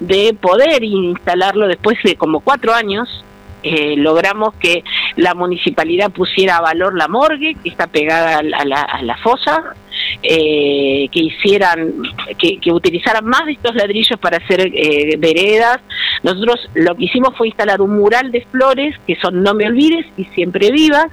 de 0.00 0.34
poder 0.40 0.82
instalarlo 0.82 1.68
después 1.68 1.98
de 2.02 2.16
como 2.16 2.40
cuatro 2.40 2.74
años 2.74 3.24
eh, 3.64 3.94
logramos 3.96 4.54
que 4.54 4.82
la 5.16 5.34
municipalidad 5.34 6.10
pusiera 6.10 6.56
a 6.56 6.60
valor 6.60 6.96
la 6.96 7.06
morgue, 7.06 7.54
que 7.62 7.68
está 7.68 7.86
pegada 7.86 8.38
a 8.38 8.64
la, 8.64 8.82
a 8.82 9.02
la 9.02 9.16
fosa, 9.18 9.74
eh, 10.22 11.08
que 11.12 11.20
hicieran, 11.20 11.92
que, 12.38 12.72
utilizaran 12.72 13.24
más 13.24 13.46
de 13.46 13.52
estos 13.52 13.74
ladrillos 13.76 14.18
para 14.18 14.38
hacer 14.38 14.60
eh, 14.74 15.16
veredas. 15.16 15.78
Nosotros 16.24 16.68
lo 16.74 16.96
que 16.96 17.04
hicimos 17.04 17.36
fue 17.36 17.48
instalar 17.48 17.80
un 17.80 17.96
mural 17.96 18.32
de 18.32 18.44
flores 18.50 18.96
que 19.06 19.16
son 19.16 19.42
No 19.44 19.54
me 19.54 19.66
olvides 19.66 20.06
y 20.16 20.24
siempre 20.26 20.72
vivas. 20.72 21.06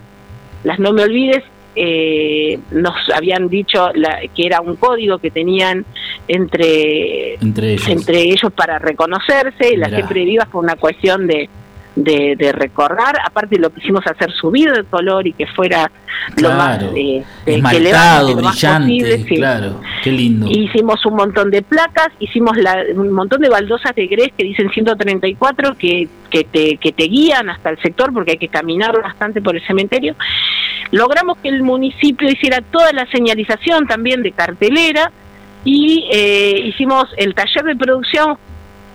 Las 0.64 0.80
No 0.80 0.93
me 0.93 1.03
olvides 1.03 1.43
eh, 1.76 2.60
nos 2.72 2.93
habían 3.14 3.47
dicho 3.47 3.89
que 4.36 4.45
era 4.45 4.60
un 4.60 4.76
código 4.76 5.20
que 5.20 5.32
tenían 5.32 5.86
entre, 6.28 7.36
entre, 7.36 8.22
ellos. 8.22 8.51
para 8.53 8.80
reconocerse, 8.80 9.78
las 9.78 9.91
siempre 9.91 10.26
vivas 10.26 10.49
por 10.49 10.64
una 10.64 10.76
cuestión 10.76 11.28
de, 11.28 11.47
de, 11.96 12.36
de, 12.38 12.52
recordar, 12.52 13.18
aparte 13.26 13.58
lo 13.60 13.72
quisimos 13.72 14.06
hacer 14.08 14.32
subido 14.32 14.74
de 14.74 14.84
color 14.84 15.28
y 15.28 15.34
que 15.34 15.48
fuera 15.48 15.92
lo 16.38 16.52
más 16.52 16.82
eh, 16.96 17.24
Esmaltado, 17.46 18.36
brillante, 18.36 19.26
claro, 19.36 19.82
qué 20.04 20.12
lindo. 20.12 20.48
Hicimos 20.50 21.06
un 21.06 21.16
montón 21.16 21.52
de 21.52 21.62
placas, 21.62 22.10
hicimos 22.20 22.58
la, 22.58 22.84
un 22.96 23.12
montón 23.12 23.42
de 23.42 23.50
baldosas 23.50 23.94
de 23.96 24.08
grés 24.08 24.30
que 24.38 24.44
dicen 24.44 24.70
134 24.70 25.76
que, 25.78 26.08
que, 26.30 26.44
te, 26.44 26.78
que 26.78 26.92
te 26.92 27.04
guían 27.04 27.50
hasta 27.50 27.70
el 27.72 27.82
sector 27.82 28.14
porque 28.14 28.32
hay 28.32 28.38
que 28.38 28.50
caminar 28.50 29.02
bastante 29.02 29.42
por 29.42 29.56
el 29.56 29.66
cementerio. 29.66 30.16
Logramos 30.92 31.38
que 31.38 31.50
el 31.50 31.64
municipio 31.64 32.30
hiciera 32.30 32.62
toda 32.62 32.92
la 32.94 33.06
señalización 33.08 33.88
también 33.88 34.24
de 34.24 34.32
cartelera 34.32 35.12
y 35.64 36.08
eh, 36.12 36.62
hicimos 36.66 37.10
el 37.18 37.36
taller 37.36 37.64
de 37.66 37.76
producción 37.76 38.38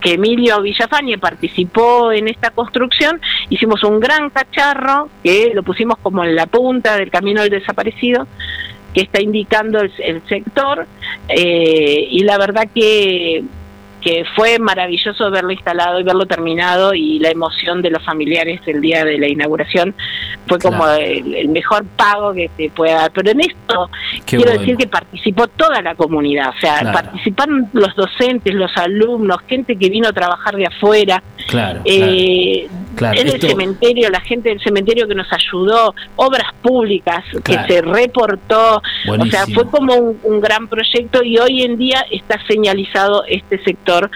que 0.04 0.12
Emilio 0.12 0.60
Villafañe 0.60 1.16
participó 1.16 2.12
en 2.12 2.28
esta 2.28 2.50
construcción, 2.50 3.18
hicimos 3.48 3.82
un 3.84 4.00
gran 4.00 4.28
cacharro 4.28 5.08
que 5.22 5.52
lo 5.54 5.62
pusimos 5.62 5.96
como 5.96 6.22
en 6.22 6.36
la 6.36 6.44
punta 6.44 6.98
del 6.98 7.10
camino 7.10 7.40
del 7.40 7.50
desaparecido, 7.50 8.26
que 8.92 9.00
está 9.00 9.22
indicando 9.22 9.80
el, 9.80 10.22
sector, 10.28 10.86
eh, 11.28 12.06
y 12.10 12.22
la 12.22 12.36
verdad 12.36 12.68
que 12.74 13.44
que 14.04 14.24
fue 14.36 14.58
maravilloso 14.58 15.30
verlo 15.30 15.50
instalado 15.50 15.98
y 15.98 16.02
verlo 16.02 16.26
terminado 16.26 16.92
y 16.92 17.18
la 17.18 17.30
emoción 17.30 17.80
de 17.80 17.88
los 17.88 18.04
familiares 18.04 18.60
el 18.66 18.82
día 18.82 19.02
de 19.02 19.18
la 19.18 19.28
inauguración 19.28 19.94
fue 20.46 20.58
como 20.58 20.86
el, 20.88 21.48
mejor 21.48 21.86
pago 21.96 22.34
que 22.34 22.50
se 22.54 22.68
puede 22.68 22.92
dar. 22.92 23.10
Pero 23.12 23.30
en 23.30 23.40
esto 23.40 23.90
quiero 24.26 24.52
decir 24.52 24.76
que 24.76 24.86
participó 24.86 25.46
toda 25.48 25.80
la 25.80 25.94
comunidad, 25.94 26.50
o 26.50 26.60
sea, 26.60 26.92
participaron 26.92 27.70
los 27.72 27.96
docentes, 27.96 28.52
los 28.54 28.76
alumnos, 28.76 29.38
gente 29.48 29.76
que 29.76 29.88
vino 29.88 30.08
a 30.08 30.12
trabajar 30.12 30.54
de 30.54 30.66
afuera. 30.66 31.22
Claro, 31.48 31.80
eh, 31.86 32.68
en 33.00 33.28
el 33.28 33.40
cementerio, 33.40 34.10
la 34.10 34.20
gente 34.20 34.48
del 34.48 34.60
cementerio 34.60 35.06
que 35.06 35.14
nos 35.14 35.32
ayudó, 35.32 35.94
obras 36.16 36.52
públicas 36.62 37.24
que 37.42 37.58
se 37.66 37.82
reportó, 37.82 38.82
o 39.06 39.26
sea, 39.26 39.46
fue 39.46 39.68
como 39.70 39.94
un 39.94 40.40
gran 40.40 40.68
proyecto 40.68 41.22
y 41.22 41.38
hoy 41.38 41.62
en 41.62 41.76
día 41.76 42.04
está 42.10 42.40
señalizado 42.46 43.24
este 43.26 43.62
sector 43.64 44.10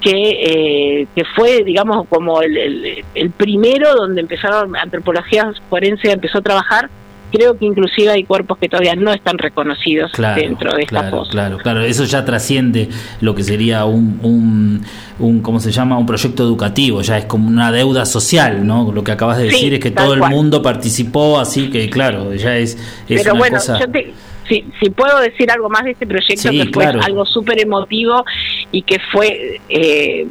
que, 0.00 0.10
eh, 0.12 1.06
que 1.14 1.24
fue, 1.36 1.62
digamos, 1.64 2.06
como 2.08 2.42
el, 2.42 3.04
el, 3.14 3.30
primero 3.30 3.94
donde 3.94 4.20
empezaron, 4.20 4.76
antropología 4.76 5.52
forense 5.70 6.10
empezó 6.10 6.38
a 6.38 6.42
trabajar 6.42 6.90
creo 7.32 7.56
que 7.56 7.64
inclusive 7.64 8.10
hay 8.10 8.24
cuerpos 8.24 8.58
que 8.58 8.68
todavía 8.68 8.94
no 8.94 9.12
están 9.12 9.38
reconocidos 9.38 10.12
dentro 10.36 10.74
de 10.74 10.82
esta 10.82 11.08
claro, 11.08 11.24
Claro, 11.30 11.58
claro, 11.58 11.80
eso 11.82 12.04
ya 12.04 12.24
trasciende 12.24 12.88
lo 13.20 13.34
que 13.34 13.42
sería 13.42 13.84
un, 13.84 14.20
un, 14.22 14.84
un, 15.18 15.40
¿cómo 15.40 15.58
se 15.58 15.72
llama? 15.72 15.98
Un 15.98 16.06
proyecto 16.06 16.42
educativo, 16.42 17.00
ya 17.00 17.18
es 17.18 17.24
como 17.24 17.48
una 17.48 17.72
deuda 17.72 18.04
social, 18.04 18.66
¿no? 18.66 18.92
Lo 18.92 19.02
que 19.02 19.12
acabas 19.12 19.38
de 19.38 19.44
decir 19.44 19.74
es 19.74 19.80
que 19.80 19.90
todo 19.90 20.14
el 20.14 20.20
mundo 20.20 20.62
participó, 20.62 21.40
así 21.40 21.70
que 21.70 21.88
claro, 21.88 22.34
ya 22.34 22.56
es, 22.56 22.76
es 23.08 23.22
Pero 23.22 23.34
bueno, 23.34 23.58
yo 23.58 23.90
te, 23.90 24.12
si, 24.52 24.64
si 24.80 24.90
puedo 24.90 25.18
decir 25.20 25.50
algo 25.50 25.70
más 25.70 25.84
de 25.84 25.92
este 25.92 26.06
proyecto, 26.06 26.50
que 26.50 26.66
fue 26.72 26.84
algo 26.84 27.24
súper 27.24 27.60
emotivo 27.60 28.24
y 28.70 28.82
que 28.82 28.98
fue, 29.10 29.60
eh, 29.68 30.26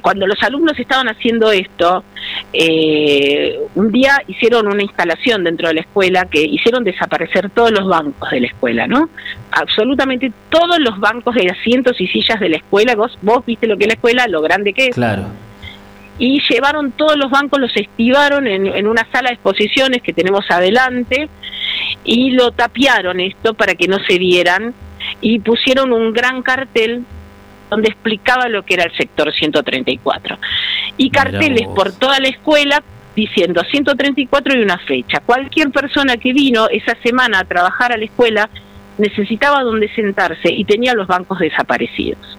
cuando 0.00 0.26
los 0.26 0.42
alumnos 0.42 0.78
estaban 0.78 1.08
haciendo 1.08 1.52
esto, 1.52 2.02
eh, 2.52 3.58
un 3.74 3.92
día 3.92 4.22
hicieron 4.26 4.68
una 4.68 4.82
instalación 4.82 5.44
dentro 5.44 5.68
de 5.68 5.74
la 5.74 5.80
escuela 5.82 6.26
que 6.30 6.42
hicieron 6.42 6.82
desaparecer 6.82 7.50
todos 7.50 7.72
los 7.72 7.86
bancos 7.86 8.30
de 8.30 8.40
la 8.40 8.46
escuela, 8.46 8.86
¿no? 8.86 9.10
Absolutamente 9.50 10.32
todos 10.48 10.78
los 10.78 10.98
bancos 10.98 11.34
de 11.34 11.50
asientos 11.50 12.00
y 12.00 12.06
sillas 12.06 12.40
de 12.40 12.48
la 12.48 12.56
escuela, 12.56 12.94
vos, 12.94 13.18
vos 13.20 13.44
viste 13.44 13.66
lo 13.66 13.76
que 13.76 13.84
es 13.84 13.88
la 13.88 13.94
escuela, 13.94 14.26
lo 14.28 14.40
grande 14.40 14.72
que 14.72 14.86
es. 14.86 14.94
Claro 14.94 15.26
y 16.18 16.40
llevaron 16.48 16.92
todos 16.92 17.16
los 17.16 17.30
bancos, 17.30 17.58
los 17.58 17.74
estivaron 17.74 18.46
en, 18.46 18.66
en, 18.66 18.86
una 18.86 19.10
sala 19.10 19.30
de 19.30 19.34
exposiciones 19.34 20.02
que 20.02 20.12
tenemos 20.12 20.44
adelante 20.50 21.28
y 22.04 22.32
lo 22.32 22.52
tapiaron 22.52 23.20
esto 23.20 23.54
para 23.54 23.74
que 23.74 23.88
no 23.88 23.98
se 24.04 24.18
vieran 24.18 24.74
y 25.20 25.38
pusieron 25.40 25.92
un 25.92 26.12
gran 26.12 26.42
cartel 26.42 27.04
donde 27.70 27.88
explicaba 27.88 28.48
lo 28.48 28.64
que 28.64 28.74
era 28.74 28.84
el 28.84 28.96
sector 28.96 29.32
134 29.32 30.38
y 30.98 31.10
carteles 31.10 31.66
por 31.68 31.92
toda 31.92 32.20
la 32.20 32.28
escuela 32.28 32.82
diciendo 33.16 33.62
134 33.70 34.58
y 34.58 34.62
una 34.62 34.78
fecha. 34.78 35.20
Cualquier 35.24 35.70
persona 35.70 36.16
que 36.16 36.32
vino 36.32 36.68
esa 36.68 36.94
semana 37.02 37.40
a 37.40 37.44
trabajar 37.44 37.92
a 37.92 37.96
la 37.96 38.04
escuela 38.04 38.48
necesitaba 38.98 39.62
donde 39.62 39.88
sentarse 39.94 40.52
y 40.52 40.64
tenía 40.64 40.94
los 40.94 41.06
bancos 41.06 41.38
desaparecidos. 41.38 42.38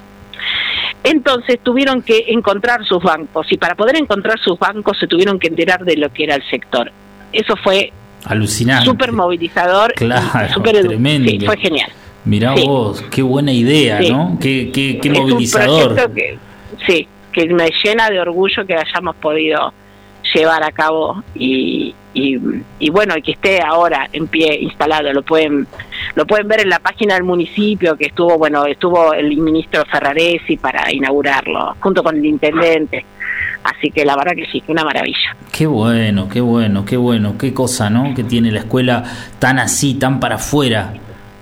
Entonces 1.03 1.59
tuvieron 1.61 2.01
que 2.01 2.26
encontrar 2.28 2.86
sus 2.86 3.01
bancos 3.01 3.51
y 3.51 3.57
para 3.57 3.76
poder 3.76 3.97
encontrar 3.97 4.39
sus 4.39 4.57
bancos 4.57 4.97
se 4.99 5.07
tuvieron 5.07 5.39
que 5.39 5.47
enterar 5.47 5.84
de 5.84 5.97
lo 5.97 6.11
que 6.11 6.26
era 6.26 6.36
el 6.36 6.43
sector. 6.49 6.91
Eso 7.32 7.55
fue 7.57 7.91
Alucinante. 8.26 8.86
súper 8.86 9.11
movilizador, 9.11 9.93
Claro, 9.93 10.53
súper 10.53 10.76
edu- 10.78 10.88
tremendo. 10.89 11.30
sí, 11.30 11.39
fue 11.45 11.57
genial. 11.57 11.89
Mirá 12.26 12.55
Sí. 12.55 12.65
vos, 12.65 13.01
qué 13.11 13.21
buena 13.21 13.51
idea, 13.51 14.01
Sí. 14.01 14.11
¿no? 14.11 14.38
Qué, 14.41 14.71
qué, 14.74 14.99
qué 15.01 15.09
Es 15.11 15.17
un 15.19 15.30
movilizador. 15.30 15.93
proyecto 15.95 16.13
que, 16.13 16.38
sí, 16.88 17.07
que 17.34 17.47
me 17.53 17.69
llena 17.84 18.09
de 18.09 18.19
orgullo 18.19 18.65
que 18.65 18.76
hayamos 18.76 19.15
podido 19.17 19.74
llevar 20.34 20.63
a 20.63 20.71
cabo 20.71 21.21
y, 21.36 21.93
y, 22.13 22.39
y 22.80 22.89
bueno, 22.89 23.15
y 23.17 23.21
que 23.21 23.34
esté 23.34 23.61
ahora 23.61 24.07
en 24.13 24.28
pie 24.28 24.57
instalado. 24.61 25.11
Lo 25.11 25.21
pueden 25.24 25.67
lo 26.15 26.26
pueden 26.26 26.47
ver 26.47 26.61
en 26.61 26.69
la 26.69 26.80
página 26.80 27.15
del 27.15 27.24
municipio 27.24 27.97
que 27.97 28.05
estuvo, 28.05 28.38
bueno, 28.38 28.65
estuvo 28.65 29.13
el 29.13 29.36
ministro 29.38 29.84
Ferraresi 29.91 30.55
para 30.57 30.91
inaugurarlo 30.93 31.76
junto 31.82 32.01
con 32.03 32.15
el 32.15 32.26
intendente. 32.26 33.03
Así 33.64 33.89
que 33.91 34.03
la 34.03 34.16
verdad 34.18 34.34
que 34.36 34.45
sí, 34.51 34.61
una 34.68 34.84
maravilla. 34.84 35.36
Qué 35.51 35.66
bueno, 35.68 36.28
qué 36.28 36.41
bueno, 36.41 36.84
qué 36.86 36.97
bueno, 36.97 37.38
qué 37.38 37.53
cosa, 37.53 37.89
¿no? 37.89 38.14
Que 38.14 38.24
tiene 38.24 38.51
la 38.51 38.59
escuela 38.59 39.03
tan 39.39 39.57
así, 39.59 39.93
tan 39.95 40.20
para 40.20 40.36
afuera, 40.36 40.93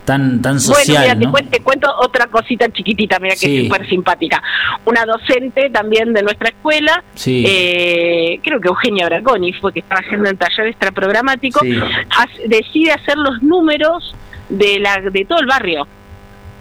tan, 0.05 0.41
tan 0.41 0.59
social, 0.59 0.97
bueno, 0.97 1.15
mira, 1.15 1.19
te, 1.19 1.25
¿no? 1.25 1.31
cuen- 1.31 1.49
te 1.49 1.59
cuento 1.61 1.87
otra 1.99 2.27
cosita 2.27 2.69
chiquitita, 2.71 3.17
mira 3.19 3.35
que 3.39 3.57
es 3.61 3.63
súper 3.67 3.87
simpática. 3.89 4.41
Una 4.85 5.03
docente 5.05 5.69
también 5.71 6.13
de 6.13 6.21
nuestra 6.21 6.49
escuela, 6.49 7.03
Sí. 7.15 7.43
eh, 7.47 8.39
creo 8.43 8.59
que 8.59 8.67
Eugenia 8.67 9.05
Braconi 9.07 9.53
fue 9.53 9.73
que 9.73 9.79
estaba 9.79 10.01
haciendo 10.01 10.29
el 10.29 10.37
taller 10.37 10.67
extraprogramático, 10.67 11.59
Sí. 11.61 11.75
hace- 12.17 12.47
decide 12.47 12.91
hacer 12.91 13.17
los 13.17 13.41
números 13.41 14.13
de, 14.49 14.79
la, 14.79 14.97
de 15.01 15.25
todo 15.25 15.39
el 15.39 15.47
barrio. 15.47 15.87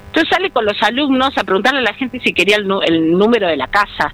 Entonces 0.07 0.29
sale 0.31 0.51
con 0.51 0.65
los 0.65 0.81
alumnos 0.83 1.37
a 1.37 1.45
preguntarle 1.45 1.81
a 1.81 1.83
la 1.83 1.95
gente 1.95 2.19
si 2.21 2.33
quería 2.33 2.57
el, 2.57 2.67
el 2.87 3.13
número 3.17 3.47
de 3.47 3.57
la 3.57 3.67
casa. 3.69 4.13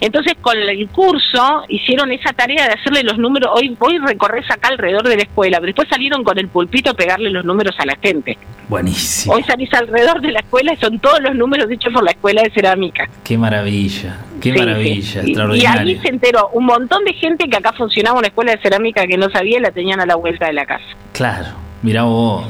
Entonces 0.00 0.34
con 0.40 0.56
el 0.58 0.88
curso 0.88 1.64
hicieron 1.68 2.10
esa 2.12 2.32
tarea 2.32 2.66
de 2.66 2.74
hacerle 2.74 3.02
los 3.02 3.18
números, 3.18 3.50
hoy 3.54 3.76
hoy 3.78 3.98
recorres 3.98 4.44
acá 4.50 4.68
alrededor 4.68 5.06
de 5.08 5.16
la 5.16 5.22
escuela, 5.22 5.58
pero 5.58 5.66
después 5.66 5.88
salieron 5.88 6.24
con 6.24 6.38
el 6.38 6.48
pulpito 6.48 6.90
a 6.90 6.94
pegarle 6.94 7.30
los 7.30 7.44
números 7.44 7.74
a 7.78 7.86
la 7.86 7.96
gente. 8.02 8.36
Buenísimo. 8.68 9.34
Hoy 9.34 9.42
salís 9.42 9.72
alrededor 9.74 10.20
de 10.22 10.32
la 10.32 10.40
escuela 10.40 10.72
y 10.72 10.76
son 10.78 10.98
todos 10.98 11.20
los 11.20 11.34
números 11.34 11.70
hechos 11.70 11.92
por 11.92 12.02
la 12.02 12.12
escuela 12.12 12.42
de 12.42 12.50
cerámica. 12.50 13.08
Qué 13.22 13.36
maravilla, 13.36 14.18
qué 14.40 14.52
Sí, 14.52 14.58
maravilla, 14.58 15.02
sí. 15.02 15.18
Y- 15.18 15.26
Y, 15.26 15.30
extraordinario. 15.32 15.96
ahí 15.96 16.02
se 16.02 16.08
enteró 16.08 16.48
un 16.54 16.64
montón 16.64 17.04
de 17.04 17.12
gente 17.12 17.48
que 17.48 17.56
acá 17.56 17.72
funcionaba 17.74 18.18
una 18.18 18.28
escuela 18.28 18.52
de 18.52 18.62
cerámica 18.62 19.06
que 19.06 19.16
no 19.18 19.28
sabía 19.30 19.58
y 19.58 19.60
la 19.60 19.70
tenían 19.70 20.00
a 20.00 20.06
la 20.06 20.16
vuelta 20.16 20.46
de 20.46 20.54
la 20.54 20.64
casa. 20.64 20.84
Claro, 21.12 21.48
mirá 21.82 22.04
vos. 22.04 22.46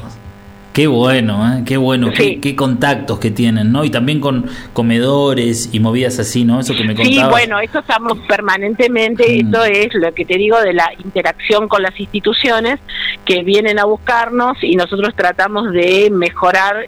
Qué 0.74 0.88
bueno, 0.88 1.46
¿eh? 1.58 1.62
qué 1.64 1.76
bueno, 1.76 2.10
qué, 2.10 2.16
Sí. 2.24 2.40
qué 2.42 2.56
contactos 2.56 3.18
que 3.20 3.30
tienen, 3.30 3.70
¿no? 3.72 3.84
Y 3.84 3.90
también 3.90 4.20
con 4.20 4.46
comedores 4.72 5.70
y 5.72 5.78
movidas 5.80 6.18
así, 6.18 6.44
¿no? 6.44 6.58
Eso 6.60 6.74
que 6.74 6.82
me 6.84 6.96
Sí, 6.96 7.02
contabas. 7.14 7.30
bueno, 7.30 7.60
esto 7.60 7.78
estamos 7.78 8.18
permanentemente, 8.28 9.24
Mm. 9.24 9.46
esto 9.46 9.64
es 9.64 9.94
lo 9.94 10.12
que 10.12 10.24
te 10.24 10.36
digo 10.36 10.60
de 10.60 10.72
la 10.74 10.90
interacción 11.04 11.68
con 11.68 11.82
las 11.82 11.98
instituciones 11.98 12.80
que 13.24 13.42
vienen 13.44 13.78
a 13.78 13.84
buscarnos 13.84 14.56
y 14.62 14.74
nosotros 14.76 15.14
tratamos 15.16 15.70
de 15.72 16.10
mejorar 16.12 16.86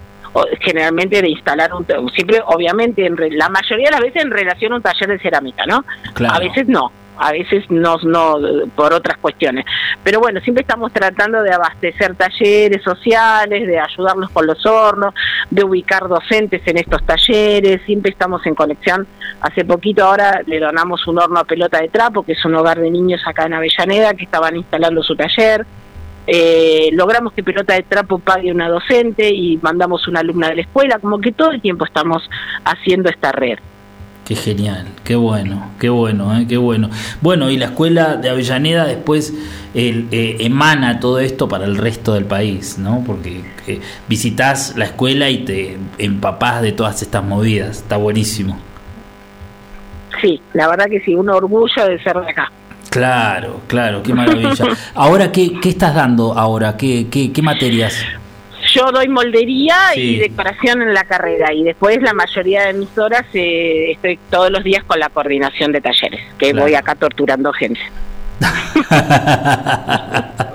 generalmente 0.61 1.23
de 1.23 1.31
instalar 1.31 1.71
un 1.73 1.87
siempre 2.11 2.43
obviamente 2.47 3.07
en 3.07 3.17
re- 3.17 3.31
la 3.31 3.49
mayoría 3.49 3.87
de 3.87 3.93
las 3.93 4.01
veces 4.01 4.23
en 4.23 4.31
relación 4.31 4.73
a 4.73 4.77
un 4.77 4.83
taller 4.83 5.09
de 5.09 5.19
cerámica, 5.21 5.65
¿no? 5.65 5.85
Claro. 6.13 6.35
A 6.35 6.39
veces 6.41 6.69
no, 6.69 6.93
a 7.19 7.33
veces 7.33 7.65
no, 7.71 7.97
no 8.03 8.39
por 8.75 8.93
otras 8.93 9.19
cuestiones. 9.19 9.65
Pero 10.03 10.21
bueno, 10.21 10.41
siempre 10.41 10.63
estamos 10.63 10.93
tratando 10.93 11.43
de 11.43 11.53
abastecer 11.53 12.15
talleres 12.15 12.83
sociales, 12.83 13.67
de 13.67 13.79
ayudarlos 13.79 14.31
con 14.31 14.47
los 14.47 14.65
hornos, 14.67 15.15
de 15.51 15.65
ubicar 15.65 16.09
docentes 16.09 16.63
en 16.67 16.79
estos 16.79 17.05
talleres, 17.05 17.83
siempre 17.87 18.11
estamos 18.11 18.45
en 18.47 18.55
conexión. 18.55 19.07
Hace 19.41 19.65
poquito 19.65 20.05
ahora 20.05 20.43
le 20.47 20.61
donamos 20.61 21.07
un 21.07 21.19
horno 21.19 21.41
a 21.41 21.45
pelota 21.45 21.81
de 21.81 21.89
trapo, 21.89 22.23
que 22.23 22.33
es 22.33 22.45
un 22.45 22.55
hogar 22.55 22.81
de 22.81 22.91
niños 22.91 23.21
acá 23.27 23.47
en 23.47 23.55
Avellaneda, 23.55 24.15
que 24.15 24.25
estaban 24.25 24.57
instalando 24.57 25.03
su 25.03 25.17
taller. 25.17 25.67
Eh, 26.27 26.91
logramos 26.93 27.33
que 27.33 27.45
Pelota 27.45 27.75
de 27.75 27.85
Trapo 27.85 28.19
pague 28.19 28.51
una 28.51 28.69
docente 28.69 29.31
y 29.33 29.59
mandamos 29.59 30.09
una 30.09 30.21
alumna 30.21 30.49
de 30.49 30.57
la 30.57 30.63
escuela, 30.63 30.99
como 30.99 31.21
que 31.21 31.31
todo 31.31 31.53
el 31.53 31.61
tiempo 31.61 31.85
estamos 31.85 32.29
haciendo 32.65 33.09
esta 33.09 33.31
red. 33.31 33.59
Qué 34.27 34.35
genial, 34.35 34.89
qué 35.05 35.15
bueno, 35.15 35.71
qué 35.79 35.89
bueno, 35.89 36.37
¿eh? 36.37 36.47
qué 36.49 36.57
bueno. 36.57 36.91
Bueno, 37.21 37.49
y 37.49 37.57
la 37.57 37.67
escuela 37.67 38.17
de 38.17 38.29
Avellaneda 38.29 38.85
después 38.85 39.33
el, 39.73 40.09
eh, 40.11 40.39
emana 40.41 40.99
todo 40.99 41.21
esto 41.21 41.49
para 41.49 41.65
el 41.65 41.77
resto 41.77 42.13
del 42.15 42.25
país, 42.25 42.77
¿no? 42.77 43.05
Porque 43.07 43.45
eh, 43.69 43.81
visitas 44.09 44.75
la 44.77 44.87
escuela 44.87 45.31
y 45.31 45.45
te 45.45 45.79
empapás 45.99 46.61
de 46.61 46.73
todas 46.73 47.03
estas 47.03 47.23
movidas, 47.23 47.77
está 47.77 47.99
buenísimo. 47.99 48.59
Sí, 50.21 50.43
la 50.55 50.67
verdad 50.67 50.87
que 50.87 51.01
sí, 51.03 51.15
un 51.15 51.29
orgullo 51.29 51.87
de 51.87 52.03
ser 52.03 52.19
de 52.21 52.29
acá. 52.29 52.51
Claro, 52.91 53.61
claro, 53.69 54.03
qué 54.03 54.13
maravilla. 54.13 54.77
Ahora, 54.97 55.31
¿qué, 55.31 55.61
qué 55.61 55.69
estás 55.69 55.95
dando 55.95 56.37
ahora? 56.37 56.77
¿Qué, 56.77 57.07
qué, 57.09 57.31
qué 57.31 57.43
materias? 57.43 57.95
Yo 58.77 58.93
doy 58.93 59.09
moldería 59.09 59.75
Sí. 59.95 60.01
y 60.01 60.17
decoración 60.19 60.83
en 60.83 60.95
la 60.95 61.05
carrera 61.05 61.53
y 61.53 61.65
después 61.65 62.01
la 62.03 62.13
mayoría 62.13 62.67
de 62.67 62.75
mis 62.75 62.97
horas 62.99 63.25
eh, 63.35 63.93
estoy 63.93 64.19
todos 64.31 64.51
los 64.51 64.63
días 64.63 64.85
con 64.85 65.01
la 65.01 65.09
coordinación 65.09 65.73
de 65.73 65.81
talleres, 65.81 66.21
que 66.39 66.51
Claro. 66.51 66.67
voy 66.67 66.75
acá 66.75 66.95
torturando 66.95 67.53
gente. 67.53 67.81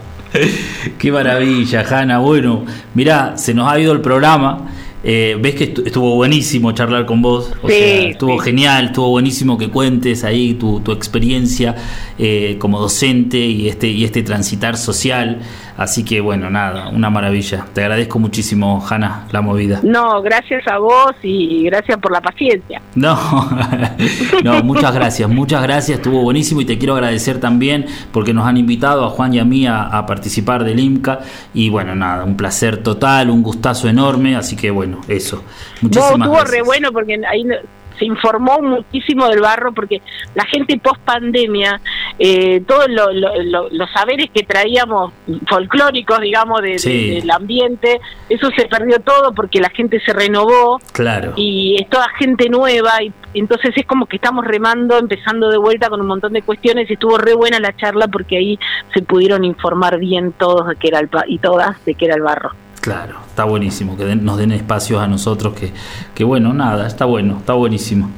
Qué 0.97 1.11
maravilla, 1.11 1.83
Hanna. 1.89 2.19
Bueno, 2.19 2.65
mirá, 2.93 3.37
se 3.37 3.53
nos 3.53 3.69
ha 3.71 3.79
ido 3.79 3.91
el 3.91 4.01
programa. 4.01 4.67
Eh, 5.03 5.35
Ves 5.41 5.55
que 5.55 5.73
estu- 5.73 5.85
estuvo 5.85 6.13
buenísimo 6.15 6.71
charlar 6.73 7.05
con 7.07 7.21
vos. 7.23 7.51
O 7.63 7.67
Sí, 7.67 7.73
sea, 7.73 8.01
estuvo 8.09 8.39
sí. 8.39 8.45
genial, 8.45 8.85
estuvo 8.85 9.09
buenísimo 9.09 9.57
que 9.57 9.69
cuentes 9.69 10.23
ahí 10.23 10.53
tu, 10.53 10.79
tu 10.81 10.91
experiencia 10.91 11.75
eh, 12.19 12.55
como 12.59 12.79
docente 12.79 13.37
y 13.39 13.67
este, 13.67 13.87
y 13.87 14.05
este 14.05 14.21
transitar 14.23 14.77
social. 14.77 15.39
Así 15.77 16.03
que 16.05 16.21
bueno, 16.21 16.49
nada, 16.49 16.89
una 16.89 17.09
maravilla. 17.09 17.65
Te 17.73 17.81
agradezco 17.81 18.19
muchísimo, 18.19 18.85
Hanna, 18.87 19.25
la 19.31 19.41
movida. 19.41 19.79
No, 19.83 20.21
gracias 20.21 20.67
a 20.67 20.77
vos 20.77 21.13
y 21.23 21.63
gracias 21.63 21.97
por 21.99 22.11
la 22.11 22.21
paciencia. 22.21 22.81
No, 22.93 23.17
no, 24.43 24.63
muchas 24.63 24.93
gracias, 24.93 25.29
muchas 25.29 25.63
gracias, 25.63 25.97
estuvo 25.99 26.21
buenísimo 26.23 26.59
y 26.61 26.65
te 26.65 26.77
quiero 26.77 26.93
agradecer 26.95 27.39
también 27.39 27.85
porque 28.11 28.33
nos 28.33 28.45
han 28.45 28.57
invitado 28.57 29.05
a 29.05 29.09
Juan 29.09 29.33
y 29.33 29.39
a 29.39 29.45
mí 29.45 29.65
a, 29.65 29.83
a 29.83 30.05
participar 30.05 30.63
del 30.65 30.79
IMCA 30.79 31.19
y 31.53 31.69
bueno, 31.69 31.95
nada, 31.95 32.23
un 32.25 32.35
placer 32.35 32.83
total, 32.83 33.29
un 33.29 33.43
gustazo 33.43 33.87
enorme, 33.87 34.35
así 34.35 34.55
que 34.57 34.71
bueno, 34.71 34.99
eso. 35.07 35.37
No, 35.37 35.43
Muchísimas 35.83 36.11
estuvo 36.11 36.31
gracias. 36.33 36.51
re 36.51 36.61
bueno 36.63 36.91
porque 36.91 37.21
ahí 37.29 37.43
no- 37.45 37.55
se 38.01 38.05
informó 38.05 38.59
muchísimo 38.63 39.27
del 39.29 39.41
barro 39.41 39.71
porque 39.73 40.01
la 40.33 40.43
gente 40.45 40.75
post 40.79 40.99
pandemia, 41.01 41.79
eh, 42.17 42.61
todos 42.67 42.87
lo- 42.89 43.11
lo- 43.13 43.43
lo- 43.43 43.69
los 43.69 43.91
saberes 43.91 44.31
que 44.33 44.41
traíamos 44.41 45.13
folclóricos, 45.47 46.19
digamos, 46.19 46.61
de- 46.63 46.69
de- 46.71 46.79
Sí. 46.79 47.09
del 47.19 47.29
ambiente, 47.29 48.01
eso 48.27 48.49
se 48.55 48.65
perdió 48.65 48.99
todo 49.01 49.33
porque 49.33 49.59
la 49.61 49.69
gente 49.69 49.99
se 50.03 50.13
renovó 50.13 50.79
Claro. 50.93 51.33
y 51.35 51.77
es 51.79 51.87
toda 51.89 52.07
gente 52.17 52.49
nueva 52.49 53.03
y 53.03 53.13
entonces 53.35 53.71
es 53.77 53.85
como 53.85 54.07
que 54.07 54.15
estamos 54.15 54.45
remando, 54.45 54.97
empezando 54.97 55.49
de 55.49 55.57
vuelta 55.57 55.89
con 55.89 56.01
un 56.01 56.07
montón 56.07 56.33
de 56.33 56.41
cuestiones 56.41 56.89
y 56.89 56.93
estuvo 56.93 57.19
re 57.19 57.35
buena 57.35 57.59
la 57.59 57.75
charla 57.77 58.07
porque 58.07 58.37
ahí 58.37 58.59
se 58.95 59.03
pudieron 59.03 59.45
informar 59.45 59.99
bien 59.99 60.31
todos 60.33 60.67
de 60.67 60.75
qué 60.77 60.87
era 60.87 60.99
el 60.99 61.09
y 61.27 61.37
todas 61.37 61.85
de 61.85 61.93
qué 61.93 62.05
era 62.05 62.15
el 62.15 62.21
barro. 62.23 62.49
Claro, 62.81 63.17
está 63.27 63.43
buenísimo, 63.43 63.95
que 63.95 64.05
den- 64.05 64.25
nos 64.25 64.37
den 64.39 64.51
espacios 64.51 64.99
a 65.01 65.07
nosotros, 65.07 65.53
que, 65.53 65.71
que 66.15 66.23
bueno, 66.23 66.51
nada, 66.51 66.87
está 66.87 67.05
bueno, 67.05 67.37
está 67.37 67.53
buenísimo. 67.53 68.09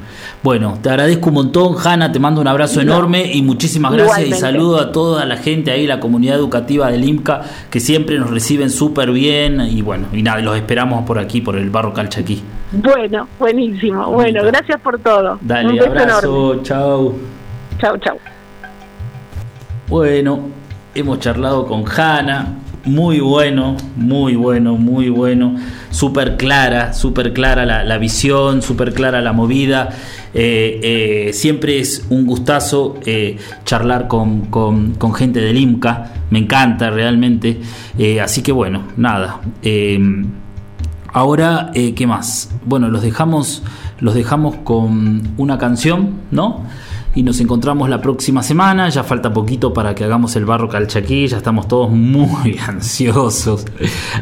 Bueno, 0.41 0.78
te 0.82 0.89
agradezco 0.89 1.28
un 1.30 1.34
montón, 1.36 1.76
Hanna, 1.84 2.14
te 2.14 2.20
mando 2.20 2.39
un 2.39 2.47
abrazo 2.47 2.80
enorme 2.80 3.30
y 3.34 3.41
muchísimas 3.41 3.91
gracias 3.91 4.26
y 4.28 4.34
saludo 4.34 4.80
a 4.80 4.91
toda 4.93 5.26
la 5.26 5.36
gente 5.36 5.72
ahí, 5.72 5.86
la 5.86 5.99
comunidad 5.99 6.38
educativa 6.38 6.89
del 6.89 7.03
IMCA, 7.03 7.41
que 7.70 7.82
siempre 7.82 8.18
nos 8.18 8.30
reciben 8.30 8.70
súper 8.70 9.11
bien 9.11 9.59
y 9.61 9.82
bueno, 9.82 10.07
y 10.14 10.24
nada, 10.24 10.39
los 10.39 10.55
esperamos 10.55 11.05
por 11.05 11.20
aquí, 11.20 11.41
por 11.41 11.57
el 11.57 11.70
Barro 11.70 11.93
Calchaquí. 11.93 12.41
Bueno, 12.72 13.28
buenísimo. 13.38 14.11
Bueno, 14.11 14.43
gracias 14.45 14.80
por 14.82 14.97
todo. 14.99 15.39
Dale, 15.41 15.70
un 15.70 15.76
beso 15.76 15.89
abrazo, 15.89 16.64
chao. 16.64 17.16
Chau, 17.80 17.97
chau. 17.97 18.18
Bueno, 19.89 20.39
hemos 20.95 21.20
charlado 21.20 21.66
con 21.68 21.84
Hanna, 21.86 22.59
muy 22.86 23.19
bueno, 23.19 23.77
muy 23.95 24.36
bueno, 24.36 24.75
muy 24.75 25.09
bueno, 25.09 25.55
súper 25.89 26.36
clara, 26.38 26.93
súper 26.93 27.31
clara 27.34 27.65
la, 27.65 27.84
la 27.84 27.97
visión, 27.97 28.61
súper 28.61 28.93
clara 28.93 29.21
la 29.21 29.31
movida. 29.34 29.89
Eh, 30.34 30.79
eh, 30.84 31.34
siempre 31.34 31.79
es 31.79 32.05
un 32.09 32.25
gustazo 32.25 32.95
eh, 33.05 33.38
charlar 33.65 34.07
con, 34.07 34.47
con- 34.47 34.93
con 34.95 35.13
gente 35.13 35.39
del 35.39 35.57
IMCA, 35.57 36.11
me 36.29 36.39
encanta 36.39 36.89
realmente. 36.89 37.61
Así 38.21 38.41
que 38.41 38.51
bueno, 38.51 38.84
nada. 38.97 39.39
eh, 39.61 39.99
Ahora, 41.15 41.69
¿qué 41.73 42.07
más? 42.07 42.49
Bueno, 42.65 42.89
los 42.89 43.03
dejamos, 43.03 43.61
los 43.99 44.15
dejamos 44.15 44.55
con 44.63 45.21
una 45.38 45.59
canción, 45.59 46.09
¿no? 46.31 46.63
Y 47.16 47.24
nos 47.24 47.39
encontramos 47.39 47.89
la 47.89 48.01
próxima 48.01 48.41
semana. 48.41 48.89
Ya 48.89 49.03
falta 49.03 49.32
poquito 49.32 49.74
para 49.74 49.93
que 49.93 50.03
hagamos 50.03 50.36
el 50.36 50.45
barro 50.45 50.68
calchaquí, 50.68 51.28
ya 51.28 51.38
estamos 51.38 51.68
todos 51.68 51.91
muy 51.91 52.57
ansiosos. 52.68 53.66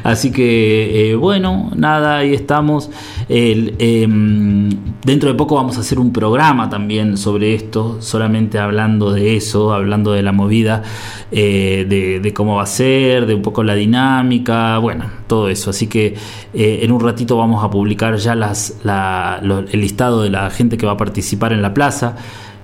Así 0.03 0.31
que, 0.31 1.11
eh, 1.11 1.15
bueno, 1.15 1.71
nada, 1.75 2.17
ahí 2.17 2.33
estamos. 2.33 2.89
Em, 3.29 4.69
dentro 5.03 5.29
de 5.29 5.35
poco 5.35 5.55
vamos 5.55 5.77
a 5.77 5.81
hacer 5.81 5.99
un 5.99 6.11
programa 6.11 6.69
también 6.69 7.17
sobre 7.17 7.53
esto, 7.53 7.97
solamente 8.01 8.59
hablando 8.59 9.11
de 9.11 9.37
eso, 9.37 9.73
hablando 9.73 10.11
de 10.11 10.23
la 10.23 10.33
movida, 10.33 10.83
eh, 11.31 11.85
de, 12.21 12.33
cómo 12.33 12.55
va 12.55 12.63
a 12.63 12.67
ser, 12.67 13.25
de 13.25 13.35
un 13.35 13.41
poco 13.41 13.63
la 13.63 13.75
dinámica, 13.75 14.77
bueno, 14.79 15.05
todo 15.27 15.47
eso. 15.47 15.69
Así 15.69 15.87
que 15.87 16.15
eh, 16.53 16.79
en 16.81 16.91
un 16.91 16.99
ratito 16.99 17.37
vamos 17.37 17.63
a 17.63 17.69
publicar 17.69 18.17
ya 18.17 18.35
las, 18.35 18.75
el 18.83 19.81
listado 19.81 20.23
de 20.23 20.29
la 20.29 20.49
gente 20.49 20.77
que 20.77 20.85
va 20.85 20.93
a 20.93 20.97
participar 20.97 21.53
en 21.53 21.61
la 21.61 21.73
plaza. 21.73 22.17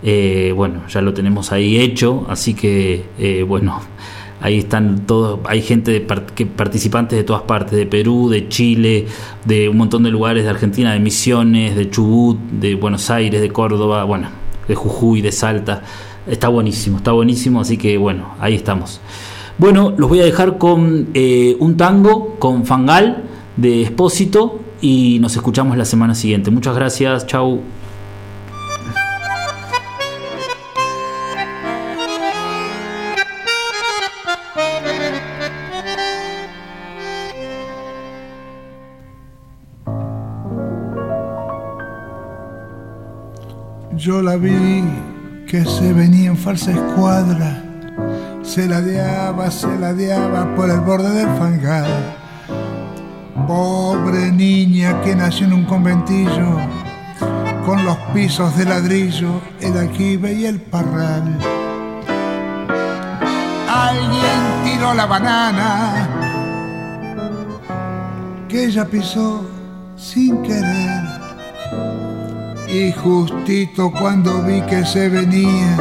Eh, 0.04 0.54
bueno, 0.56 0.84
ya 0.88 1.02
lo 1.02 1.14
tenemos 1.14 1.52
ahí 1.52 1.78
hecho, 1.78 2.26
así 2.30 2.54
que 2.54 3.46
bueno, 3.48 3.82
ahí 4.42 4.60
están 4.60 5.06
todos, 5.06 5.40
hay 5.46 5.62
gente 5.62 5.92
de 5.92 6.06
que, 6.36 6.46
participantes 6.46 7.18
de 7.18 7.24
todas 7.24 7.44
partes, 7.44 7.78
de 7.78 7.86
Perú, 7.86 8.30
de 8.30 8.48
Chile, 8.50 9.08
de 9.46 9.70
un 9.70 9.78
montón 9.78 10.04
de 10.04 10.12
lugares 10.12 10.44
de 10.44 10.50
Argentina, 10.50 10.94
de 10.94 11.00
Misiones, 11.00 11.76
de 11.76 11.90
Chubut, 11.90 12.38
de 12.52 12.76
Buenos 12.76 13.10
Aires, 13.10 13.42
de 13.42 13.50
Córdoba, 13.50 14.04
bueno, 14.04 14.30
de 14.68 14.76
Jujuy, 14.76 15.22
de 15.22 15.32
Salta. 15.32 15.84
Está 16.28 16.50
buenísimo, 16.50 16.98
está 16.98 17.12
buenísimo, 17.12 17.62
así 17.62 17.78
que 17.78 17.98
bueno, 17.98 18.36
ahí 18.40 18.56
estamos. 18.56 19.00
Bueno, 19.58 19.94
los 19.98 20.10
voy 20.10 20.20
a 20.20 20.26
dejar 20.26 20.58
con 20.58 21.08
eh, 21.14 21.56
un 21.60 21.78
tango 21.78 22.36
con 22.38 22.66
Fangal 22.66 23.24
de 23.56 23.82
Espósito 23.82 24.60
y 24.82 25.18
nos 25.20 25.36
escuchamos 25.36 25.78
la 25.78 25.86
semana 25.86 26.14
siguiente. 26.14 26.52
Muchas 26.52 26.76
gracias, 26.76 27.26
chau. 27.26 27.62
Yo 43.98 44.22
la 44.22 44.36
vi 44.36 44.84
que 45.48 45.66
se 45.66 45.92
venía 45.92 46.30
en 46.30 46.38
falsa 46.38 46.72
escuadra, 46.72 47.64
se 48.44 48.68
ladeaba, 48.68 49.50
se 49.50 49.76
ladeaba 49.76 50.56
por 50.56 50.70
el 50.70 50.82
borde 50.82 51.10
del 51.10 51.28
fangal. 51.40 52.16
Pobre 53.48 54.32
niña 54.32 55.02
que 55.02 55.16
nació 55.16 55.48
en 55.48 55.54
un 55.54 55.66
conventillo, 55.66 56.60
con 57.66 57.84
los 57.86 57.98
pisos 58.14 58.56
de 58.56 58.66
ladrillo, 58.66 59.42
el 59.62 59.76
aljibe 59.76 60.32
y 60.34 60.46
el 60.46 60.62
parral. 60.62 61.40
Alguien 63.68 64.64
tiró 64.64 64.94
la 64.94 65.08
banana 65.08 66.08
que 68.48 68.66
ella 68.66 68.86
pisó 68.86 69.44
sin 69.96 70.44
querer 70.44 71.07
y 72.68 72.92
justito 72.92 73.92
cuando 73.92 74.44
vi 74.44 74.62
que 74.62 74.86
se 74.86 75.08
venía, 75.10 75.78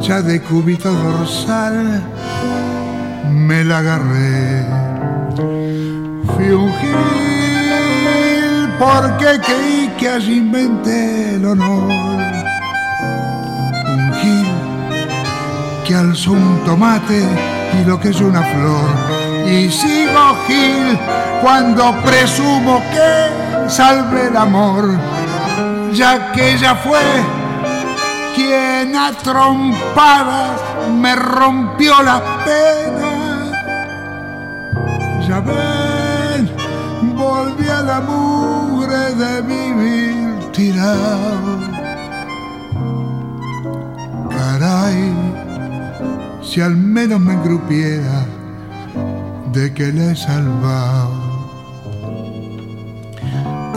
ya 0.00 0.20
de 0.20 0.40
cubito 0.42 0.92
dorsal, 0.92 2.02
me 3.30 3.64
la 3.64 3.78
agarré. 3.78 4.64
Fui 6.34 6.50
un 6.50 6.72
gil 6.78 6.98
porque 8.78 9.40
creí 9.40 9.92
que 9.98 10.08
allí 10.08 10.38
inventé 10.38 11.36
el 11.36 11.46
honor. 11.46 11.92
Un 13.86 14.12
gil 14.20 14.46
que 15.86 15.94
alzó 15.94 16.32
un 16.32 16.64
tomate 16.64 17.22
y 17.80 17.84
lo 17.84 17.98
que 18.00 18.08
es 18.08 18.20
una 18.20 18.42
flor. 18.42 19.48
Y 19.48 19.70
sigo 19.70 20.36
gil 20.46 20.98
cuando 21.42 21.94
presumo 22.02 22.82
que 22.92 23.68
salve 23.70 24.26
el 24.28 24.36
amor 24.36 25.17
ya 25.92 26.32
que 26.32 26.54
ella 26.54 26.74
fue 26.74 27.00
quien 28.34 28.96
a 28.96 29.12
trompadas 29.12 30.60
me 30.92 31.14
rompió 31.16 32.02
la 32.02 32.20
pena. 32.44 33.52
Ya 35.26 35.40
ven, 35.40 36.50
volví 37.16 37.68
a 37.68 37.82
la 37.82 38.00
mugre 38.00 39.14
de 39.14 39.42
vivir 39.42 40.52
tirado. 40.52 41.58
Caray, 44.30 45.12
si 46.42 46.60
al 46.60 46.76
menos 46.76 47.20
me 47.20 47.34
engrupiera 47.34 48.24
de 49.52 49.74
que 49.74 49.92
le 49.92 50.12
he 50.12 50.16
salvado. 50.16 51.27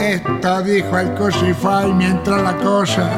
Esta 0.02 0.62
dijo 0.62 0.98
el 0.98 1.14
cosify 1.14 1.92
mientras 1.94 2.42
la 2.42 2.56
cosa 2.56 3.08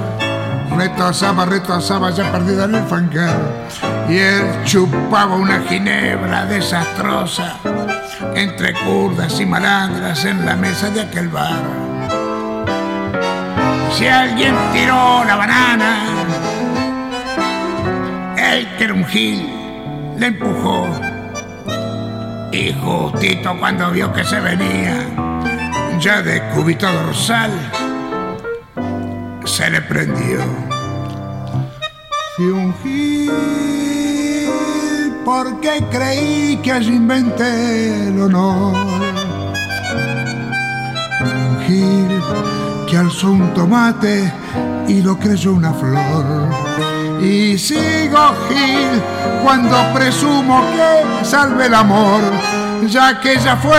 retosaba, 0.76 1.47
retosaba 1.47 2.11
ya 2.11 2.30
perdida 2.30 2.64
en 2.64 2.74
el 2.74 2.85
fangar. 2.85 3.41
Y 4.07 4.18
él 4.18 4.45
chupaba 4.64 5.35
una 5.35 5.62
ginebra 5.62 6.45
desastrosa 6.45 7.57
entre 8.35 8.74
curdas 8.74 9.41
y 9.41 9.47
malandras 9.47 10.26
en 10.26 10.45
la 10.45 10.57
mesa 10.57 10.91
de 10.91 11.01
aquel 11.01 11.28
bar. 11.28 11.62
Si 13.97 14.07
alguien 14.07 14.55
tiró 14.74 15.24
la 15.24 15.37
banana, 15.37 16.05
él 18.37 18.68
que 18.76 18.89
le 20.18 20.26
empujó. 20.26 20.87
Y 22.53 22.74
justito 22.74 23.57
cuando 23.59 23.91
vio 23.91 24.12
que 24.12 24.22
se 24.22 24.39
venía, 24.39 25.23
ya 26.01 26.22
de 26.22 26.42
cúbito 26.51 26.90
dorsal 26.90 27.51
se 29.45 29.70
le 29.70 29.80
prendió. 29.82 30.40
Fui 32.36 32.47
un 32.47 32.74
gil 32.82 34.51
porque 35.24 35.84
creí 35.90 36.57
que 36.62 36.72
allí 36.72 36.97
inventé 36.97 38.09
el 38.09 38.20
honor. 38.20 38.74
Un 41.22 41.59
gil 41.66 42.22
que 42.88 42.97
alzó 42.97 43.30
un 43.30 43.55
tomate 43.55 44.32
y 44.88 45.03
lo 45.03 45.18
creyó 45.18 45.53
una 45.53 45.72
flor. 45.72 46.49
Y 47.22 47.57
sigo 47.59 48.34
gil 48.49 49.01
cuando 49.42 49.76
presumo 49.95 50.62
que 50.72 51.24
salve 51.24 51.66
el 51.66 51.74
amor, 51.74 52.20
ya 52.88 53.20
que 53.20 53.34
ella 53.34 53.57
fue 53.57 53.78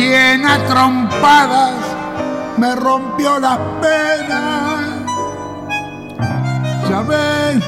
quien 0.00 0.42
trompadas 0.66 1.74
me 2.56 2.74
rompió 2.74 3.38
las 3.38 3.58
penas. 3.82 4.80
Ya 6.88 7.02
ven, 7.02 7.62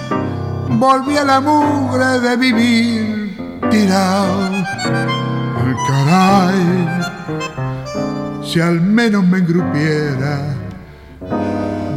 volví 0.79 1.17
a 1.17 1.25
la 1.25 1.41
mugre 1.41 2.21
de 2.21 2.37
vivir 2.37 3.61
tirado. 3.71 4.49
El 5.65 5.77
caray, 5.89 6.89
si 8.45 8.61
al 8.61 8.81
menos 8.81 9.25
me 9.25 9.39
engrupiera 9.39 10.39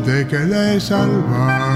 de 0.06 0.28
que 0.28 0.40
le 0.40 0.80
salvar. 0.82 1.75